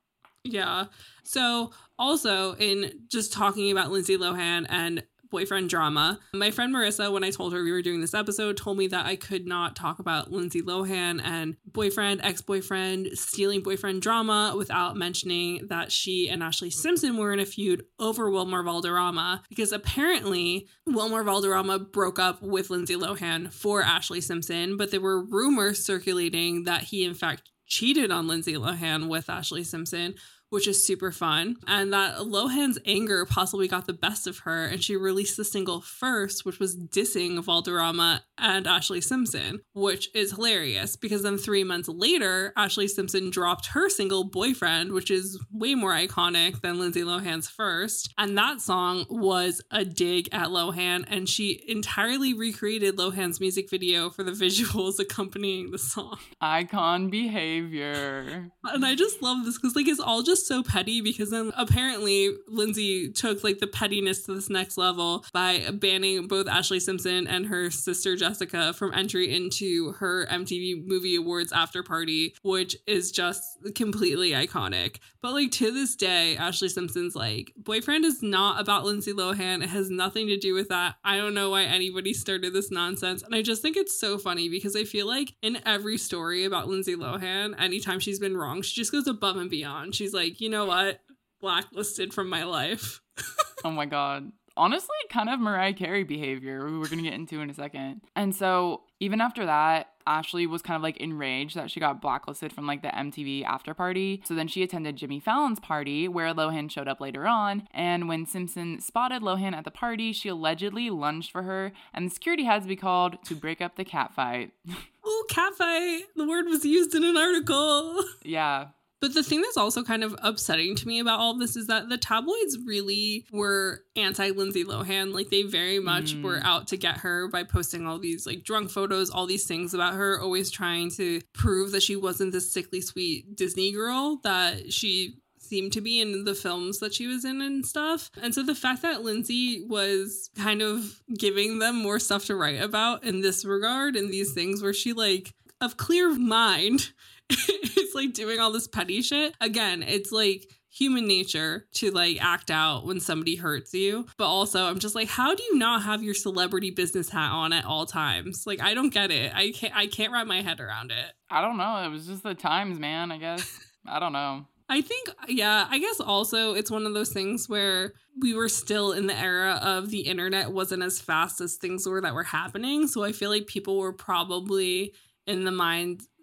Yeah. 0.44 0.86
So, 1.24 1.72
also 1.98 2.54
in 2.54 2.92
just 3.08 3.32
talking 3.32 3.70
about 3.70 3.90
Lindsay 3.90 4.16
Lohan 4.16 4.66
and 4.68 5.02
boyfriend 5.30 5.70
drama, 5.70 6.18
my 6.34 6.50
friend 6.50 6.74
Marissa, 6.74 7.12
when 7.12 7.24
I 7.24 7.30
told 7.30 7.52
her 7.52 7.62
we 7.62 7.72
were 7.72 7.82
doing 7.82 8.00
this 8.00 8.14
episode, 8.14 8.56
told 8.56 8.78
me 8.78 8.86
that 8.88 9.06
I 9.06 9.16
could 9.16 9.46
not 9.46 9.76
talk 9.76 9.98
about 9.98 10.30
Lindsay 10.30 10.62
Lohan 10.62 11.20
and 11.22 11.56
boyfriend, 11.66 12.20
ex 12.22 12.40
boyfriend, 12.40 13.10
stealing 13.14 13.62
boyfriend 13.62 14.02
drama 14.02 14.54
without 14.56 14.96
mentioning 14.96 15.66
that 15.68 15.92
she 15.92 16.28
and 16.28 16.42
Ashlee 16.42 16.72
Simpson 16.72 17.16
were 17.16 17.32
in 17.32 17.40
a 17.40 17.46
feud 17.46 17.84
over 17.98 18.30
Wilmer 18.30 18.62
Valderrama. 18.62 19.42
Because 19.48 19.72
apparently 19.72 20.68
Wilmer 20.86 21.22
Valderrama 21.22 21.78
broke 21.78 22.18
up 22.18 22.42
with 22.42 22.70
Lindsay 22.70 22.96
Lohan 22.96 23.52
for 23.52 23.82
Ashlee 23.82 24.22
Simpson, 24.22 24.76
but 24.76 24.90
there 24.90 25.00
were 25.00 25.24
rumors 25.24 25.84
circulating 25.84 26.64
that 26.64 26.82
he, 26.82 27.04
in 27.04 27.14
fact, 27.14 27.42
cheated 27.66 28.10
on 28.10 28.26
Lindsay 28.26 28.54
Lohan 28.54 29.08
with 29.08 29.26
Ashlee 29.26 29.66
Simpson, 29.66 30.14
which 30.50 30.66
is 30.66 30.84
super 30.84 31.12
fun. 31.12 31.56
And 31.66 31.92
that 31.92 32.18
Lohan's 32.18 32.78
anger 32.86 33.24
possibly 33.24 33.68
got 33.68 33.86
the 33.86 33.92
best 33.92 34.26
of 34.26 34.38
her, 34.40 34.64
and 34.64 34.82
she 34.82 34.96
released 34.96 35.36
the 35.36 35.44
single 35.44 35.80
first, 35.80 36.44
which 36.44 36.58
was 36.58 36.76
dissing 36.76 37.42
Valderrama 37.42 38.22
and 38.38 38.66
Ashlee 38.66 39.02
Simpson, 39.02 39.60
which 39.74 40.14
is 40.14 40.32
hilarious 40.32 40.96
because 40.96 41.22
then 41.22 41.38
three 41.38 41.64
months 41.64 41.88
later, 41.88 42.52
Ashlee 42.56 42.88
Simpson 42.88 43.30
dropped 43.30 43.66
her 43.68 43.88
single 43.88 44.24
Boyfriend, 44.24 44.92
which 44.92 45.10
is 45.10 45.38
way 45.52 45.74
more 45.74 45.92
iconic 45.92 46.60
than 46.60 46.78
Lindsay 46.78 47.02
Lohan's 47.02 47.48
first. 47.48 48.12
And 48.18 48.36
that 48.38 48.60
song 48.60 49.06
was 49.08 49.62
a 49.70 49.84
dig 49.84 50.28
at 50.32 50.48
Lohan, 50.48 51.04
and 51.08 51.28
she 51.28 51.62
entirely 51.66 52.34
recreated 52.34 52.96
Lohan's 52.96 53.40
music 53.40 53.68
video 53.70 54.10
for 54.10 54.22
the 54.22 54.32
visuals 54.38 54.98
accompanying 54.98 55.70
the 55.70 55.78
song. 55.78 56.18
icon 56.40 57.10
behavior 57.10 58.50
And 58.64 58.84
I 58.84 58.94
just 58.94 59.22
love 59.22 59.44
this 59.44 59.58
because 59.58 59.76
like 59.76 59.88
it's 59.88 60.00
all 60.00 60.22
just 60.22 60.37
so 60.46 60.62
petty 60.62 61.00
because 61.00 61.30
then 61.30 61.52
apparently 61.56 62.30
Lindsay 62.46 63.10
took 63.10 63.44
like 63.44 63.58
the 63.58 63.66
pettiness 63.66 64.24
to 64.24 64.34
this 64.34 64.50
next 64.50 64.76
level 64.78 65.24
by 65.32 65.70
banning 65.72 66.26
both 66.26 66.46
Ashlee 66.46 66.80
Simpson 66.80 67.26
and 67.26 67.46
her 67.46 67.70
sister 67.70 68.16
Jessica 68.16 68.72
from 68.72 68.92
entry 68.94 69.34
into 69.34 69.92
her 69.92 70.26
MTV 70.26 70.86
Movie 70.86 71.16
Awards 71.16 71.52
after 71.52 71.82
party, 71.82 72.34
which 72.42 72.76
is 72.86 73.12
just 73.12 73.58
completely 73.74 74.30
iconic. 74.30 74.98
But 75.20 75.32
like 75.32 75.50
to 75.52 75.72
this 75.72 75.96
day, 75.96 76.36
Ashlee 76.38 76.70
Simpson's 76.70 77.16
like 77.16 77.52
boyfriend 77.56 78.04
is 78.04 78.22
not 78.22 78.60
about 78.60 78.84
Lindsay 78.84 79.12
Lohan. 79.12 79.62
It 79.62 79.70
has 79.70 79.90
nothing 79.90 80.28
to 80.28 80.36
do 80.36 80.54
with 80.54 80.68
that. 80.68 80.96
I 81.04 81.16
don't 81.16 81.34
know 81.34 81.50
why 81.50 81.64
anybody 81.64 82.14
started 82.14 82.52
this 82.52 82.70
nonsense. 82.70 83.22
And 83.22 83.34
I 83.34 83.42
just 83.42 83.62
think 83.62 83.76
it's 83.76 83.98
so 83.98 84.18
funny 84.18 84.48
because 84.48 84.76
I 84.76 84.84
feel 84.84 85.06
like 85.06 85.34
in 85.42 85.58
every 85.66 85.98
story 85.98 86.44
about 86.44 86.68
Lindsay 86.68 86.96
Lohan, 86.96 87.54
anytime 87.58 88.00
she's 88.00 88.18
been 88.18 88.36
wrong, 88.36 88.62
she 88.62 88.74
just 88.80 88.92
goes 88.92 89.06
above 89.06 89.36
and 89.36 89.50
beyond. 89.50 89.94
She's 89.94 90.12
like, 90.12 90.27
you 90.40 90.48
know 90.48 90.66
what? 90.66 91.00
Blacklisted 91.40 92.12
from 92.14 92.28
my 92.28 92.44
life. 92.44 93.00
Oh 93.64 93.72
my 93.72 93.86
god. 93.86 94.30
Honestly, 94.56 94.94
kind 95.10 95.28
of 95.28 95.40
Mariah 95.40 95.72
Carey 95.72 96.04
behavior, 96.04 96.60
who 96.68 96.78
we're 96.78 96.86
gonna 96.88 97.02
get 97.02 97.14
into 97.14 97.40
in 97.40 97.50
a 97.50 97.54
second. 97.54 98.02
And 98.14 98.32
so, 98.32 98.82
even 99.00 99.20
after 99.20 99.44
that, 99.46 99.88
Ashlee 100.06 100.46
was 100.48 100.62
kind 100.62 100.76
of 100.76 100.82
like 100.82 100.96
enraged 100.98 101.56
that 101.56 101.68
she 101.68 101.80
got 101.80 102.00
blacklisted 102.00 102.52
from 102.52 102.68
like 102.68 102.82
the 102.82 102.88
MTV 102.88 103.42
after 103.44 103.74
party. 103.74 104.22
So 104.24 104.36
then 104.36 104.46
she 104.46 104.62
attended 104.62 104.94
Jimmy 104.94 105.18
Fallon's 105.18 105.58
party, 105.58 106.06
where 106.06 106.32
Lohan 106.32 106.70
showed 106.70 106.86
up 106.86 107.00
later 107.00 107.26
on. 107.26 107.66
And 107.72 108.08
when 108.08 108.26
Simpson 108.26 108.78
spotted 108.80 109.22
Lohan 109.22 109.54
at 109.54 109.64
the 109.64 109.72
party, 109.72 110.12
she 110.12 110.28
allegedly 110.28 110.88
lunged 110.88 111.32
for 111.32 111.42
her, 111.42 111.72
and 111.92 112.06
the 112.06 112.14
security 112.14 112.44
had 112.44 112.62
to 112.62 112.68
be 112.68 112.76
called 112.76 113.16
to 113.24 113.34
break 113.34 113.60
up 113.60 113.74
the 113.74 113.84
cat 113.84 114.14
fight. 114.14 114.52
Oh, 115.10 115.24
catfight. 115.30 116.00
The 116.16 116.28
word 116.28 116.44
was 116.48 116.66
used 116.66 116.94
in 116.94 117.02
an 117.02 117.16
article. 117.16 118.04
yeah. 118.22 118.66
But 119.00 119.14
the 119.14 119.22
thing 119.22 119.42
that's 119.42 119.56
also 119.56 119.84
kind 119.84 120.02
of 120.02 120.16
upsetting 120.22 120.74
to 120.76 120.88
me 120.88 120.98
about 120.98 121.20
all 121.20 121.32
of 121.32 121.38
this 121.38 121.54
is 121.56 121.68
that 121.68 121.88
the 121.88 121.98
tabloids 121.98 122.58
really 122.66 123.24
were 123.30 123.84
anti 123.94 124.30
Lindsay 124.30 124.64
Lohan. 124.64 125.14
Like 125.14 125.30
they 125.30 125.42
very 125.42 125.78
much 125.78 126.14
Mm. 126.14 126.22
were 126.22 126.40
out 126.42 126.66
to 126.68 126.76
get 126.76 126.98
her 126.98 127.28
by 127.28 127.44
posting 127.44 127.86
all 127.86 127.98
these 127.98 128.26
like 128.26 128.42
drunk 128.42 128.70
photos, 128.70 129.10
all 129.10 129.26
these 129.26 129.46
things 129.46 129.72
about 129.72 129.94
her, 129.94 130.20
always 130.20 130.50
trying 130.50 130.90
to 130.92 131.20
prove 131.32 131.70
that 131.72 131.82
she 131.82 131.94
wasn't 131.96 132.32
this 132.32 132.52
sickly 132.52 132.80
sweet 132.80 133.36
Disney 133.36 133.70
girl 133.72 134.20
that 134.24 134.72
she 134.72 135.14
seemed 135.38 135.72
to 135.72 135.80
be 135.80 136.00
in 136.00 136.24
the 136.24 136.34
films 136.34 136.78
that 136.80 136.92
she 136.92 137.06
was 137.06 137.24
in 137.24 137.40
and 137.40 137.64
stuff. 137.64 138.10
And 138.20 138.34
so 138.34 138.42
the 138.42 138.54
fact 138.54 138.82
that 138.82 139.02
Lindsay 139.02 139.64
was 139.66 140.28
kind 140.36 140.60
of 140.60 141.00
giving 141.16 141.58
them 141.58 141.76
more 141.76 141.98
stuff 141.98 142.26
to 142.26 142.34
write 142.36 142.60
about 142.60 143.04
in 143.04 143.20
this 143.22 143.44
regard 143.44 143.96
and 143.96 144.10
these 144.12 144.32
things 144.34 144.60
where 144.60 144.74
she 144.74 144.92
like 144.92 145.32
of 145.60 145.76
clear 145.76 146.12
mind 146.14 146.90
it's 147.30 147.94
like 147.94 148.12
doing 148.12 148.40
all 148.40 148.52
this 148.52 148.68
petty 148.68 149.02
shit. 149.02 149.34
Again, 149.40 149.82
it's 149.82 150.12
like 150.12 150.48
human 150.70 151.08
nature 151.08 151.66
to 151.72 151.90
like 151.90 152.22
act 152.22 152.50
out 152.50 152.86
when 152.86 153.00
somebody 153.00 153.36
hurts 153.36 153.74
you. 153.74 154.06
But 154.16 154.26
also, 154.26 154.66
I'm 154.66 154.78
just 154.78 154.94
like, 154.94 155.08
how 155.08 155.34
do 155.34 155.42
you 155.42 155.58
not 155.58 155.82
have 155.82 156.02
your 156.02 156.14
celebrity 156.14 156.70
business 156.70 157.08
hat 157.08 157.32
on 157.32 157.52
at 157.52 157.64
all 157.64 157.86
times? 157.86 158.46
Like, 158.46 158.60
I 158.60 158.74
don't 158.74 158.92
get 158.92 159.10
it. 159.10 159.34
I 159.34 159.52
can't. 159.52 159.76
I 159.76 159.86
can't 159.86 160.12
wrap 160.12 160.26
my 160.26 160.42
head 160.42 160.60
around 160.60 160.90
it. 160.90 161.12
I 161.30 161.40
don't 161.40 161.56
know. 161.56 161.82
It 161.84 161.88
was 161.88 162.06
just 162.06 162.22
the 162.22 162.34
times, 162.34 162.78
man, 162.78 163.12
I 163.12 163.18
guess. 163.18 163.60
I 163.86 163.98
don't 163.98 164.12
know. 164.12 164.46
I 164.70 164.82
think, 164.82 165.08
yeah, 165.28 165.66
I 165.70 165.78
guess 165.78 165.98
also 165.98 166.52
it's 166.52 166.70
one 166.70 166.84
of 166.84 166.92
those 166.92 167.10
things 167.10 167.48
where 167.48 167.94
we 168.20 168.34
were 168.34 168.50
still 168.50 168.92
in 168.92 169.06
the 169.06 169.16
era 169.16 169.58
of 169.62 169.88
the 169.88 170.00
internet 170.00 170.52
wasn't 170.52 170.82
as 170.82 171.00
fast 171.00 171.40
as 171.40 171.56
things 171.56 171.86
were 171.86 172.02
that 172.02 172.12
were 172.12 172.22
happening. 172.22 172.86
So 172.86 173.02
I 173.02 173.12
feel 173.12 173.30
like 173.30 173.46
people 173.46 173.78
were 173.78 173.94
probably 173.94 174.92
in 175.26 175.44
the 175.44 175.50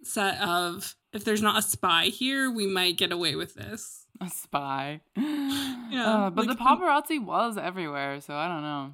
mindset 0.05 0.39
of 0.41 0.95
if 1.13 1.23
there's 1.23 1.41
not 1.41 1.57
a 1.57 1.61
spy 1.61 2.05
here, 2.05 2.51
we 2.51 2.67
might 2.67 2.97
get 2.97 3.11
away 3.11 3.35
with 3.35 3.55
this. 3.55 4.05
A 4.21 4.29
spy. 4.29 5.01
Yeah, 5.87 6.25
Uh, 6.25 6.29
but 6.31 6.47
like 6.47 6.57
the 6.57 6.63
the- 6.63 6.67
paparazzi 6.69 7.23
was 7.23 7.57
everywhere, 7.57 8.19
so 8.19 8.33
I 8.35 8.47
don't 8.47 8.63
know. 8.63 8.93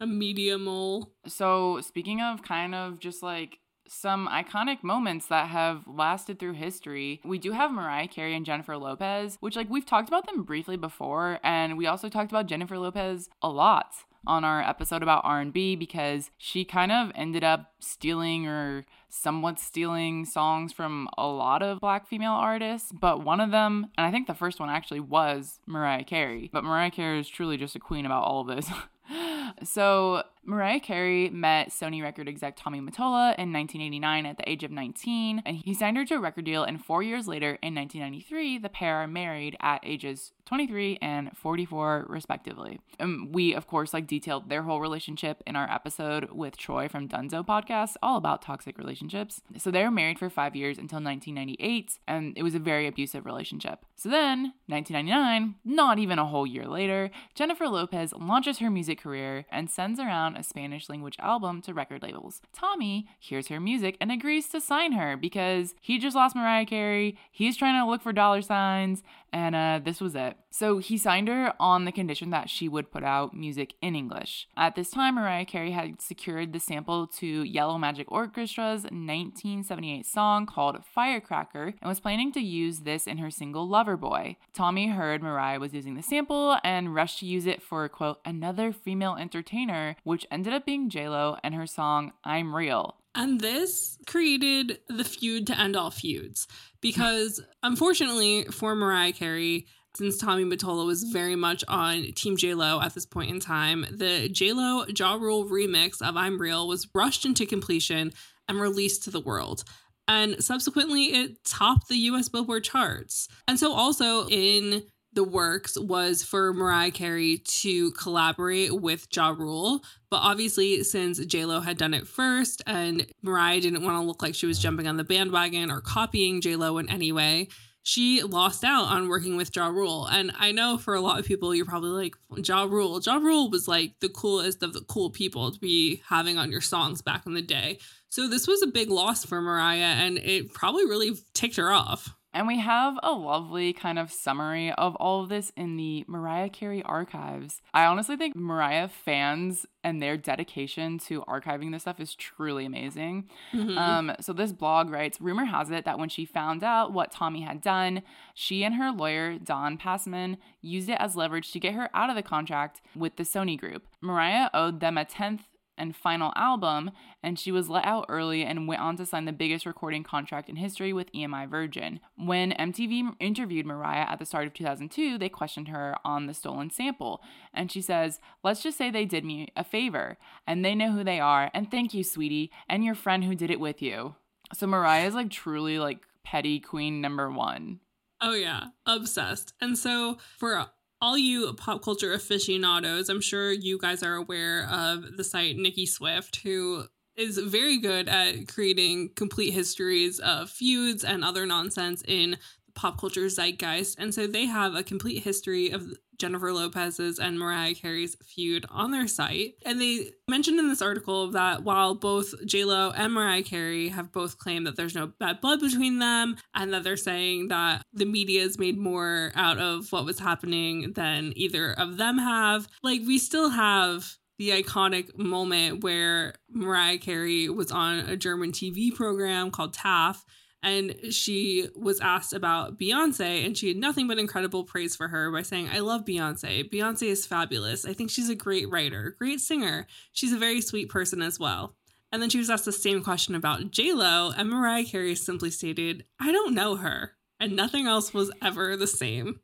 A 0.00 0.06
media 0.06 0.56
mole. 0.58 1.12
So, 1.26 1.80
speaking 1.82 2.20
of 2.22 2.42
kind 2.42 2.74
of 2.74 2.98
just 2.98 3.22
like 3.22 3.58
some 3.86 4.26
iconic 4.28 4.82
moments 4.82 5.26
that 5.26 5.48
have 5.48 5.82
lasted 5.86 6.38
through 6.38 6.54
history. 6.54 7.20
We 7.24 7.38
do 7.38 7.52
have 7.52 7.70
Mariah 7.70 8.08
Carey 8.08 8.34
and 8.34 8.46
Jennifer 8.46 8.76
Lopez, 8.78 9.36
which 9.40 9.54
like 9.54 9.68
we've 9.68 9.84
talked 9.84 10.08
about 10.08 10.24
them 10.26 10.42
briefly 10.44 10.78
before 10.78 11.38
and 11.44 11.76
we 11.76 11.86
also 11.86 12.08
talked 12.08 12.32
about 12.32 12.46
Jennifer 12.46 12.78
Lopez 12.78 13.28
a 13.42 13.50
lot 13.50 13.94
on 14.26 14.44
our 14.44 14.62
episode 14.62 15.02
about 15.02 15.22
R&B 15.24 15.76
because 15.76 16.30
she 16.38 16.64
kind 16.64 16.92
of 16.92 17.10
ended 17.14 17.44
up 17.44 17.72
stealing 17.80 18.46
or 18.46 18.84
somewhat 19.08 19.58
stealing 19.58 20.24
songs 20.24 20.72
from 20.72 21.08
a 21.18 21.26
lot 21.26 21.62
of 21.62 21.80
black 21.80 22.06
female 22.06 22.32
artists, 22.32 22.90
but 22.92 23.24
one 23.24 23.40
of 23.40 23.50
them, 23.50 23.88
and 23.98 24.06
I 24.06 24.10
think 24.10 24.26
the 24.26 24.34
first 24.34 24.58
one 24.58 24.70
actually 24.70 25.00
was 25.00 25.60
Mariah 25.66 26.04
Carey. 26.04 26.48
But 26.52 26.64
Mariah 26.64 26.90
Carey 26.90 27.20
is 27.20 27.28
truly 27.28 27.56
just 27.56 27.76
a 27.76 27.80
queen 27.80 28.06
about 28.06 28.24
all 28.24 28.40
of 28.40 28.46
this. 28.46 28.70
so 29.64 30.22
Mariah 30.44 30.80
Carey 30.80 31.30
met 31.30 31.68
Sony 31.68 32.02
record 32.02 32.28
exec 32.28 32.54
Tommy 32.56 32.80
Mottola 32.80 33.34
in 33.38 33.52
1989 33.52 34.26
at 34.26 34.38
the 34.38 34.48
age 34.48 34.64
of 34.64 34.70
19, 34.70 35.42
and 35.44 35.56
he 35.56 35.74
signed 35.74 35.96
her 35.96 36.04
to 36.06 36.14
a 36.14 36.20
record 36.20 36.44
deal. 36.44 36.64
And 36.64 36.84
four 36.84 37.02
years 37.02 37.28
later, 37.28 37.58
in 37.62 37.74
1993, 37.74 38.58
the 38.58 38.68
pair 38.68 38.96
are 38.96 39.06
married 39.06 39.56
at 39.60 39.80
ages 39.82 40.32
23 40.46 40.98
and 41.00 41.36
44, 41.36 42.06
respectively. 42.08 42.80
And 42.98 43.14
um, 43.14 43.32
we, 43.32 43.54
of 43.54 43.66
course, 43.66 43.94
like 43.94 44.06
detailed 44.06 44.48
their 44.48 44.62
whole 44.62 44.80
relationship 44.80 45.42
in 45.46 45.56
our 45.56 45.70
episode 45.70 46.30
with 46.30 46.56
Troy 46.56 46.88
from 46.88 47.08
Dunzo 47.08 47.44
podcast, 47.46 47.94
all 48.02 48.16
about 48.16 48.42
toxic 48.42 48.78
relationships. 48.78 49.40
So 49.58 49.70
they 49.70 49.82
were 49.82 49.90
married 49.90 50.18
for 50.18 50.28
five 50.28 50.56
years 50.56 50.78
until 50.78 51.02
1998, 51.02 51.98
and 52.06 52.36
it 52.36 52.42
was 52.42 52.54
a 52.54 52.58
very 52.58 52.86
abusive 52.86 53.24
relationship. 53.24 53.84
So 53.94 54.08
then, 54.08 54.54
1999, 54.66 55.54
not 55.64 55.98
even 55.98 56.18
a 56.18 56.26
whole 56.26 56.46
year 56.46 56.66
later, 56.66 57.10
Jennifer 57.34 57.68
Lopez 57.68 58.12
launches 58.12 58.58
her 58.58 58.70
music 58.70 59.00
career 59.00 59.46
and 59.50 59.70
sends 59.70 60.00
around 60.00 60.36
a 60.36 60.42
Spanish 60.42 60.88
language 60.88 61.16
album 61.18 61.62
to 61.62 61.74
record 61.74 62.02
labels. 62.02 62.42
Tommy 62.52 63.08
hears 63.18 63.48
her 63.48 63.60
music 63.60 63.96
and 64.00 64.10
agrees 64.10 64.48
to 64.48 64.60
sign 64.60 64.92
her 64.92 65.16
because 65.16 65.74
he 65.80 65.98
just 65.98 66.16
lost 66.16 66.36
Mariah 66.36 66.66
Carey. 66.66 67.16
He's 67.30 67.56
trying 67.56 67.80
to 67.80 67.88
look 67.88 68.02
for 68.02 68.12
dollar 68.12 68.42
signs, 68.42 69.02
and 69.32 69.54
uh, 69.54 69.80
this 69.82 70.00
was 70.00 70.14
it. 70.14 70.31
So 70.50 70.78
he 70.78 70.98
signed 70.98 71.28
her 71.28 71.54
on 71.58 71.84
the 71.84 71.92
condition 71.92 72.30
that 72.30 72.50
she 72.50 72.68
would 72.68 72.90
put 72.90 73.02
out 73.02 73.34
music 73.34 73.74
in 73.80 73.94
English. 73.94 74.48
At 74.56 74.74
this 74.74 74.90
time, 74.90 75.14
Mariah 75.14 75.44
Carey 75.44 75.70
had 75.70 76.02
secured 76.02 76.52
the 76.52 76.60
sample 76.60 77.06
to 77.18 77.42
Yellow 77.42 77.78
Magic 77.78 78.08
Orchestra's 78.08 78.84
1978 78.84 80.04
song 80.04 80.46
called 80.46 80.84
Firecracker 80.84 81.74
and 81.80 81.88
was 81.88 82.00
planning 82.00 82.32
to 82.32 82.40
use 82.40 82.80
this 82.80 83.06
in 83.06 83.18
her 83.18 83.30
single 83.30 83.68
Loverboy. 83.68 84.36
Tommy 84.52 84.88
heard 84.88 85.22
Mariah 85.22 85.60
was 85.60 85.72
using 85.72 85.94
the 85.94 86.02
sample 86.02 86.58
and 86.62 86.94
rushed 86.94 87.20
to 87.20 87.26
use 87.26 87.46
it 87.46 87.62
for, 87.62 87.88
quote, 87.88 88.20
another 88.24 88.72
female 88.72 89.16
entertainer, 89.16 89.96
which 90.04 90.26
ended 90.30 90.52
up 90.52 90.66
being 90.66 90.90
JLo 90.90 91.38
and 91.42 91.54
her 91.54 91.66
song 91.66 92.12
I'm 92.24 92.54
Real. 92.54 92.96
And 93.14 93.40
this 93.40 93.98
created 94.06 94.80
the 94.88 95.04
feud 95.04 95.46
to 95.48 95.58
end 95.58 95.76
all 95.76 95.90
feuds 95.90 96.48
because, 96.80 97.42
unfortunately, 97.62 98.44
for 98.44 98.74
Mariah 98.74 99.12
Carey, 99.12 99.66
since 99.94 100.18
Tommy 100.18 100.44
Mottola 100.44 100.86
was 100.86 101.02
very 101.02 101.36
much 101.36 101.62
on 101.68 102.12
Team 102.12 102.36
JLo 102.36 102.82
at 102.82 102.94
this 102.94 103.06
point 103.06 103.30
in 103.30 103.40
time, 103.40 103.86
the 103.90 104.28
JLo 104.28 104.98
Ja 104.98 105.14
Rule 105.14 105.44
remix 105.44 106.00
of 106.00 106.16
I'm 106.16 106.40
Real 106.40 106.66
was 106.66 106.88
rushed 106.94 107.24
into 107.24 107.46
completion 107.46 108.12
and 108.48 108.60
released 108.60 109.04
to 109.04 109.10
the 109.10 109.20
world. 109.20 109.64
And 110.08 110.42
subsequently, 110.42 111.04
it 111.14 111.44
topped 111.44 111.88
the 111.88 111.96
US 111.96 112.28
Billboard 112.28 112.64
charts. 112.64 113.28
And 113.46 113.58
so, 113.58 113.72
also 113.72 114.26
in 114.28 114.82
the 115.14 115.24
works 115.24 115.78
was 115.78 116.22
for 116.22 116.54
Mariah 116.54 116.90
Carey 116.90 117.38
to 117.44 117.90
collaborate 117.92 118.74
with 118.74 119.06
Ja 119.14 119.28
Rule. 119.28 119.84
But 120.10 120.18
obviously, 120.18 120.82
since 120.84 121.20
JLo 121.20 121.62
had 121.62 121.76
done 121.76 121.92
it 121.92 122.08
first 122.08 122.62
and 122.66 123.06
Mariah 123.22 123.60
didn't 123.60 123.84
want 123.84 124.00
to 124.00 124.06
look 124.06 124.22
like 124.22 124.34
she 124.34 124.46
was 124.46 124.58
jumping 124.58 124.88
on 124.88 124.96
the 124.96 125.04
bandwagon 125.04 125.70
or 125.70 125.80
copying 125.80 126.40
JLo 126.40 126.80
in 126.80 126.88
any 126.88 127.12
way, 127.12 127.48
she 127.82 128.22
lost 128.22 128.64
out 128.64 128.84
on 128.84 129.08
working 129.08 129.36
with 129.36 129.54
Ja 129.54 129.66
Rule. 129.66 130.06
And 130.06 130.32
I 130.38 130.52
know 130.52 130.78
for 130.78 130.94
a 130.94 131.00
lot 131.00 131.18
of 131.18 131.26
people, 131.26 131.54
you're 131.54 131.66
probably 131.66 131.90
like, 131.90 132.14
Ja 132.46 132.64
Rule. 132.64 133.00
Ja 133.04 133.16
Rule 133.16 133.50
was 133.50 133.66
like 133.66 133.94
the 134.00 134.08
coolest 134.08 134.62
of 134.62 134.72
the 134.72 134.82
cool 134.82 135.10
people 135.10 135.50
to 135.50 135.58
be 135.58 136.02
having 136.08 136.38
on 136.38 136.52
your 136.52 136.60
songs 136.60 137.02
back 137.02 137.26
in 137.26 137.34
the 137.34 137.42
day. 137.42 137.78
So 138.08 138.28
this 138.28 138.46
was 138.46 138.62
a 138.62 138.66
big 138.68 138.90
loss 138.90 139.24
for 139.24 139.40
Mariah 139.40 139.80
and 139.80 140.18
it 140.18 140.52
probably 140.52 140.84
really 140.84 141.12
ticked 141.34 141.56
her 141.56 141.72
off. 141.72 142.14
And 142.34 142.46
we 142.46 142.60
have 142.60 142.98
a 143.02 143.12
lovely 143.12 143.72
kind 143.72 143.98
of 143.98 144.10
summary 144.10 144.72
of 144.72 144.96
all 144.96 145.22
of 145.22 145.28
this 145.28 145.52
in 145.56 145.76
the 145.76 146.04
Mariah 146.08 146.48
Carey 146.48 146.82
archives. 146.82 147.60
I 147.74 147.84
honestly 147.84 148.16
think 148.16 148.34
Mariah 148.34 148.88
fans 148.88 149.66
and 149.84 150.00
their 150.00 150.16
dedication 150.16 150.98
to 150.98 151.22
archiving 151.22 151.72
this 151.72 151.82
stuff 151.82 152.00
is 152.00 152.14
truly 152.14 152.64
amazing. 152.64 153.28
Mm-hmm. 153.52 153.76
Um, 153.76 154.12
so 154.20 154.32
this 154.32 154.52
blog 154.52 154.90
writes 154.90 155.20
Rumor 155.20 155.44
has 155.44 155.70
it 155.70 155.84
that 155.84 155.98
when 155.98 156.08
she 156.08 156.24
found 156.24 156.64
out 156.64 156.92
what 156.92 157.10
Tommy 157.10 157.42
had 157.42 157.60
done, 157.60 158.02
she 158.34 158.64
and 158.64 158.76
her 158.76 158.90
lawyer, 158.90 159.38
Don 159.38 159.76
Passman, 159.76 160.38
used 160.62 160.88
it 160.88 160.96
as 161.00 161.16
leverage 161.16 161.52
to 161.52 161.60
get 161.60 161.74
her 161.74 161.90
out 161.92 162.08
of 162.08 162.16
the 162.16 162.22
contract 162.22 162.80
with 162.96 163.16
the 163.16 163.24
Sony 163.24 163.58
group. 163.58 163.86
Mariah 164.00 164.48
owed 164.54 164.80
them 164.80 164.96
a 164.96 165.04
tenth 165.04 165.42
and 165.82 165.96
final 165.96 166.32
album, 166.36 166.92
and 167.22 167.38
she 167.38 167.50
was 167.50 167.68
let 167.68 167.84
out 167.84 168.06
early 168.08 168.44
and 168.44 168.68
went 168.68 168.80
on 168.80 168.96
to 168.96 169.04
sign 169.04 169.24
the 169.24 169.32
biggest 169.32 169.66
recording 169.66 170.04
contract 170.04 170.48
in 170.48 170.56
history 170.56 170.92
with 170.92 171.12
EMI 171.12 171.50
Virgin. 171.50 171.98
When 172.16 172.52
MTV 172.52 173.16
interviewed 173.18 173.66
Mariah 173.66 174.06
at 174.08 174.20
the 174.20 174.24
start 174.24 174.46
of 174.46 174.54
2002, 174.54 175.18
they 175.18 175.28
questioned 175.28 175.68
her 175.68 175.96
on 176.04 176.26
the 176.26 176.34
stolen 176.34 176.70
sample, 176.70 177.20
and 177.52 177.70
she 177.70 177.82
says, 177.82 178.20
Let's 178.44 178.62
just 178.62 178.78
say 178.78 178.90
they 178.90 179.04
did 179.04 179.24
me 179.24 179.48
a 179.56 179.64
favor, 179.64 180.16
and 180.46 180.64
they 180.64 180.76
know 180.76 180.92
who 180.92 181.02
they 181.02 181.18
are, 181.18 181.50
and 181.52 181.68
thank 181.68 181.92
you, 181.92 182.04
sweetie, 182.04 182.52
and 182.68 182.84
your 182.84 182.94
friend 182.94 183.24
who 183.24 183.34
did 183.34 183.50
it 183.50 183.60
with 183.60 183.82
you. 183.82 184.14
So 184.54 184.68
Mariah 184.68 185.06
is 185.06 185.14
like 185.14 185.30
truly 185.30 185.80
like 185.80 185.98
petty 186.24 186.60
queen 186.60 187.00
number 187.00 187.30
one. 187.30 187.80
Oh, 188.20 188.34
yeah, 188.34 188.66
obsessed. 188.86 189.52
And 189.60 189.76
so 189.76 190.18
for 190.38 190.68
all 191.02 191.18
you 191.18 191.52
pop 191.54 191.82
culture 191.82 192.12
aficionados, 192.12 193.08
I'm 193.08 193.20
sure 193.20 193.50
you 193.50 193.76
guys 193.76 194.04
are 194.04 194.14
aware 194.14 194.68
of 194.70 195.16
the 195.16 195.24
site 195.24 195.56
Nicki 195.56 195.84
Swift, 195.84 196.36
who 196.36 196.84
is 197.16 197.36
very 197.38 197.78
good 197.78 198.08
at 198.08 198.46
creating 198.46 199.10
complete 199.16 199.50
histories 199.52 200.20
of 200.20 200.48
feuds 200.48 201.02
and 201.02 201.24
other 201.24 201.44
nonsense 201.44 202.02
in 202.06 202.38
pop 202.74 202.98
culture 202.98 203.28
zeitgeist. 203.28 203.96
And 203.98 204.14
so 204.14 204.26
they 204.26 204.46
have 204.46 204.74
a 204.74 204.82
complete 204.82 205.22
history 205.22 205.70
of 205.70 205.86
Jennifer 206.18 206.52
Lopez's 206.52 207.18
and 207.18 207.38
Mariah 207.38 207.74
Carey's 207.74 208.16
feud 208.24 208.64
on 208.70 208.92
their 208.92 209.08
site. 209.08 209.54
And 209.66 209.80
they 209.80 210.10
mentioned 210.28 210.58
in 210.58 210.68
this 210.68 210.82
article 210.82 211.32
that 211.32 211.64
while 211.64 211.94
both 211.94 212.32
JLo 212.46 212.92
and 212.96 213.12
Mariah 213.12 213.42
Carey 213.42 213.88
have 213.88 214.12
both 214.12 214.38
claimed 214.38 214.66
that 214.66 214.76
there's 214.76 214.94
no 214.94 215.08
bad 215.18 215.40
blood 215.40 215.60
between 215.60 215.98
them 215.98 216.36
and 216.54 216.72
that 216.72 216.84
they're 216.84 216.96
saying 216.96 217.48
that 217.48 217.84
the 217.92 218.04
media 218.04 218.42
has 218.42 218.58
made 218.58 218.78
more 218.78 219.32
out 219.34 219.58
of 219.58 219.90
what 219.90 220.04
was 220.04 220.20
happening 220.20 220.92
than 220.92 221.32
either 221.34 221.72
of 221.72 221.96
them 221.96 222.18
have, 222.18 222.68
like 222.82 223.00
we 223.04 223.18
still 223.18 223.50
have 223.50 224.16
the 224.38 224.50
iconic 224.50 225.16
moment 225.18 225.82
where 225.82 226.34
Mariah 226.50 226.98
Carey 226.98 227.48
was 227.48 227.70
on 227.70 227.98
a 228.00 228.16
German 228.16 228.52
TV 228.52 228.94
program 228.94 229.50
called 229.50 229.74
Taff 229.74 230.24
and 230.62 230.94
she 231.10 231.68
was 231.74 232.00
asked 232.00 232.32
about 232.32 232.78
Beyonce, 232.78 233.44
and 233.44 233.56
she 233.56 233.68
had 233.68 233.76
nothing 233.76 234.06
but 234.06 234.18
incredible 234.18 234.64
praise 234.64 234.94
for 234.94 235.08
her 235.08 235.30
by 235.32 235.42
saying, 235.42 235.68
I 235.68 235.80
love 235.80 236.04
Beyonce. 236.04 236.70
Beyonce 236.70 237.08
is 237.08 237.26
fabulous. 237.26 237.84
I 237.84 237.92
think 237.92 238.10
she's 238.10 238.28
a 238.28 238.34
great 238.34 238.70
writer, 238.70 239.16
great 239.18 239.40
singer. 239.40 239.86
She's 240.12 240.32
a 240.32 240.38
very 240.38 240.60
sweet 240.60 240.88
person 240.88 241.20
as 241.20 241.38
well. 241.40 241.74
And 242.12 242.22
then 242.22 242.30
she 242.30 242.38
was 242.38 242.50
asked 242.50 242.66
the 242.66 242.72
same 242.72 243.02
question 243.02 243.34
about 243.34 243.76
Lo, 243.76 244.32
and 244.36 244.48
Mariah 244.50 244.84
Carey 244.84 245.14
simply 245.14 245.50
stated, 245.50 246.04
I 246.20 246.30
don't 246.30 246.54
know 246.54 246.76
her. 246.76 247.12
And 247.40 247.56
nothing 247.56 247.86
else 247.86 248.14
was 248.14 248.30
ever 248.40 248.76
the 248.76 248.86
same. 248.86 249.40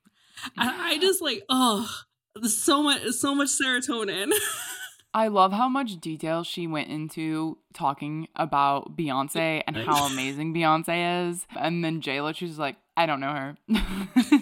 And 0.56 0.70
I 0.70 0.98
just 0.98 1.20
like, 1.20 1.42
oh, 1.48 1.90
so 2.44 2.82
much, 2.82 3.02
so 3.10 3.34
much 3.34 3.48
serotonin. 3.48 4.30
I 5.18 5.26
love 5.26 5.52
how 5.52 5.68
much 5.68 6.00
detail 6.00 6.44
she 6.44 6.68
went 6.68 6.90
into 6.90 7.58
talking 7.74 8.28
about 8.36 8.96
Beyonce 8.96 9.64
and 9.66 9.76
how 9.76 10.06
amazing 10.06 10.54
Beyonce 10.54 11.28
is. 11.28 11.44
And 11.58 11.84
then 11.84 12.00
JLo, 12.00 12.32
she's 12.36 12.56
like, 12.56 12.76
I 12.96 13.04
don't 13.04 13.18
know 13.18 13.32
her. 13.32 13.56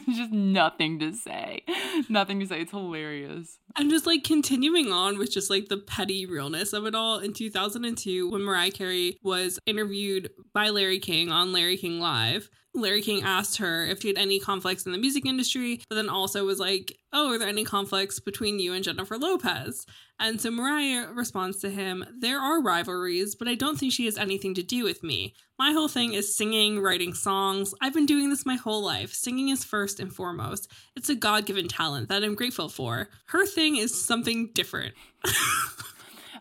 just 0.07 0.33
nothing 0.33 0.99
to 0.99 1.15
say. 1.15 1.63
Nothing 2.11 2.41
to 2.41 2.47
say. 2.47 2.61
It's 2.61 2.73
hilarious. 2.73 3.59
And 3.75 3.89
just 3.89 4.05
like 4.05 4.23
continuing 4.23 4.93
on 4.93 5.17
with 5.17 5.33
just 5.33 5.49
like 5.49 5.69
the 5.69 5.79
petty 5.79 6.27
realness 6.27 6.75
of 6.75 6.85
it 6.85 6.95
all. 6.95 7.21
In 7.21 7.33
2002, 7.33 8.29
when 8.29 8.43
Mariah 8.43 8.71
Carey 8.71 9.17
was 9.23 9.59
interviewed 9.65 10.31
by 10.53 10.69
Larry 10.69 10.99
King 10.99 11.31
on 11.31 11.53
Larry 11.53 11.79
King 11.79 12.01
Live, 12.01 12.51
Larry 12.77 13.03
King 13.03 13.23
asked 13.23 13.57
her 13.59 13.85
if 13.85 14.03
she 14.03 14.09
had 14.09 14.19
any 14.19 14.39
conflicts 14.39 14.87
in 14.87 14.93
the 14.93 14.99
music 14.99 15.27
industry, 15.27 15.83
but 15.89 15.97
then 15.97 16.09
also 16.09 16.45
was 16.45 16.59
like, 16.59 16.97
Oh, 17.13 17.33
are 17.33 17.39
there 17.39 17.49
any 17.49 17.65
conflicts 17.65 18.21
between 18.21 18.59
you 18.59 18.73
and 18.73 18.85
Jennifer 18.85 19.17
Lopez? 19.17 19.87
And 20.19 20.41
so 20.41 20.51
Mariah 20.51 21.09
responds 21.13 21.59
to 21.61 21.71
him, 21.71 22.05
There 22.21 22.39
are 22.39 22.63
rivalries, 22.63 23.35
but 23.35 23.49
I 23.49 23.55
don't 23.55 23.79
think 23.79 23.93
she 23.93 24.07
has 24.07 24.17
anything 24.17 24.55
to 24.55 24.63
do 24.63 24.85
with 24.85 25.03
me. 25.03 25.35
My 25.59 25.73
whole 25.73 25.89
thing 25.89 26.13
is 26.13 26.37
singing, 26.37 26.81
writing 26.81 27.15
songs. 27.15 27.75
I've 27.81 27.95
been 27.95 28.07
doing 28.07 28.31
this 28.31 28.47
my 28.47 28.57
whole 28.57 28.83
life. 28.83 29.13
Singing 29.13 29.49
is 29.49 29.65
first 29.65 30.01
and 30.01 30.13
foremost. 30.13 30.71
It's 30.95 31.09
a 31.09 31.15
God 31.15 31.47
given 31.47 31.69
talent 31.69 32.09
that 32.09 32.23
I'm 32.23 32.35
grateful 32.35 32.69
for. 32.69 33.09
Her 33.27 33.47
thing 33.47 33.77
is 33.77 34.05
something 34.05 34.51
different. 34.55 34.95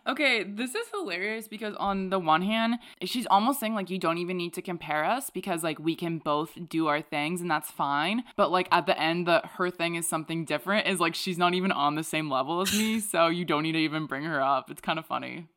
Okay, 0.06 0.44
this 0.44 0.76
is 0.76 0.86
hilarious 0.92 1.48
because 1.48 1.74
on 1.76 2.10
the 2.10 2.18
one 2.18 2.42
hand, 2.42 2.76
she's 3.02 3.26
almost 3.26 3.58
saying 3.58 3.74
like 3.74 3.90
you 3.90 3.98
don't 3.98 4.18
even 4.18 4.36
need 4.36 4.54
to 4.54 4.62
compare 4.62 5.04
us 5.04 5.30
because 5.30 5.64
like 5.64 5.80
we 5.80 5.96
can 5.96 6.18
both 6.18 6.56
do 6.68 6.86
our 6.86 7.02
things 7.02 7.40
and 7.40 7.50
that's 7.50 7.72
fine. 7.72 8.22
But 8.36 8.52
like 8.52 8.68
at 8.70 8.86
the 8.86 8.98
end, 8.98 9.26
that 9.26 9.46
her 9.56 9.68
thing 9.68 9.96
is 9.96 10.08
something 10.08 10.44
different. 10.44 10.86
Is 10.86 11.00
like 11.00 11.16
she's 11.16 11.38
not 11.38 11.54
even 11.54 11.72
on 11.72 11.96
the 11.96 12.04
same 12.04 12.30
level 12.30 12.60
as 12.60 12.72
me, 12.72 13.00
so 13.12 13.26
you 13.26 13.44
don't 13.44 13.64
need 13.64 13.72
to 13.72 13.78
even 13.78 14.06
bring 14.06 14.22
her 14.22 14.40
up. 14.40 14.70
It's 14.70 14.80
kind 14.80 14.98
of 14.98 15.06
funny. 15.06 15.48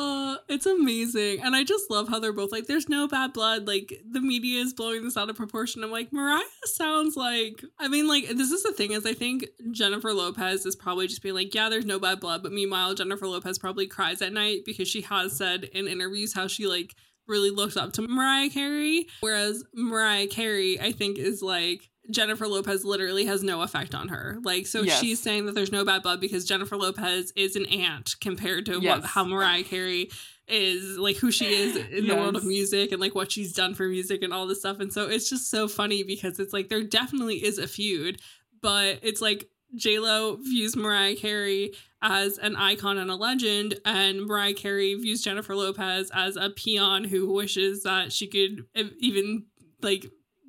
Uh, 0.00 0.36
it's 0.48 0.66
amazing. 0.66 1.40
And 1.42 1.56
I 1.56 1.64
just 1.64 1.90
love 1.90 2.08
how 2.08 2.20
they're 2.20 2.32
both 2.32 2.52
like, 2.52 2.68
there's 2.68 2.88
no 2.88 3.08
bad 3.08 3.32
blood. 3.32 3.66
Like, 3.66 4.00
the 4.08 4.20
media 4.20 4.60
is 4.60 4.72
blowing 4.72 5.02
this 5.02 5.16
out 5.16 5.28
of 5.28 5.34
proportion. 5.34 5.82
I'm 5.82 5.90
like, 5.90 6.12
Mariah 6.12 6.44
sounds 6.66 7.16
like, 7.16 7.64
I 7.80 7.88
mean, 7.88 8.06
like, 8.06 8.28
this 8.28 8.52
is 8.52 8.62
the 8.62 8.72
thing 8.72 8.92
is, 8.92 9.04
I 9.04 9.14
think 9.14 9.46
Jennifer 9.72 10.12
Lopez 10.12 10.64
is 10.66 10.76
probably 10.76 11.08
just 11.08 11.20
being 11.20 11.34
like, 11.34 11.52
yeah, 11.52 11.68
there's 11.68 11.84
no 11.84 11.98
bad 11.98 12.20
blood. 12.20 12.44
But 12.44 12.52
meanwhile, 12.52 12.94
Jennifer 12.94 13.26
Lopez 13.26 13.58
probably 13.58 13.88
cries 13.88 14.22
at 14.22 14.32
night 14.32 14.60
because 14.64 14.86
she 14.86 15.00
has 15.00 15.36
said 15.36 15.64
in 15.64 15.88
interviews 15.88 16.32
how 16.32 16.46
she, 16.46 16.68
like, 16.68 16.94
really 17.26 17.50
looks 17.50 17.76
up 17.76 17.92
to 17.94 18.02
Mariah 18.02 18.50
Carey. 18.50 19.08
Whereas 19.18 19.64
Mariah 19.74 20.28
Carey, 20.28 20.78
I 20.80 20.92
think, 20.92 21.18
is 21.18 21.42
like, 21.42 21.87
Jennifer 22.10 22.46
Lopez 22.48 22.84
literally 22.84 23.26
has 23.26 23.42
no 23.42 23.62
effect 23.62 23.94
on 23.94 24.08
her. 24.08 24.38
Like, 24.42 24.66
so 24.66 24.82
Yes. 24.82 25.00
she's 25.00 25.20
saying 25.20 25.46
that 25.46 25.54
there's 25.54 25.72
no 25.72 25.84
bad 25.84 26.02
blood 26.02 26.20
because 26.20 26.44
Jennifer 26.44 26.76
Lopez 26.76 27.32
is 27.36 27.54
an 27.56 27.66
ant 27.66 28.16
compared 28.20 28.66
to 28.66 28.80
Yes. 28.80 29.00
what 29.00 29.04
how 29.10 29.24
Mariah 29.24 29.62
Carey 29.64 30.10
is, 30.46 30.96
like 30.96 31.16
who 31.16 31.30
she 31.30 31.44
is 31.46 31.76
in 31.76 32.06
the 32.06 32.14
world 32.16 32.34
of 32.34 32.44
music 32.44 32.90
and 32.92 33.00
like 33.00 33.14
what 33.14 33.30
she's 33.30 33.52
done 33.52 33.74
for 33.74 33.86
music 33.88 34.22
and 34.22 34.32
all 34.32 34.46
this 34.46 34.60
stuff. 34.60 34.80
And 34.80 34.90
so 34.92 35.06
it's 35.06 35.28
just 35.28 35.50
so 35.50 35.68
funny 35.68 36.02
because 36.02 36.38
it's 36.38 36.54
like 36.54 36.68
there 36.70 36.82
definitely 36.82 37.44
is 37.44 37.58
a 37.58 37.68
feud, 37.68 38.20
but 38.62 38.98
it's 39.02 39.20
like 39.20 39.50
J 39.74 39.98
Lo 39.98 40.36
views 40.36 40.74
Mariah 40.74 41.16
Carey 41.16 41.72
as 42.00 42.38
an 42.38 42.56
icon 42.56 42.96
and 42.96 43.10
a 43.10 43.16
legend, 43.16 43.78
and 43.84 44.24
Mariah 44.24 44.54
Carey 44.54 44.94
views 44.94 45.20
Jennifer 45.20 45.54
Lopez 45.54 46.10
as 46.14 46.36
a 46.36 46.48
peon 46.48 47.04
who 47.04 47.30
wishes 47.30 47.82
that 47.82 48.10
she 48.12 48.26
could 48.26 48.64
even 48.98 49.44
like 49.82 50.06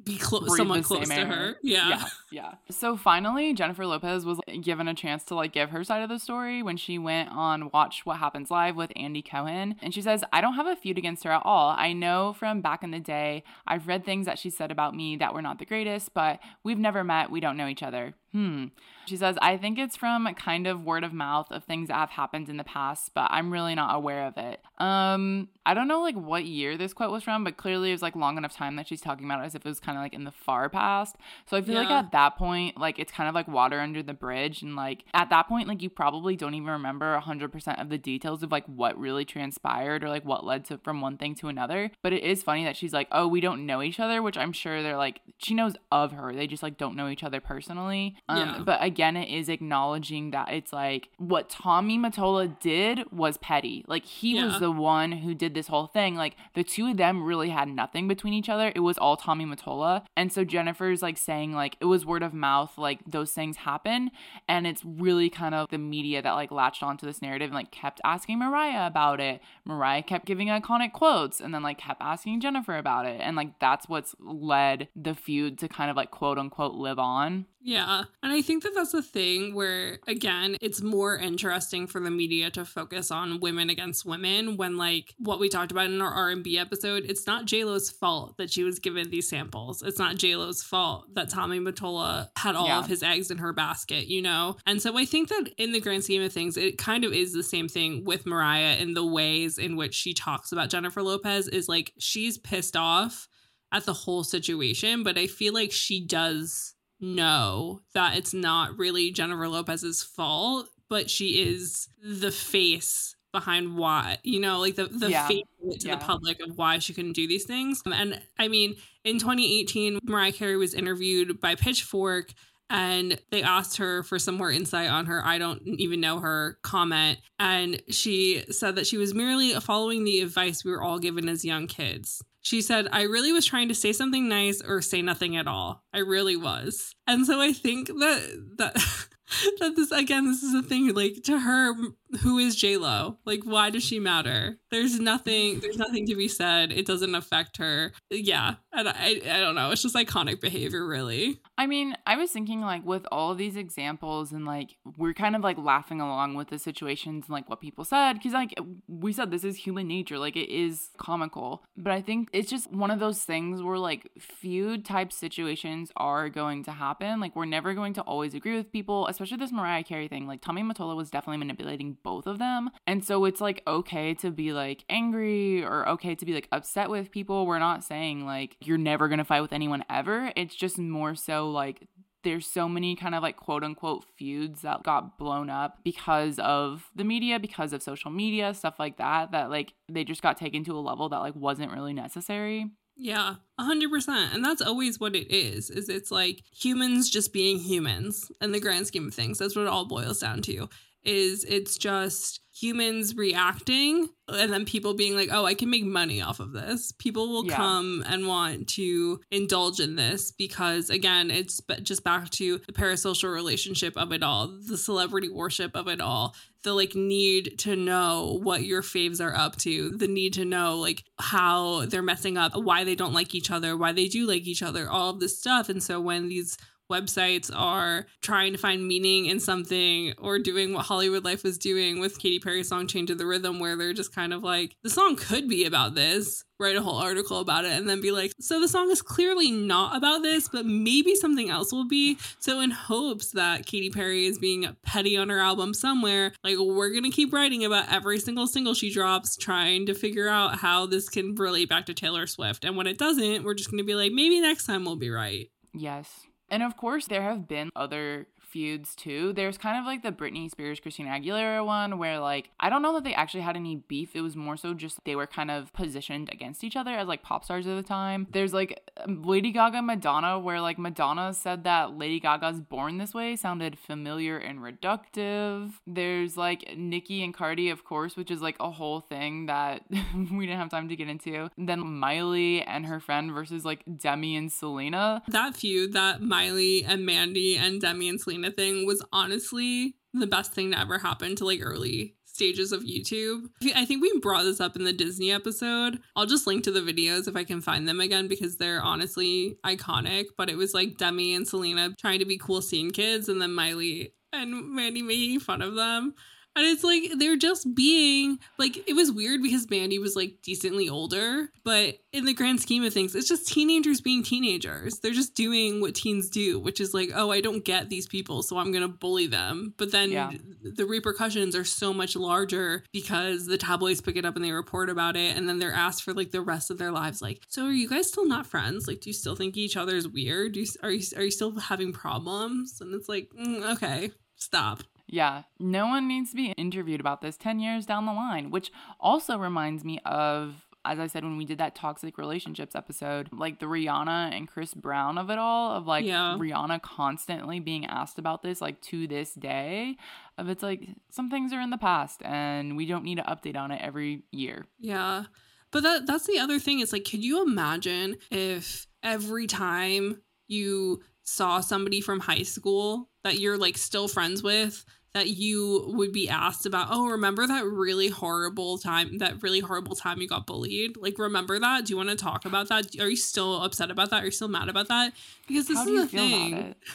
be 0.09 0.49
somewhat 0.57 0.83
close 0.83 1.07
to 1.07 1.15
air. 1.15 1.25
her. 1.25 1.55
Yeah. 1.61 1.89
yeah, 1.89 2.05
yeah. 2.31 2.53
So 2.69 2.97
finally, 2.97 3.53
Jennifer 3.53 3.85
Lopez 3.85 4.25
was 4.25 4.39
given 4.61 4.87
a 4.87 4.93
chance 4.93 5.23
to 5.25 5.35
like 5.35 5.53
give 5.53 5.69
her 5.69 5.83
side 5.83 6.01
of 6.01 6.09
the 6.09 6.19
story 6.19 6.63
when 6.63 6.77
she 6.77 6.97
went 6.97 7.29
on 7.29 7.69
Watch 7.71 8.05
What 8.05 8.17
Happens 8.17 8.51
Live 8.51 8.75
with 8.75 8.91
Andy 8.95 9.21
Cohen, 9.21 9.75
and 9.81 9.93
she 9.93 10.01
says, 10.01 10.23
"I 10.33 10.41
don't 10.41 10.55
have 10.55 10.67
a 10.67 10.75
feud 10.75 10.97
against 10.97 11.23
her 11.23 11.31
at 11.31 11.41
all. 11.45 11.75
I 11.77 11.93
know 11.93 12.33
from 12.33 12.61
back 12.61 12.83
in 12.83 12.91
the 12.91 12.99
day, 12.99 13.43
I've 13.67 13.87
read 13.87 14.05
things 14.05 14.25
that 14.25 14.39
she 14.39 14.49
said 14.49 14.71
about 14.71 14.95
me 14.95 15.15
that 15.17 15.33
were 15.33 15.41
not 15.41 15.59
the 15.59 15.65
greatest, 15.65 16.13
but 16.13 16.39
we've 16.63 16.79
never 16.79 17.03
met. 17.03 17.31
We 17.31 17.39
don't 17.39 17.57
know 17.57 17.67
each 17.67 17.83
other." 17.83 18.15
Hmm. 18.31 18.65
She 19.09 19.17
says, 19.17 19.37
I 19.41 19.57
think 19.57 19.79
it's 19.79 19.95
from 19.95 20.31
kind 20.35 20.67
of 20.67 20.85
word 20.85 21.03
of 21.03 21.13
mouth 21.13 21.51
of 21.51 21.63
things 21.63 21.87
that 21.87 21.95
have 21.95 22.11
happened 22.11 22.47
in 22.47 22.57
the 22.57 22.63
past, 22.63 23.11
but 23.15 23.27
I'm 23.31 23.51
really 23.51 23.73
not 23.73 23.95
aware 23.95 24.27
of 24.27 24.37
it. 24.37 24.61
Um, 24.77 25.49
I 25.65 25.73
don't 25.73 25.87
know 25.87 26.01
like 26.01 26.15
what 26.15 26.45
year 26.45 26.77
this 26.77 26.93
quote 26.93 27.11
was 27.11 27.23
from, 27.23 27.43
but 27.43 27.57
clearly 27.57 27.89
it 27.89 27.93
was 27.93 28.03
like 28.03 28.15
long 28.15 28.37
enough 28.37 28.55
time 28.55 28.75
that 28.75 28.87
she's 28.87 29.01
talking 29.01 29.25
about 29.25 29.41
it 29.41 29.45
as 29.45 29.55
if 29.55 29.65
it 29.65 29.69
was 29.69 29.79
kind 29.79 29.97
of 29.97 30.03
like 30.03 30.13
in 30.13 30.25
the 30.25 30.31
far 30.31 30.69
past. 30.69 31.15
So 31.47 31.57
I 31.57 31.61
feel 31.61 31.75
like 31.75 31.89
at 31.89 32.11
that 32.11 32.37
point, 32.37 32.79
like 32.79 32.99
it's 32.99 33.11
kind 33.11 33.27
of 33.27 33.33
like 33.33 33.47
water 33.47 33.79
under 33.79 34.03
the 34.03 34.13
bridge. 34.13 34.61
And 34.61 34.75
like 34.75 35.05
at 35.13 35.31
that 35.31 35.47
point, 35.47 35.67
like 35.67 35.81
you 35.81 35.89
probably 35.89 36.35
don't 36.35 36.53
even 36.53 36.69
remember 36.69 37.19
100% 37.19 37.81
of 37.81 37.89
the 37.89 37.97
details 37.97 38.43
of 38.43 38.51
like 38.51 38.65
what 38.67 38.99
really 38.99 39.25
transpired 39.25 40.03
or 40.03 40.09
like 40.09 40.23
what 40.23 40.45
led 40.45 40.65
to 40.65 40.77
from 40.77 41.01
one 41.01 41.17
thing 41.17 41.33
to 41.35 41.47
another. 41.47 41.89
But 42.03 42.13
it 42.13 42.23
is 42.23 42.43
funny 42.43 42.63
that 42.63 42.77
she's 42.77 42.93
like, 42.93 43.07
oh, 43.11 43.27
we 43.27 43.41
don't 43.41 43.65
know 43.65 43.81
each 43.81 43.99
other, 43.99 44.21
which 44.21 44.37
I'm 44.37 44.53
sure 44.53 44.83
they're 44.83 44.97
like, 44.97 45.21
she 45.39 45.55
knows 45.55 45.75
of 45.91 46.11
her. 46.11 46.31
They 46.31 46.45
just 46.45 46.61
like 46.61 46.77
don't 46.77 46.95
know 46.95 47.09
each 47.09 47.23
other 47.23 47.41
personally. 47.41 48.15
Um, 48.27 48.37
Yeah. 48.37 48.59
But 48.63 48.83
again, 48.83 49.15
it 49.15 49.29
is 49.29 49.49
acknowledging 49.49 50.31
that 50.31 50.49
it's 50.51 50.73
like 50.73 51.09
what 51.17 51.49
Tommy 51.49 51.97
Mottola 51.97 52.59
did 52.59 53.11
was 53.11 53.37
petty. 53.37 53.85
Like 53.87 54.05
he 54.05 54.35
Yeah. 54.35 54.45
was 54.45 54.59
the 54.59 54.71
one 54.71 55.11
who 55.11 55.33
did 55.33 55.53
this 55.53 55.67
whole 55.67 55.87
thing. 55.87 56.15
Like 56.15 56.35
the 56.53 56.63
two 56.63 56.87
of 56.87 56.97
them 56.97 57.23
really 57.23 57.49
had 57.49 57.67
nothing 57.69 58.07
between 58.07 58.33
each 58.33 58.49
other. 58.49 58.71
It 58.75 58.79
was 58.81 58.97
all 58.97 59.17
Tommy 59.17 59.45
Mottola. 59.45 60.03
And 60.17 60.31
so 60.33 60.43
Jennifer's 60.43 61.01
like 61.01 61.17
saying 61.17 61.53
like 61.53 61.77
it 61.79 61.85
was 61.85 62.05
word 62.05 62.23
of 62.23 62.33
mouth, 62.33 62.77
like 62.77 62.99
those 63.07 63.31
things 63.31 63.57
happen. 63.57 64.11
And 64.47 64.67
it's 64.67 64.83
really 64.83 65.29
kind 65.29 65.55
of 65.55 65.69
the 65.69 65.77
media 65.77 66.21
that 66.21 66.33
like 66.33 66.51
latched 66.51 66.83
onto 66.83 67.05
this 67.05 67.21
narrative 67.21 67.47
and 67.47 67.55
like 67.55 67.71
kept 67.71 68.01
asking 68.03 68.39
Mariah 68.39 68.85
about 68.87 69.19
it. 69.19 69.41
Mariah 69.65 70.03
kept 70.03 70.25
giving 70.25 70.47
iconic 70.47 70.91
quotes 70.93 71.39
and 71.39 71.53
then 71.53 71.63
like 71.63 71.77
kept 71.77 72.01
asking 72.01 72.41
Jennifer 72.41 72.77
about 72.77 73.05
it. 73.05 73.19
And 73.21 73.35
like 73.35 73.59
that's 73.59 73.87
what's 73.87 74.15
led 74.19 74.87
the 74.95 75.13
feud 75.15 75.57
to 75.59 75.67
kind 75.67 75.89
of 75.91 75.97
like 75.97 76.11
quote 76.11 76.37
unquote 76.37 76.73
live 76.75 76.99
on. 76.99 77.45
Yeah. 77.61 78.03
And 78.23 78.31
I 78.31 78.41
think 78.41 78.63
that 78.63 78.71
that's 78.73 78.93
the 78.93 79.01
thing 79.01 79.53
where, 79.53 79.99
again, 80.07 80.55
it's 80.61 80.81
more 80.81 81.17
interesting 81.17 81.87
for 81.87 81.99
the 81.99 82.09
media 82.09 82.49
to 82.51 82.63
focus 82.63 83.11
on 83.11 83.41
women 83.41 83.69
against 83.69 84.05
women 84.05 84.55
when, 84.55 84.77
like, 84.77 85.13
what 85.19 85.39
we 85.41 85.49
talked 85.49 85.71
about 85.71 85.87
in 85.87 86.01
our 86.01 86.09
R&B 86.09 86.57
episode, 86.57 87.03
it's 87.07 87.27
not 87.27 87.45
J-Lo's 87.45 87.89
fault 87.89 88.37
that 88.37 88.49
she 88.49 88.63
was 88.63 88.79
given 88.79 89.09
these 89.09 89.27
samples. 89.27 89.81
It's 89.81 89.99
not 89.99 90.15
J-Lo's 90.15 90.63
fault 90.63 91.13
that 91.15 91.29
Tommy 91.29 91.59
Mottola 91.59 92.29
had 92.37 92.55
all 92.55 92.67
Yeah. 92.67 92.79
of 92.79 92.87
his 92.87 93.03
eggs 93.03 93.29
in 93.29 93.39
her 93.39 93.51
basket, 93.51 94.07
you 94.07 94.21
know? 94.21 94.55
And 94.65 94.81
so 94.81 94.97
I 94.97 95.03
think 95.03 95.27
that 95.27 95.49
in 95.57 95.73
the 95.73 95.81
grand 95.81 96.05
scheme 96.05 96.21
of 96.21 96.31
things, 96.31 96.55
it 96.55 96.77
kind 96.77 97.03
of 97.03 97.11
is 97.13 97.33
the 97.33 97.43
same 97.43 97.67
thing 97.67 98.05
with 98.05 98.25
Mariah 98.25 98.77
in 98.77 98.93
the 98.93 99.05
ways 99.05 99.57
in 99.57 99.75
which 99.75 99.93
she 99.95 100.13
talks 100.13 100.53
about 100.53 100.69
Jennifer 100.69 101.03
Lopez 101.03 101.47
is 101.49 101.67
like, 101.67 101.91
she's 101.99 102.37
pissed 102.37 102.77
off 102.77 103.27
at 103.71 103.85
the 103.85 103.93
whole 103.93 104.23
situation, 104.23 105.03
but 105.03 105.17
I 105.17 105.27
feel 105.27 105.53
like 105.53 105.71
she 105.71 106.03
does 106.03 106.73
know 106.99 107.81
that 107.93 108.17
it's 108.17 108.33
not 108.33 108.77
really 108.77 109.11
Jennifer 109.11 109.47
Lopez's 109.47 110.03
fault, 110.03 110.67
but 110.89 111.09
she 111.09 111.41
is 111.41 111.87
the 112.03 112.31
face 112.31 113.15
behind 113.31 113.77
why, 113.77 114.17
you 114.23 114.39
know, 114.39 114.59
like 114.59 114.75
the, 114.75 114.85
the 114.87 115.09
Yeah. 115.11 115.27
face 115.27 115.43
to 115.81 115.87
Yeah. 115.87 115.95
the 115.95 116.03
public 116.03 116.39
of 116.41 116.57
why 116.57 116.79
she 116.79 116.93
couldn't 116.93 117.13
do 117.13 117.27
these 117.27 117.45
things. 117.45 117.81
And 117.85 118.19
I 118.39 118.47
mean, 118.47 118.75
in 119.03 119.19
2018, 119.19 119.99
Mariah 120.03 120.31
Carey 120.31 120.57
was 120.57 120.73
interviewed 120.73 121.39
by 121.39 121.53
Pitchfork 121.55 122.33
and 122.71 123.19
they 123.31 123.41
asked 123.43 123.77
her 123.77 124.03
for 124.03 124.17
some 124.19 124.35
more 124.35 124.51
insight 124.51 124.89
on 124.89 125.05
her 125.07 125.23
I 125.25 125.37
don't 125.37 125.61
even 125.65 125.99
know 126.01 126.19
her 126.19 126.57
comment. 126.63 127.19
And 127.39 127.81
she 127.89 128.43
said 128.51 128.75
that 128.75 128.87
she 128.87 128.97
was 128.97 129.13
merely 129.13 129.53
following 129.59 130.03
the 130.03 130.21
advice 130.21 130.63
we 130.65 130.71
were 130.71 130.81
all 130.81 130.99
given 130.99 131.29
as 131.29 131.45
young 131.45 131.67
kids. 131.67 132.23
She 132.41 132.61
said, 132.61 132.87
I 132.91 133.03
really 133.03 133.33
was 133.33 133.45
trying 133.45 133.67
to 133.67 133.75
say 133.75 133.91
something 133.91 134.29
nice 134.29 134.61
or 134.61 134.81
say 134.81 135.01
nothing 135.01 135.35
at 135.35 135.47
all. 135.47 135.83
I 135.93 135.99
really 135.99 136.37
was. 136.37 136.95
And 137.05 137.25
so 137.25 137.41
I 137.41 137.51
think 137.53 137.87
that 137.87 138.55
that 138.57 138.73
that 139.59 139.75
this 139.75 139.91
again, 139.91 140.25
this 140.25 140.43
is 140.43 140.53
a 140.53 140.63
thing, 140.63 140.93
like 140.93 141.23
to 141.25 141.39
her, 141.39 141.73
who 142.21 142.39
is 142.39 142.55
J 142.55 142.77
Lo? 142.77 143.17
Like, 143.25 143.41
why 143.43 143.69
does 143.69 143.83
she 143.83 143.99
matter? 143.99 144.57
There's 144.71 144.99
nothing, 144.99 145.59
there's 145.59 145.77
nothing 145.77 146.05
to 146.07 146.15
be 146.15 146.27
said. 146.27 146.71
It 146.71 146.85
doesn't 146.85 147.13
affect 147.15 147.57
her. 147.57 147.91
Yeah. 148.09 148.55
And 148.73 148.89
I 148.89 149.21
I 149.29 149.39
don't 149.39 149.55
know. 149.55 149.71
It's 149.71 149.81
just 149.81 149.95
iconic 149.95 150.41
behavior, 150.41 150.85
really. 150.85 151.39
I 151.57 151.67
mean, 151.67 151.95
I 152.07 152.15
was 152.15 152.31
thinking 152.31 152.61
like 152.61 152.85
with 152.85 153.05
all 153.11 153.35
these 153.35 153.55
examples 153.55 154.31
and 154.31 154.45
like 154.45 154.77
we're 154.97 155.13
kind 155.13 155.35
of 155.35 155.43
like 155.43 155.57
laughing 155.57 156.01
along 156.01 156.35
with 156.35 156.49
the 156.49 156.59
situations 156.59 157.25
and 157.27 157.33
like 157.33 157.49
what 157.49 157.61
people 157.61 157.83
said 157.83 158.13
because 158.13 158.33
like 158.33 158.57
we 158.87 159.13
said 159.13 159.31
this 159.31 159.43
is 159.43 159.57
human 159.57 159.87
nature, 159.87 160.17
like 160.17 160.35
it 160.35 160.49
is 160.49 160.89
comical. 160.97 161.63
But 161.77 161.93
I 161.93 162.01
think 162.01 162.29
it's 162.33 162.49
just 162.49 162.71
one 162.71 162.91
of 162.91 162.99
those 162.99 163.23
things 163.23 163.61
where 163.61 163.77
like 163.77 164.09
feud 164.19 164.85
type 164.85 165.11
situations 165.11 165.91
are 165.95 166.29
going 166.29 166.63
to 166.63 166.71
happen. 166.71 167.19
Like 167.19 167.35
we're 167.35 167.45
never 167.45 167.73
going 167.73 167.93
to 167.95 168.01
always 168.01 168.33
agree 168.33 168.55
with 168.55 168.71
people, 168.71 169.07
especially 169.07 169.37
this 169.37 169.51
Mariah 169.51 169.83
Carey 169.83 170.07
thing. 170.07 170.27
Like 170.27 170.41
Tommy 170.41 170.63
Mottola 170.63 170.95
was 170.95 171.09
definitely 171.09 171.37
manipulating 171.37 171.97
both 172.03 172.27
of 172.27 172.39
them. 172.39 172.69
And 172.87 173.03
so 173.03 173.25
it's 173.25 173.41
like 173.41 173.61
okay 173.67 174.13
to 174.15 174.31
be 174.31 174.53
like 174.53 174.83
angry 174.89 175.63
or 175.63 175.87
okay 175.89 176.15
to 176.15 176.25
be 176.25 176.33
like 176.33 176.47
upset 176.51 176.89
with 176.89 177.11
people. 177.11 177.45
We're 177.45 177.59
not 177.59 177.83
saying 177.83 178.25
like 178.25 178.57
you're 178.61 178.77
never 178.77 179.07
going 179.07 179.19
to 179.19 179.25
fight 179.25 179.41
with 179.41 179.53
anyone 179.53 179.83
ever. 179.89 180.31
It's 180.35 180.55
just 180.55 180.77
more 180.77 181.15
so 181.15 181.49
like 181.49 181.87
there's 182.23 182.45
so 182.45 182.67
many 182.67 182.95
kind 182.95 183.15
of 183.15 183.23
like 183.23 183.37
quote 183.37 183.63
unquote 183.63 184.05
feuds 184.17 184.61
that 184.61 184.83
got 184.83 185.17
blown 185.17 185.49
up 185.49 185.79
because 185.83 186.37
of 186.39 186.89
the 186.95 187.03
media, 187.03 187.39
because 187.39 187.71
of 187.73 187.81
social 187.81 188.11
media, 188.11 188.53
stuff 188.53 188.75
like 188.77 188.97
that, 188.97 189.31
that 189.31 189.49
like 189.49 189.73
they 189.87 190.03
just 190.03 190.21
got 190.21 190.37
taken 190.37 190.63
to 190.65 190.75
a 190.75 190.79
level 190.79 191.09
that 191.09 191.19
like 191.19 191.35
wasn't 191.35 191.71
really 191.71 191.93
necessary. 191.93 192.65
Yeah, 193.01 193.35
a 193.57 193.63
hundred 193.63 193.91
percent. 193.91 194.33
And 194.33 194.43
that's 194.43 194.61
always 194.61 194.99
what 194.99 195.15
it 195.15 195.33
is, 195.33 195.69
is 195.69 195.87
it's 195.87 196.11
like 196.11 196.43
humans 196.51 197.09
just 197.09 197.31
being 197.31 197.57
humans 197.57 198.29
in 198.41 198.51
the 198.51 198.59
grand 198.59 198.87
scheme 198.87 199.07
of 199.07 199.13
things. 199.13 199.39
That's 199.39 199.55
what 199.55 199.61
it 199.61 199.69
all 199.69 199.85
boils 199.85 200.19
down 200.19 200.41
to. 200.43 200.67
Is 201.03 201.43
it's 201.45 201.77
just 201.77 202.41
humans 202.51 203.15
reacting 203.15 204.09
and 204.27 204.51
then 204.51 204.65
people 204.65 204.93
being 204.93 205.15
like, 205.15 205.29
oh, 205.31 205.45
I 205.45 205.53
can 205.53 205.69
make 205.69 205.85
money 205.85 206.21
off 206.21 206.41
of 206.41 206.51
this. 206.51 206.91
People 206.91 207.29
will 207.29 207.45
Yeah. 207.45 207.55
come 207.55 208.03
and 208.05 208.27
want 208.27 208.67
to 208.69 209.21
indulge 209.31 209.79
in 209.79 209.95
this 209.95 210.31
because, 210.31 210.89
again, 210.89 211.31
it's 211.31 211.61
just 211.83 212.03
back 212.03 212.29
to 212.31 212.57
the 212.67 212.73
parasocial 212.73 213.33
relationship 213.33 213.95
of 213.95 214.11
it 214.11 214.23
all, 214.23 214.47
the 214.47 214.77
celebrity 214.77 215.29
worship 215.29 215.73
of 215.73 215.87
it 215.87 216.01
all, 216.01 216.35
the 216.63 216.73
like 216.73 216.95
need 216.95 217.57
to 217.59 217.77
know 217.77 218.37
what 218.43 218.65
your 218.65 218.81
faves 218.81 219.21
are 219.21 219.33
up 219.33 219.55
to, 219.59 219.91
the 219.91 220.07
need 220.09 220.33
to 220.33 220.43
know 220.43 220.77
like 220.77 221.05
how 221.17 221.85
they're 221.85 222.01
messing 222.01 222.37
up, 222.37 222.51
why 222.57 222.83
they 222.83 222.95
don't 222.95 223.13
like 223.13 223.33
each 223.33 223.49
other, 223.51 223.77
why 223.77 223.93
they 223.93 224.09
do 224.09 224.27
like 224.27 224.45
each 224.45 224.61
other, 224.61 224.89
all 224.89 225.11
of 225.11 225.21
this 225.21 225.39
stuff. 225.39 225.69
And 225.69 225.81
so 225.81 226.01
when 226.01 226.27
these 226.27 226.57
websites 226.89 227.51
are 227.55 228.05
trying 228.21 228.51
to 228.53 228.57
find 228.57 228.87
meaning 228.87 229.27
in 229.27 229.39
something 229.39 230.13
or 230.17 230.39
doing 230.39 230.73
what 230.73 230.85
Hollywood 230.85 231.23
Life 231.23 231.43
was 231.43 231.57
doing 231.57 231.99
with 231.99 232.19
Katy 232.19 232.39
Perry's 232.39 232.67
song 232.69 232.87
Chained 232.87 233.07
to 233.07 233.15
the 233.15 233.25
Rhythm, 233.25 233.59
where 233.59 233.75
they're 233.75 233.93
just 233.93 234.13
kind 234.13 234.33
of 234.33 234.43
like, 234.43 234.75
the 234.83 234.89
song 234.89 235.15
could 235.15 235.47
be 235.47 235.65
about 235.65 235.95
this, 235.95 236.43
write 236.59 236.75
a 236.75 236.81
whole 236.81 236.97
article 236.97 237.39
about 237.39 237.65
it, 237.65 237.71
and 237.71 237.89
then 237.89 238.01
be 238.01 238.11
like, 238.11 238.33
so 238.39 238.59
the 238.59 238.67
song 238.67 238.89
is 238.91 239.01
clearly 239.01 239.51
not 239.51 239.95
about 239.95 240.21
this, 240.21 240.49
but 240.49 240.65
maybe 240.65 241.15
something 241.15 241.49
else 241.49 241.71
will 241.71 241.87
be. 241.87 242.17
So, 242.39 242.59
in 242.59 242.71
hopes 242.71 243.31
that 243.31 243.65
Katy 243.65 243.89
Perry 243.91 244.25
is 244.25 244.39
being 244.39 244.75
petty 244.83 245.15
on 245.15 245.29
her 245.29 245.39
album 245.39 245.73
somewhere, 245.73 246.33
like, 246.43 246.57
we're 246.57 246.93
gonna 246.93 247.11
keep 247.11 247.33
writing 247.33 247.63
about 247.63 247.91
every 247.91 248.19
single 248.19 248.47
single 248.47 248.73
she 248.73 248.91
drops, 248.91 249.37
trying 249.37 249.85
to 249.85 249.93
figure 249.93 250.27
out 250.27 250.57
how 250.57 250.85
this 250.85 251.07
can 251.09 251.35
relate 251.35 251.69
back 251.69 251.85
to 251.85 251.93
Taylor 251.93 252.27
Swift. 252.27 252.65
And 252.65 252.75
when 252.75 252.87
it 252.87 252.97
doesn't, 252.97 253.43
we're 253.43 253.53
just 253.53 253.71
gonna 253.71 253.83
be 253.83 253.95
like, 253.95 254.11
maybe 254.11 254.41
next 254.41 254.65
time 254.65 254.85
we'll 254.85 254.95
be 254.95 255.09
right. 255.09 255.49
Yes. 255.73 256.25
And 256.49 256.63
of 256.63 256.75
course, 256.77 257.07
there 257.07 257.21
have 257.21 257.47
been 257.47 257.71
other 257.75 258.27
feuds 258.49 258.95
too. 258.95 259.33
There's 259.33 259.57
kind 259.57 259.77
of 259.77 259.85
like 259.85 260.03
the 260.03 260.11
Britney 260.11 260.49
Spears 260.49 260.79
Christina 260.79 261.09
Aguilera 261.09 261.65
one 261.65 261.97
where 261.97 262.19
like 262.19 262.49
I 262.59 262.69
don't 262.69 262.81
know 262.81 262.93
that 262.93 263.03
they 263.03 263.13
actually 263.13 263.41
had 263.41 263.55
any 263.55 263.75
beef. 263.75 264.15
It 264.15 264.21
was 264.21 264.35
more 264.35 264.57
so 264.57 264.73
just 264.73 265.03
they 265.05 265.15
were 265.15 265.27
kind 265.27 265.51
of 265.51 265.71
positioned 265.73 266.29
against 266.31 266.63
each 266.63 266.75
other 266.75 266.91
as 266.91 267.07
like 267.07 267.23
pop 267.23 267.43
stars 267.43 267.67
at 267.67 267.75
the 267.75 267.83
time. 267.83 268.27
There's 268.31 268.53
like 268.53 268.81
um, 268.97 269.23
Lady 269.23 269.51
Gaga 269.51 269.81
Madonna 269.81 270.39
where 270.39 270.61
like 270.61 270.79
Madonna 270.79 271.33
said 271.33 271.63
that 271.63 271.97
Lady 271.97 272.19
Gaga's 272.19 272.59
Born 272.59 272.97
This 272.97 273.13
Way 273.13 273.35
sounded 273.35 273.77
familiar 273.77 274.37
and 274.37 274.59
reductive. 274.59 275.73
There's 275.85 276.37
like 276.37 276.75
Nicki 276.75 277.23
and 277.23 277.33
Cardi 277.33 277.69
of 277.69 277.83
course, 277.83 278.17
which 278.17 278.31
is 278.31 278.41
like 278.41 278.55
a 278.59 278.71
whole 278.71 279.01
thing 279.01 279.45
that 279.45 279.83
we 279.89 280.45
didn't 280.45 280.59
have 280.59 280.69
time 280.69 280.89
to 280.89 280.95
get 280.95 281.09
into. 281.09 281.49
then 281.57 281.79
Miley 281.79 282.61
and 282.63 282.85
her 282.85 282.99
friend 282.99 283.31
versus 283.31 283.63
like 283.65 283.83
Demi 283.97 284.35
and 284.35 284.51
Selena. 284.51 285.21
That 285.27 285.55
feud 285.55 285.93
that 285.93 286.21
Miley 286.21 286.83
and 286.83 287.05
Mandy 287.05 287.57
and 287.57 287.81
Demi 287.81 288.09
and 288.09 288.19
Selena 288.19 288.38
thing 288.55 288.85
was 288.85 289.03
honestly 289.11 289.95
the 290.13 290.27
best 290.27 290.53
thing 290.53 290.71
to 290.71 290.79
ever 290.79 290.97
happen 290.97 291.35
to 291.35 291.45
like 291.45 291.59
early 291.61 292.15
stages 292.25 292.71
of 292.71 292.83
YouTube. 292.83 293.49
I 293.75 293.83
think 293.85 294.01
we 294.01 294.17
brought 294.19 294.43
this 294.43 294.61
up 294.61 294.75
in 294.75 294.85
the 294.85 294.93
Disney 294.93 295.31
episode. 295.31 295.99
I'll 296.15 296.25
just 296.25 296.47
link 296.47 296.63
to 296.63 296.71
the 296.71 296.79
videos 296.79 297.27
if 297.27 297.35
I 297.35 297.43
can 297.43 297.59
find 297.59 297.87
them 297.87 297.99
again 297.99 298.27
because 298.27 298.55
they're 298.55 298.81
honestly 298.81 299.57
iconic. 299.65 300.27
But 300.37 300.49
it 300.49 300.55
was 300.55 300.73
like 300.73 300.97
Demi 300.97 301.35
and 301.35 301.47
Selena 301.47 301.93
trying 301.99 302.19
to 302.19 302.25
be 302.25 302.37
cool 302.37 302.61
scene 302.61 302.91
kids 302.91 303.27
and 303.27 303.41
then 303.41 303.53
Miley 303.53 304.13
and 304.31 304.73
Mandy 304.73 305.01
making 305.01 305.41
fun 305.41 305.61
of 305.61 305.75
them. 305.75 306.13
And 306.59 306.67
it's 306.67 306.83
like 306.83 307.03
they're 307.17 307.37
just 307.37 307.73
being 307.73 308.37
like 308.57 308.75
it 308.85 308.93
was 308.93 309.13
weird 309.13 309.41
because 309.41 309.69
Mandy 309.69 309.97
was 309.97 310.13
like 310.17 310.41
decently 310.43 310.89
older, 310.89 311.49
but 311.63 311.99
in 312.11 312.25
the 312.25 312.33
grand 312.33 312.59
scheme 312.59 312.83
of 312.83 312.93
things, 312.93 313.15
it's 313.15 313.29
just 313.29 313.47
teenagers 313.47 314.01
being 314.01 314.23
teenagers. 314.23 314.99
They're 314.99 315.13
just 315.13 315.35
doing 315.35 315.79
what 315.79 315.95
teens 315.95 316.29
do, 316.29 316.59
which 316.59 316.81
is 316.81 316.93
like, 316.93 317.11
oh, 317.15 317.31
I 317.31 317.39
don't 317.39 317.63
get 317.63 317.89
these 317.89 318.07
people, 318.07 318.43
so 318.43 318.57
I'm 318.57 318.73
gonna 318.73 318.89
bully 318.89 319.27
them. 319.27 319.73
But 319.77 319.93
then 319.93 320.11
Yeah. 320.11 320.33
the 320.61 320.85
repercussions 320.85 321.55
are 321.55 321.63
so 321.63 321.93
much 321.93 322.17
larger 322.17 322.83
because 322.91 323.45
the 323.45 323.57
tabloids 323.57 324.01
pick 324.01 324.17
it 324.17 324.25
up 324.25 324.35
and 324.35 324.43
they 324.43 324.51
report 324.51 324.89
about 324.89 325.15
it, 325.15 325.37
and 325.37 325.47
then 325.47 325.59
they're 325.59 325.71
asked 325.71 326.03
for 326.03 326.13
like 326.13 326.31
the 326.31 326.41
rest 326.41 326.69
of 326.71 326.77
their 326.77 326.91
lives. 326.91 327.21
Like, 327.21 327.41
so 327.47 327.65
are 327.67 327.71
you 327.71 327.87
guys 327.87 328.07
still 328.09 328.25
not 328.27 328.45
friends? 328.45 328.85
Like, 328.85 328.99
do 328.99 329.09
you 329.09 329.13
still 329.13 329.35
think 329.37 329.55
each 329.55 329.77
other 329.77 329.95
is 329.95 330.09
weird? 330.09 330.51
Do 330.53 330.59
you, 330.59 330.67
are 330.83 330.91
you 330.91 331.03
are 331.15 331.23
you 331.23 331.31
still 331.31 331.57
having 331.57 331.93
problems? 331.93 332.81
And 332.81 332.93
it's 332.93 333.07
like, 333.07 333.29
mm, 333.39 333.61
okay, 333.75 334.11
stop. 334.35 334.83
Yeah, 335.11 335.43
no 335.59 335.87
one 335.87 336.07
needs 336.07 336.29
to 336.31 336.35
be 336.35 336.51
interviewed 336.51 336.99
about 336.99 337.21
this 337.21 337.35
10 337.35 337.59
years 337.59 337.85
down 337.85 338.05
the 338.05 338.13
line, 338.13 338.51
which 338.51 338.71
also 338.99 339.37
reminds 339.37 339.83
me 339.83 339.99
of, 340.05 340.67
as 340.85 340.99
I 340.99 341.07
said, 341.07 341.23
when 341.23 341.35
we 341.35 341.45
did 341.45 341.57
that 341.57 341.73
toxic 341.73 342.17
relationships 342.19 342.75
episode, 342.75 343.29
like 343.33 343.59
the 343.59 343.65
Rihanna 343.65 344.31
and 344.35 344.47
Chris 344.47 344.73
Brown 344.75 345.17
of 345.17 345.31
it 345.31 345.39
all, 345.39 345.71
of 345.71 345.87
like 345.87 346.05
Yeah. 346.05 346.37
Rihanna 346.39 346.81
constantly 346.83 347.59
being 347.59 347.87
asked 347.87 348.19
about 348.19 348.43
this, 348.43 348.61
like 348.61 348.81
to 348.83 349.07
this 349.07 349.33
day, 349.33 349.97
of 350.37 350.47
it's 350.47 350.61
like 350.61 350.87
some 351.09 351.31
things 351.31 351.53
are 351.53 351.61
in 351.61 351.71
the 351.71 351.77
past 351.77 352.21
and 352.23 352.77
we 352.77 352.85
don't 352.85 353.03
need 353.03 353.17
to 353.17 353.23
update 353.23 353.57
on 353.57 353.71
it 353.71 353.81
every 353.81 354.23
year. 354.31 354.67
Yeah. 354.79 355.23
But 355.71 355.83
that 355.83 356.05
that's 356.07 356.27
the 356.27 356.39
other 356.39 356.59
thing. 356.59 356.79
Is 356.81 356.93
like, 356.93 357.05
could 357.05 357.23
you 357.23 357.43
imagine 357.43 358.17
if 358.31 358.87
every 359.03 359.47
time 359.47 360.21
you 360.47 361.01
saw 361.23 361.59
somebody 361.59 362.01
from 362.01 362.19
high 362.19 362.41
school 362.43 363.09
that 363.23 363.39
you're 363.39 363.57
like 363.57 363.77
still 363.77 364.07
friends 364.07 364.41
with, 364.41 364.83
that 365.13 365.27
you 365.27 365.85
would 365.87 366.11
be 366.11 366.29
asked 366.29 366.65
about, 366.65 366.87
oh, 366.91 367.09
remember 367.09 367.47
that 367.47 367.65
really 367.65 368.09
horrible 368.09 368.77
time, 368.77 369.17
that 369.19 369.41
really 369.41 369.59
horrible 369.59 369.95
time 369.95 370.21
you 370.21 370.27
got 370.27 370.45
bullied? 370.45 370.97
Like, 370.97 371.17
remember 371.17 371.59
that? 371.59 371.85
Do 371.85 371.93
you 371.93 371.97
want 371.97 372.09
to 372.09 372.15
talk 372.15 372.45
about 372.45 372.69
that? 372.69 372.99
Are 372.99 373.09
you 373.09 373.15
still 373.15 373.61
upset 373.63 373.89
about 373.91 374.11
that? 374.11 374.23
Are 374.23 374.25
you 374.25 374.31
still 374.31 374.47
mad 374.47 374.69
about 374.69 374.87
that? 374.89 375.13
Because 375.47 375.67
this 375.67 375.77
How 375.77 375.87
is 375.87 376.01
the 376.01 376.07
thing 376.07 376.75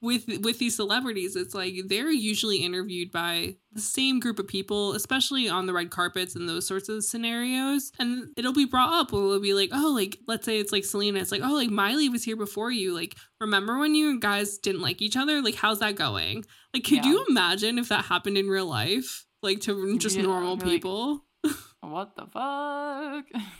with 0.00 0.26
with 0.42 0.58
these 0.58 0.74
celebrities 0.74 1.36
it's 1.36 1.54
like 1.54 1.74
they're 1.86 2.10
usually 2.10 2.58
interviewed 2.58 3.10
by 3.10 3.54
the 3.72 3.80
same 3.80 4.20
group 4.20 4.38
of 4.38 4.48
people 4.48 4.92
especially 4.92 5.48
on 5.48 5.66
the 5.66 5.72
red 5.72 5.90
carpets 5.90 6.34
and 6.34 6.48
those 6.48 6.66
sorts 6.66 6.88
of 6.88 7.04
scenarios 7.04 7.92
and 7.98 8.28
it'll 8.36 8.52
be 8.52 8.64
brought 8.64 8.92
up 8.92 9.12
where 9.12 9.22
it'll 9.22 9.40
be 9.40 9.54
like 9.54 9.70
oh 9.72 9.92
like 9.94 10.18
let's 10.26 10.44
say 10.44 10.58
it's 10.58 10.72
like 10.72 10.84
selena 10.84 11.18
it's 11.18 11.32
like 11.32 11.42
oh 11.44 11.54
like 11.54 11.70
miley 11.70 12.08
was 12.08 12.24
here 12.24 12.36
before 12.36 12.70
you 12.70 12.94
like 12.94 13.16
remember 13.40 13.78
when 13.78 13.94
you 13.94 14.18
guys 14.18 14.58
didn't 14.58 14.82
like 14.82 15.02
each 15.02 15.16
other 15.16 15.42
like 15.42 15.54
how's 15.54 15.80
that 15.80 15.94
going 15.94 16.44
like 16.76 16.84
could 16.84 17.04
Yeah. 17.04 17.10
you 17.12 17.24
imagine 17.28 17.78
if 17.78 17.88
that 17.88 18.04
happened 18.06 18.36
in 18.38 18.48
real 18.48 18.66
life 18.66 19.24
like 19.42 19.60
to 19.62 19.98
just 19.98 20.16
Yeah, 20.16 20.22
normal 20.22 20.56
you're 20.56 20.66
like- 20.66 20.66
people 20.82 21.24
What 21.80 22.16
the 22.16 22.26
fuck? 22.26 23.24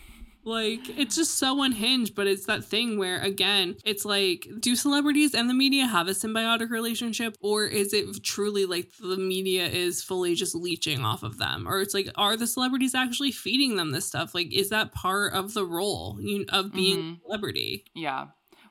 Like 0.48 0.88
it's 0.96 1.16
just 1.16 1.38
so 1.38 1.60
unhinged, 1.64 2.14
but 2.14 2.28
it's 2.28 2.46
that 2.46 2.64
thing 2.64 2.98
where 2.98 3.18
again, 3.20 3.74
it's 3.84 4.04
like, 4.04 4.46
do 4.60 4.76
celebrities 4.76 5.34
and 5.34 5.50
the 5.50 5.54
media 5.54 5.86
have 5.86 6.06
a 6.06 6.12
symbiotic 6.12 6.70
relationship, 6.70 7.36
or 7.40 7.64
is 7.66 7.92
it 7.92 8.22
truly 8.22 8.64
like 8.64 8.88
the 9.00 9.16
media 9.16 9.66
is 9.66 10.04
fully 10.04 10.36
just 10.36 10.54
leeching 10.54 11.00
off 11.04 11.24
of 11.24 11.38
them, 11.38 11.66
or 11.66 11.80
it's 11.80 11.94
like, 11.94 12.08
are 12.14 12.36
the 12.36 12.46
celebrities 12.46 12.94
actually 12.94 13.32
feeding 13.32 13.74
them 13.74 13.90
this 13.90 14.06
stuff? 14.06 14.36
Like, 14.36 14.52
is 14.54 14.68
that 14.68 14.92
part 14.92 15.32
of 15.32 15.52
the 15.52 15.64
role 15.64 16.16
you- 16.20 16.46
of 16.50 16.72
being 16.72 16.98
Mhm. 16.98 17.16
a 17.16 17.20
celebrity? 17.26 17.84
Yeah. 17.96 18.26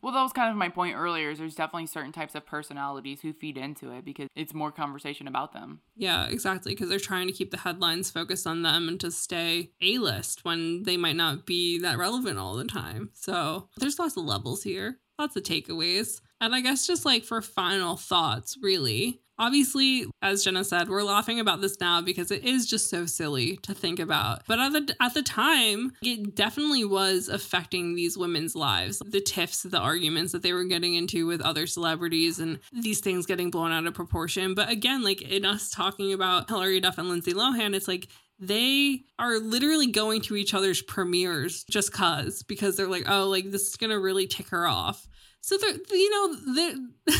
Well, 0.05 0.13
that 0.13 0.21
was 0.21 0.33
kind 0.33 0.51
of 0.51 0.55
my 0.55 0.69
point 0.69 0.95
earlier. 0.95 1.31
Is 1.31 1.39
there's 1.39 1.55
definitely 1.55 1.87
certain 1.87 2.11
types 2.11 2.35
of 2.35 2.45
personalities 2.45 3.21
who 3.21 3.33
feed 3.33 3.57
into 3.57 3.89
it 3.89 4.05
because 4.05 4.27
it's 4.35 4.53
more 4.53 4.71
conversation 4.71 5.27
about 5.27 5.51
them. 5.51 5.79
Yeah, 5.95 6.27
exactly, 6.27 6.73
because 6.73 6.89
they're 6.89 6.99
trying 6.99 7.25
to 7.25 7.33
keep 7.33 7.49
the 7.49 7.57
headlines 7.57 8.11
focused 8.11 8.45
on 8.45 8.61
them 8.61 8.87
and 8.87 8.99
to 8.99 9.09
stay 9.09 9.71
A 9.81 9.97
list 9.97 10.45
when 10.45 10.83
they 10.83 10.95
might 10.95 11.15
not 11.15 11.47
be 11.47 11.79
that 11.79 11.97
relevant 11.97 12.37
all 12.37 12.55
the 12.55 12.65
time. 12.65 13.09
So 13.15 13.69
there's 13.77 13.97
lots 13.97 14.15
of 14.15 14.25
levels 14.25 14.61
here, 14.61 14.99
lots 15.17 15.35
of 15.37 15.41
takeaways. 15.41 16.21
And 16.39 16.53
I 16.53 16.61
guess 16.61 16.85
just 16.85 17.03
like 17.03 17.23
for 17.23 17.41
final 17.41 17.95
thoughts, 17.95 18.59
really. 18.61 19.21
Obviously, 19.37 20.05
as 20.21 20.43
Jenna 20.43 20.63
said, 20.63 20.87
we're 20.87 21.03
laughing 21.03 21.39
about 21.39 21.61
this 21.61 21.77
now 21.79 22.01
because 22.01 22.31
it 22.31 22.45
is 22.45 22.65
just 22.65 22.89
so 22.89 23.05
silly 23.05 23.57
to 23.63 23.73
think 23.73 23.99
about. 23.99 24.43
But 24.47 24.59
at 24.59 24.71
the 24.71 24.95
at 25.01 25.13
the 25.13 25.23
time, 25.23 25.91
it 26.01 26.35
definitely 26.35 26.85
was 26.85 27.27
affecting 27.27 27.95
these 27.95 28.17
women's 28.17 28.55
lives. 28.55 29.01
The 29.05 29.21
tiffs, 29.21 29.63
the 29.63 29.79
arguments 29.79 30.31
that 30.31 30.41
they 30.41 30.53
were 30.53 30.63
getting 30.63 30.95
into 30.95 31.27
with 31.27 31.41
other 31.41 31.67
celebrities 31.67 32.39
and 32.39 32.59
these 32.71 33.01
things 33.01 33.25
getting 33.25 33.51
blown 33.51 33.71
out 33.71 33.85
of 33.85 33.93
proportion. 33.93 34.53
But 34.53 34.69
again, 34.69 35.03
like 35.03 35.21
in 35.21 35.45
us 35.45 35.69
talking 35.69 36.13
about 36.13 36.49
Hilary 36.49 36.79
Duff 36.79 36.97
and 36.97 37.09
Lindsay 37.09 37.33
Lohan, 37.33 37.75
it's 37.75 37.87
like 37.87 38.07
they 38.39 39.03
are 39.17 39.39
literally 39.39 39.87
going 39.87 40.21
to 40.21 40.35
each 40.35 40.53
other's 40.53 40.81
premieres 40.81 41.63
just 41.65 41.91
cuz 41.91 42.43
because 42.43 42.75
they're 42.75 42.87
like, 42.87 43.09
"Oh, 43.09 43.27
like 43.27 43.51
this 43.51 43.67
is 43.67 43.75
going 43.75 43.91
to 43.91 43.99
really 43.99 44.27
tick 44.27 44.49
her 44.49 44.67
off." 44.67 45.07
So 45.45 45.57
they're 45.59 45.75
you 45.91 46.09
know 46.09 46.55
they're 46.55 46.75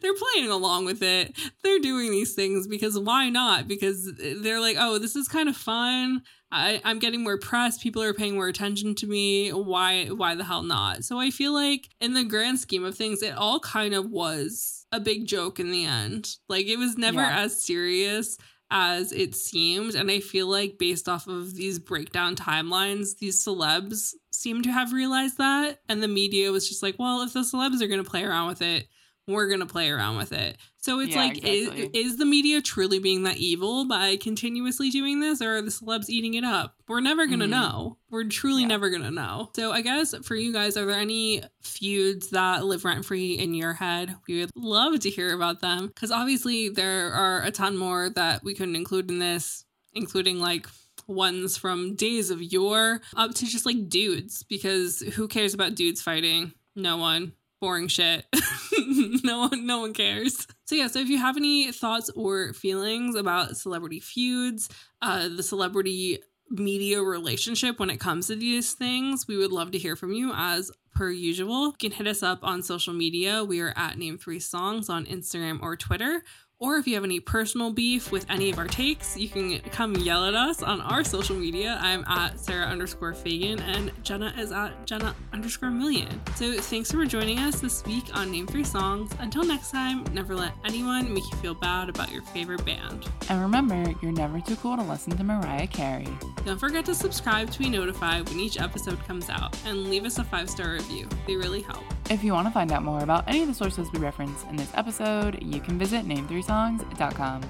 they're 0.00 0.14
playing 0.14 0.50
along 0.50 0.86
with 0.86 1.02
it. 1.02 1.36
They're 1.62 1.78
doing 1.78 2.10
these 2.10 2.34
things 2.34 2.66
because 2.66 2.98
why 2.98 3.28
not? 3.28 3.68
Because 3.68 4.10
they're 4.16 4.58
like, 4.58 4.78
oh, 4.80 4.96
this 4.96 5.14
is 5.14 5.28
kind 5.28 5.50
of 5.50 5.56
fun. 5.56 6.22
I, 6.50 6.80
I'm 6.82 6.98
getting 6.98 7.22
more 7.22 7.36
press. 7.36 7.76
People 7.76 8.02
are 8.02 8.14
paying 8.14 8.36
more 8.36 8.48
attention 8.48 8.94
to 8.94 9.06
me. 9.06 9.50
Why 9.50 10.06
why 10.06 10.34
the 10.34 10.44
hell 10.44 10.62
not? 10.62 11.04
So 11.04 11.18
I 11.20 11.28
feel 11.28 11.52
like 11.52 11.90
in 12.00 12.14
the 12.14 12.24
grand 12.24 12.58
scheme 12.58 12.86
of 12.86 12.96
things, 12.96 13.22
it 13.22 13.36
all 13.36 13.60
kind 13.60 13.92
of 13.92 14.08
was 14.08 14.86
a 14.90 14.98
big 14.98 15.26
joke 15.26 15.60
in 15.60 15.70
the 15.70 15.84
end. 15.84 16.36
Like 16.48 16.64
it 16.68 16.78
was 16.78 16.96
never 16.96 17.20
Yeah. 17.20 17.40
as 17.40 17.62
serious 17.62 18.38
as 18.70 19.12
it 19.12 19.34
seemed. 19.34 19.94
And 19.94 20.10
I 20.10 20.20
feel 20.20 20.46
like 20.46 20.78
based 20.78 21.06
off 21.06 21.26
of 21.26 21.54
these 21.54 21.78
breakdown 21.78 22.34
timelines, 22.34 23.18
these 23.18 23.44
celebs 23.44 24.14
seem 24.38 24.62
to 24.62 24.70
have 24.72 24.92
realized 24.92 25.38
that. 25.38 25.80
And 25.88 26.02
the 26.02 26.08
media 26.08 26.52
was 26.52 26.68
just 26.68 26.82
like, 26.82 26.96
well, 26.98 27.22
if 27.22 27.32
the 27.32 27.40
celebs 27.40 27.82
are 27.82 27.88
going 27.88 28.02
to 28.02 28.08
play 28.08 28.24
around 28.24 28.48
with 28.48 28.62
it, 28.62 28.86
we're 29.26 29.48
going 29.48 29.60
to 29.60 29.66
play 29.66 29.90
around 29.90 30.16
with 30.16 30.32
it. 30.32 30.56
So 30.78 31.00
it's 31.00 31.10
Yeah, 31.14 31.20
like, 31.20 31.44
is, 31.44 31.68
exactly. 31.68 32.00
is 32.00 32.16
the 32.16 32.24
media 32.24 32.62
truly 32.62 32.98
being 32.98 33.24
that 33.24 33.36
evil 33.36 33.84
by 33.84 34.16
continuously 34.16 34.88
doing 34.88 35.20
this, 35.20 35.42
or 35.42 35.56
are 35.56 35.60
the 35.60 35.70
celebs 35.70 36.08
eating 36.08 36.32
it 36.32 36.44
up? 36.44 36.76
We're 36.88 37.00
never 37.00 37.26
going 37.26 37.40
to 37.40 37.46
Mhm. 37.46 37.50
know. 37.50 37.98
We're 38.08 38.24
truly 38.24 38.62
Yeah. 38.62 38.68
never 38.68 38.88
going 38.88 39.02
to 39.02 39.10
know. 39.10 39.50
So 39.54 39.70
I 39.70 39.82
guess 39.82 40.14
for 40.22 40.34
you 40.34 40.50
guys, 40.50 40.78
are 40.78 40.86
there 40.86 40.98
any 40.98 41.42
feuds 41.60 42.30
that 42.30 42.64
live 42.64 42.86
rent 42.86 43.04
free 43.04 43.32
in 43.34 43.52
your 43.52 43.74
head? 43.74 44.16
We 44.26 44.40
would 44.40 44.50
love 44.54 44.98
to 45.00 45.10
hear 45.10 45.34
about 45.34 45.60
them 45.60 45.88
because 45.88 46.10
obviously 46.10 46.70
there 46.70 47.12
are 47.12 47.42
a 47.42 47.50
ton 47.50 47.76
more 47.76 48.08
that 48.10 48.42
we 48.42 48.54
couldn't 48.54 48.76
include 48.76 49.10
in 49.10 49.18
this, 49.18 49.64
including 49.92 50.38
like 50.40 50.66
ones 51.08 51.56
from 51.56 51.96
days 51.96 52.30
of 52.30 52.40
yore 52.40 53.00
up 53.16 53.34
to 53.34 53.46
just 53.46 53.66
like 53.66 53.88
dudes 53.88 54.42
because 54.44 55.00
who 55.00 55.26
cares 55.26 55.54
about 55.54 55.74
dudes 55.74 56.02
fighting? 56.02 56.52
No 56.76 56.98
one. 56.98 57.32
Boring 57.60 57.88
shit. 57.88 58.24
no 59.24 59.48
one 59.48 59.66
no 59.66 59.80
one 59.80 59.92
cares. 59.92 60.46
So 60.66 60.76
yeah, 60.76 60.86
so 60.86 61.00
if 61.00 61.08
you 61.08 61.18
have 61.18 61.36
any 61.36 61.72
thoughts 61.72 62.08
or 62.14 62.52
feelings 62.52 63.16
about 63.16 63.56
celebrity 63.56 63.98
feuds, 63.98 64.68
uh 65.02 65.28
the 65.28 65.42
celebrity 65.42 66.20
media 66.50 67.02
relationship 67.02 67.78
when 67.78 67.90
it 67.90 68.00
comes 68.00 68.28
to 68.28 68.36
these 68.36 68.72
things, 68.72 69.26
we 69.26 69.36
would 69.36 69.52
love 69.52 69.72
to 69.72 69.78
hear 69.78 69.96
from 69.96 70.12
you 70.12 70.32
as 70.34 70.70
per 70.94 71.10
usual. 71.10 71.66
You 71.66 71.72
can 71.78 71.90
hit 71.92 72.06
us 72.06 72.22
up 72.22 72.40
on 72.42 72.62
social 72.62 72.92
media. 72.94 73.44
We 73.44 73.60
are 73.60 73.72
at 73.76 73.98
Name 73.98 74.18
Three 74.18 74.40
Songs 74.40 74.88
on 74.88 75.06
Instagram 75.06 75.60
or 75.62 75.76
Twitter. 75.76 76.22
Or 76.60 76.76
if 76.76 76.88
you 76.88 76.96
have 76.96 77.04
any 77.04 77.20
personal 77.20 77.72
beef 77.72 78.10
with 78.10 78.26
any 78.28 78.50
of 78.50 78.58
our 78.58 78.66
takes, 78.66 79.16
you 79.16 79.28
can 79.28 79.60
come 79.70 79.94
yell 79.94 80.24
at 80.24 80.34
us 80.34 80.60
on 80.60 80.80
our 80.80 81.04
social 81.04 81.36
media. 81.36 81.78
I'm 81.80 82.04
at 82.08 82.40
Sarah 82.40 82.66
underscore 82.66 83.14
Fagan 83.14 83.60
and 83.60 83.92
Jenna 84.02 84.34
is 84.36 84.50
at 84.50 84.84
Jenna 84.84 85.14
underscore 85.32 85.70
million. 85.70 86.08
So 86.34 86.52
thanks 86.54 86.90
for 86.90 87.06
joining 87.06 87.38
us 87.38 87.60
this 87.60 87.84
week 87.84 88.04
on 88.12 88.32
Name 88.32 88.48
Three 88.48 88.64
Songs. 88.64 89.12
Until 89.20 89.44
next 89.44 89.70
time, 89.70 90.02
never 90.12 90.34
let 90.34 90.52
anyone 90.64 91.14
make 91.14 91.30
you 91.30 91.38
feel 91.38 91.54
bad 91.54 91.88
about 91.88 92.10
your 92.10 92.22
favorite 92.22 92.64
band. 92.64 93.08
And 93.28 93.40
remember, 93.40 93.94
you're 94.02 94.10
never 94.10 94.40
too 94.40 94.56
cool 94.56 94.76
to 94.76 94.82
listen 94.82 95.16
to 95.16 95.22
Mariah 95.22 95.68
Carey. 95.68 96.08
Don't 96.44 96.58
forget 96.58 96.84
to 96.86 96.94
subscribe 96.94 97.52
to 97.52 97.58
be 97.60 97.70
notified 97.70 98.28
when 98.28 98.40
each 98.40 98.60
episode 98.60 98.98
comes 99.06 99.30
out 99.30 99.56
and 99.64 99.88
leave 99.88 100.04
us 100.04 100.18
a 100.18 100.24
five 100.24 100.50
star 100.50 100.72
review. 100.72 101.08
They 101.28 101.36
really 101.36 101.62
help. 101.62 101.84
If 102.10 102.24
you 102.24 102.32
want 102.32 102.48
to 102.48 102.50
find 102.50 102.72
out 102.72 102.82
more 102.82 103.00
about 103.00 103.28
any 103.28 103.42
of 103.42 103.48
the 103.48 103.54
sources 103.54 103.92
we 103.92 103.98
reference 103.98 104.42
in 104.44 104.56
this 104.56 104.70
episode, 104.72 105.42
you 105.42 105.60
can 105.60 105.78
visit 105.78 106.06
name3songs.com. 106.06 107.42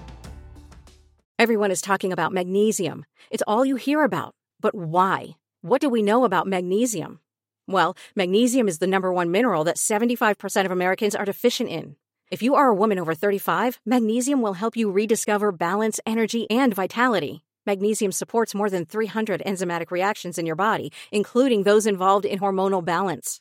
Everyone 1.39 1.71
is 1.71 1.81
talking 1.81 2.13
about 2.13 2.33
magnesium. 2.33 3.05
It's 3.31 3.45
all 3.47 3.65
you 3.65 3.77
hear 3.77 4.03
about. 4.03 4.35
But 4.61 4.75
why? 4.75 5.37
What 5.63 5.81
do 5.81 5.89
we 5.89 6.03
know 6.03 6.25
about 6.25 6.49
magnesium? 6.49 7.21
Well, 7.69 7.97
magnesium 8.17 8.67
is 8.67 8.79
the 8.79 8.89
number 8.89 9.13
one 9.13 9.31
mineral 9.31 9.63
that 9.63 9.77
75% 9.77 10.65
of 10.65 10.73
Americans 10.73 11.15
are 11.15 11.25
deficient 11.25 11.69
in. 11.69 11.95
If 12.29 12.43
you 12.43 12.57
are 12.57 12.67
a 12.67 12.75
woman 12.75 12.99
over 12.99 13.15
35, 13.15 13.79
magnesium 13.87 14.43
will 14.43 14.55
help 14.55 14.77
you 14.77 14.91
rediscover 14.91 15.53
balance, 15.53 16.01
energy, 16.05 16.51
and 16.51 16.75
vitality. 16.75 17.45
Magnesium 17.65 18.11
supports 18.11 18.57
more 18.57 18.71
than 18.71 18.87
300 18.87 19.41
enzymatic 19.47 19.93
reactions 19.93 20.37
in 20.37 20.47
your 20.47 20.57
body, 20.57 20.91
including 21.13 21.63
those 21.63 21.87
involved 21.87 22.25
in 22.25 22.41
hormonal 22.41 22.85
balance. 22.85 23.41